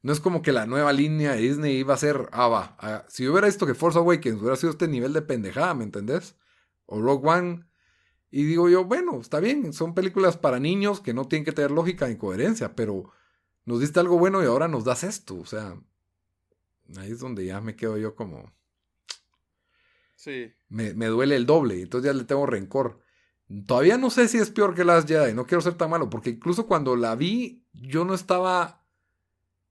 no 0.03 0.12
es 0.12 0.21
como 0.21 0.43
que 0.43 0.53
la 0.53 0.67
nueva 0.67 0.93
línea 0.93 1.33
de 1.33 1.43
Disney 1.43 1.77
iba 1.77 1.95
a 1.95 1.99
ser, 1.99 2.29
ah, 2.33 2.49
va, 2.49 2.77
ah, 2.81 3.05
si 3.09 3.29
hubiera 3.29 3.47
visto 3.47 3.64
que 3.64 3.75
Force 3.75 3.99
Awakens 3.99 4.41
hubiera 4.41 4.57
sido 4.57 4.73
este 4.73 4.89
nivel 4.89 5.12
de 5.12 5.23
pendejada, 5.23 5.73
¿me 5.75 5.85
entendés? 5.85 6.37
O 6.87 7.01
Rogue 7.01 7.29
One. 7.29 7.64
Y 8.31 8.45
digo 8.45 8.68
yo, 8.68 8.85
bueno, 8.85 9.20
está 9.20 9.41
bien, 9.41 9.72
son 9.72 9.95
películas 9.95 10.37
para 10.37 10.59
niños 10.59 11.01
que 11.01 11.14
no 11.14 11.27
tienen 11.27 11.45
que 11.45 11.53
tener 11.53 11.70
lógica 11.70 12.09
ni 12.09 12.16
coherencia, 12.16 12.74
pero 12.74 13.11
nos 13.64 13.81
diste 13.81 14.01
algo 14.01 14.18
bueno 14.18 14.43
y 14.43 14.47
ahora 14.47 14.68
nos 14.68 14.85
das 14.85 15.05
esto. 15.05 15.37
O 15.39 15.47
sea, 15.47 15.81
ahí 16.97 17.12
es 17.12 17.20
donde 17.20 17.47
ya 17.47 17.61
me 17.61 17.77
quedo 17.77 17.97
yo 17.99 18.14
como... 18.14 18.53
Sí. 20.14 20.53
Me, 20.68 20.95
me 20.95 21.07
duele 21.07 21.37
el 21.37 21.47
doble, 21.47 21.81
entonces 21.81 22.11
ya 22.11 22.16
le 22.16 22.24
tengo 22.24 22.47
rencor. 22.47 23.01
Todavía 23.66 23.97
no 23.97 24.11
sé 24.11 24.27
si 24.29 24.39
es 24.39 24.51
peor 24.51 24.74
que 24.74 24.85
Last 24.85 25.09
Jedi, 25.09 25.33
no 25.33 25.47
quiero 25.47 25.61
ser 25.61 25.74
tan 25.74 25.91
malo, 25.91 26.11
porque 26.11 26.31
incluso 26.31 26.66
cuando 26.66 26.97
la 26.97 27.14
vi, 27.14 27.64
yo 27.72 28.05
no 28.05 28.14
estaba. 28.14 28.85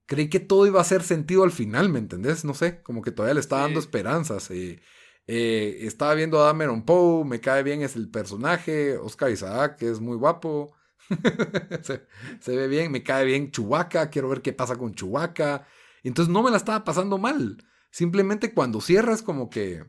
Creí 0.06 0.30
que 0.30 0.40
todo 0.40 0.66
iba 0.66 0.78
a 0.78 0.82
hacer 0.82 1.02
sentido 1.02 1.42
al 1.42 1.50
final, 1.50 1.88
¿me 1.88 1.98
entendés? 1.98 2.44
No 2.44 2.54
sé, 2.54 2.80
como 2.82 3.02
que 3.02 3.10
todavía 3.10 3.34
le 3.34 3.40
estaba 3.40 3.62
dando 3.62 3.80
esperanzas. 3.80 4.50
Eh, 4.50 4.80
eh, 5.26 5.78
estaba 5.80 6.14
viendo 6.14 6.40
a 6.40 6.46
Dameron 6.46 6.84
Poe, 6.84 7.24
me 7.24 7.40
cae 7.40 7.62
bien 7.62 7.82
es 7.82 7.96
el 7.96 8.10
personaje, 8.10 8.96
Oscar 8.96 9.30
Isaac, 9.30 9.76
que 9.76 9.90
es 9.90 10.00
muy 10.00 10.16
guapo. 10.16 10.74
se, 11.82 12.06
se, 12.40 12.56
ve 12.56 12.68
bien, 12.68 12.90
me 12.90 13.02
cae 13.02 13.24
bien 13.24 13.50
Chubaca, 13.50 14.10
quiero 14.10 14.28
ver 14.28 14.42
qué 14.42 14.52
pasa 14.52 14.76
con 14.76 14.94
Chubaca. 14.94 15.66
Entonces 16.02 16.32
no 16.32 16.42
me 16.42 16.50
la 16.50 16.56
estaba 16.56 16.84
pasando 16.84 17.18
mal. 17.18 17.64
Simplemente 17.90 18.54
cuando 18.54 18.80
cierras 18.80 19.22
como 19.22 19.50
que... 19.50 19.84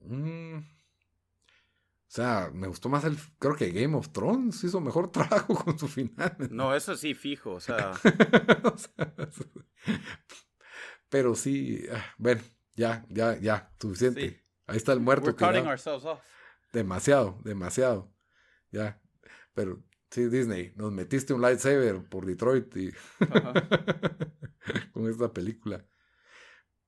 Mmm, 0.00 0.58
o 2.14 2.16
sea, 2.16 2.48
me 2.54 2.68
gustó 2.68 2.88
más 2.88 3.02
el. 3.02 3.18
Creo 3.40 3.56
que 3.56 3.72
Game 3.72 3.96
of 3.96 4.10
Thrones 4.10 4.62
hizo 4.62 4.80
mejor 4.80 5.08
trabajo 5.10 5.56
con 5.56 5.76
su 5.76 5.88
final. 5.88 6.36
No, 6.52 6.72
eso 6.72 6.94
sí, 6.94 7.12
fijo. 7.12 7.54
O 7.54 7.60
sea. 7.60 7.90
pero 11.08 11.34
sí. 11.34 11.82
Ah, 11.92 12.04
bueno, 12.16 12.40
ya, 12.76 13.04
ya, 13.08 13.36
ya. 13.40 13.72
Suficiente. 13.80 14.43
Ahí 14.66 14.76
está 14.76 14.92
el 14.92 15.00
muerto. 15.00 15.26
We're 15.26 15.36
cutting 15.36 15.66
ourselves 15.66 16.04
off. 16.04 16.20
Demasiado, 16.72 17.38
demasiado. 17.44 18.12
Ya. 18.70 19.00
Pero 19.54 19.82
sí, 20.10 20.26
Disney, 20.26 20.72
nos 20.76 20.92
metiste 20.92 21.34
un 21.34 21.40
lightsaber 21.40 22.02
por 22.08 22.26
Detroit 22.26 22.76
y. 22.76 22.92
con 24.92 25.08
esta 25.08 25.32
película. 25.32 25.84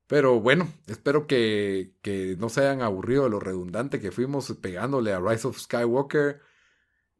Pero 0.07 0.39
bueno, 0.39 0.71
espero 0.87 1.27
que, 1.27 1.93
que, 2.01 2.35
no 2.39 2.49
se 2.49 2.61
hayan 2.61 2.81
aburrido 2.81 3.25
de 3.25 3.29
lo 3.29 3.39
redundante 3.39 3.99
que 3.99 4.11
fuimos 4.11 4.51
pegándole 4.61 5.11
a 5.11 5.19
Rise 5.19 5.47
of 5.47 5.59
Skywalker. 5.59 6.41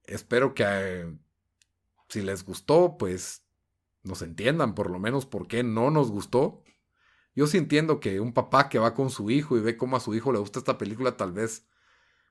Espero 0.05 0.53
que 0.55 0.64
eh, 0.66 1.18
si 2.08 2.22
les 2.22 2.45
gustó, 2.45 2.97
pues 2.97 3.43
nos 4.03 4.22
entiendan 4.22 4.74
por 4.74 4.89
lo 4.89 4.99
menos 4.99 5.26
por 5.26 5.47
qué 5.47 5.64
no 5.64 5.91
nos 5.91 6.12
gustó. 6.12 6.64
Yo 7.38 7.46
sí 7.46 7.60
entiendo 7.60 8.00
que 8.00 8.20
un 8.20 8.34
papá 8.34 8.68
que 8.68 8.80
va 8.80 8.96
con 8.96 9.12
su 9.12 9.30
hijo 9.30 9.56
y 9.56 9.60
ve 9.62 9.78
cómo 9.78 9.96
a 9.96 10.00
su 10.00 10.16
hijo 10.16 10.32
le 10.32 10.40
gusta 10.40 10.58
esta 10.58 10.80
película, 10.80 11.18
tal 11.18 11.34
vez 11.34 11.68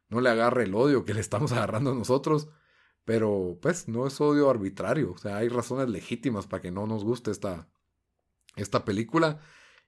no 0.09 0.21
le 0.21 0.31
agarre 0.31 0.65
el 0.65 0.75
odio 0.75 1.05
que 1.05 1.15
le 1.15 1.21
estamos 1.21 1.53
agarrando 1.53 1.95
nosotros. 1.95 2.49
Pero 3.05 3.57
pues 3.63 3.87
no 3.87 4.09
es 4.09 4.21
odio 4.21 4.51
arbitrario. 4.51 5.13
O 5.13 5.17
sea, 5.17 5.37
hay 5.37 5.49
razones 5.49 5.89
legítimas 5.89 6.49
para 6.49 6.61
que 6.61 6.73
no 6.73 6.89
nos 6.89 7.05
guste 7.05 7.31
esta, 7.31 7.69
esta 8.57 8.85
película. 8.85 9.39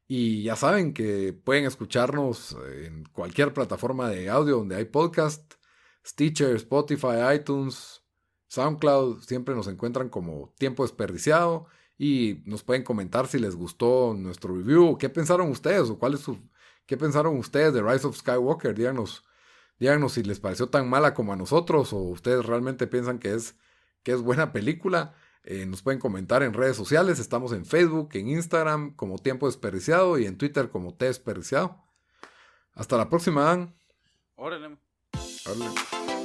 Y 0.07 0.45
ya 0.45 0.55
saben 0.55 0.95
que 0.95 1.33
pueden 1.33 1.65
escucharnos 1.65 2.57
en 2.73 3.03
cualquier 3.07 3.53
plataforma 3.53 4.09
de 4.11 4.31
audio 4.31 4.59
donde 4.59 4.77
hay 4.77 4.85
podcast, 4.85 5.55
Stitcher, 6.07 6.55
Spotify, 6.55 7.35
iTunes, 7.35 8.05
SoundCloud, 8.47 9.23
siempre 9.23 9.57
nos 9.57 9.67
encuentran 9.67 10.11
como 10.11 10.55
tiempo 10.59 10.85
desperdiciado 10.85 11.67
y 11.99 12.43
nos 12.47 12.63
pueden 12.63 12.85
comentar 12.85 13.27
si 13.27 13.39
les 13.39 13.57
gustó 13.57 14.15
nuestro 14.17 14.55
review, 14.55 14.97
qué 14.97 15.09
pensaron 15.09 15.51
ustedes 15.51 15.91
o 15.91 15.99
cuál 15.99 16.15
es 16.15 16.21
su, 16.21 16.39
qué 16.87 16.97
pensaron 16.97 17.37
ustedes 17.37 17.75
de 17.75 17.83
Rise 17.83 18.07
of 18.07 18.17
Skywalker, 18.17 18.75
díganos, 18.75 19.25
díganos 19.81 20.13
si 20.13 20.23
les 20.23 20.39
pareció 20.39 20.69
tan 20.69 20.89
mala 20.89 21.13
como 21.13 21.33
a 21.33 21.37
nosotros 21.37 21.93
o 21.93 21.99
ustedes 21.99 22.47
realmente 22.47 22.87
piensan 22.87 23.19
que 23.19 23.35
es, 23.35 23.57
que 24.05 24.13
es 24.13 24.23
buena 24.23 24.53
película. 24.53 25.15
Eh, 25.45 25.65
nos 25.67 25.83
pueden 25.83 25.99
comentar 25.99 26.43
en 26.43 26.53
redes 26.53 26.77
sociales. 26.77 27.19
Estamos 27.19 27.53
en 27.53 27.65
Facebook, 27.65 28.11
en 28.13 28.29
Instagram 28.29 28.95
como 28.97 29.19
Tiempo 29.19 29.47
Desperdiciado 29.47 30.19
y 30.19 30.27
en 30.27 30.37
Twitter 30.37 30.69
como 30.69 30.95
T 30.95 31.07
Desperdiciado. 31.07 31.83
Hasta 32.75 32.97
la 32.97 33.09
próxima, 33.09 33.45
Dan. 33.45 33.75
Órale. 34.37 34.77
Órale. 35.47 36.18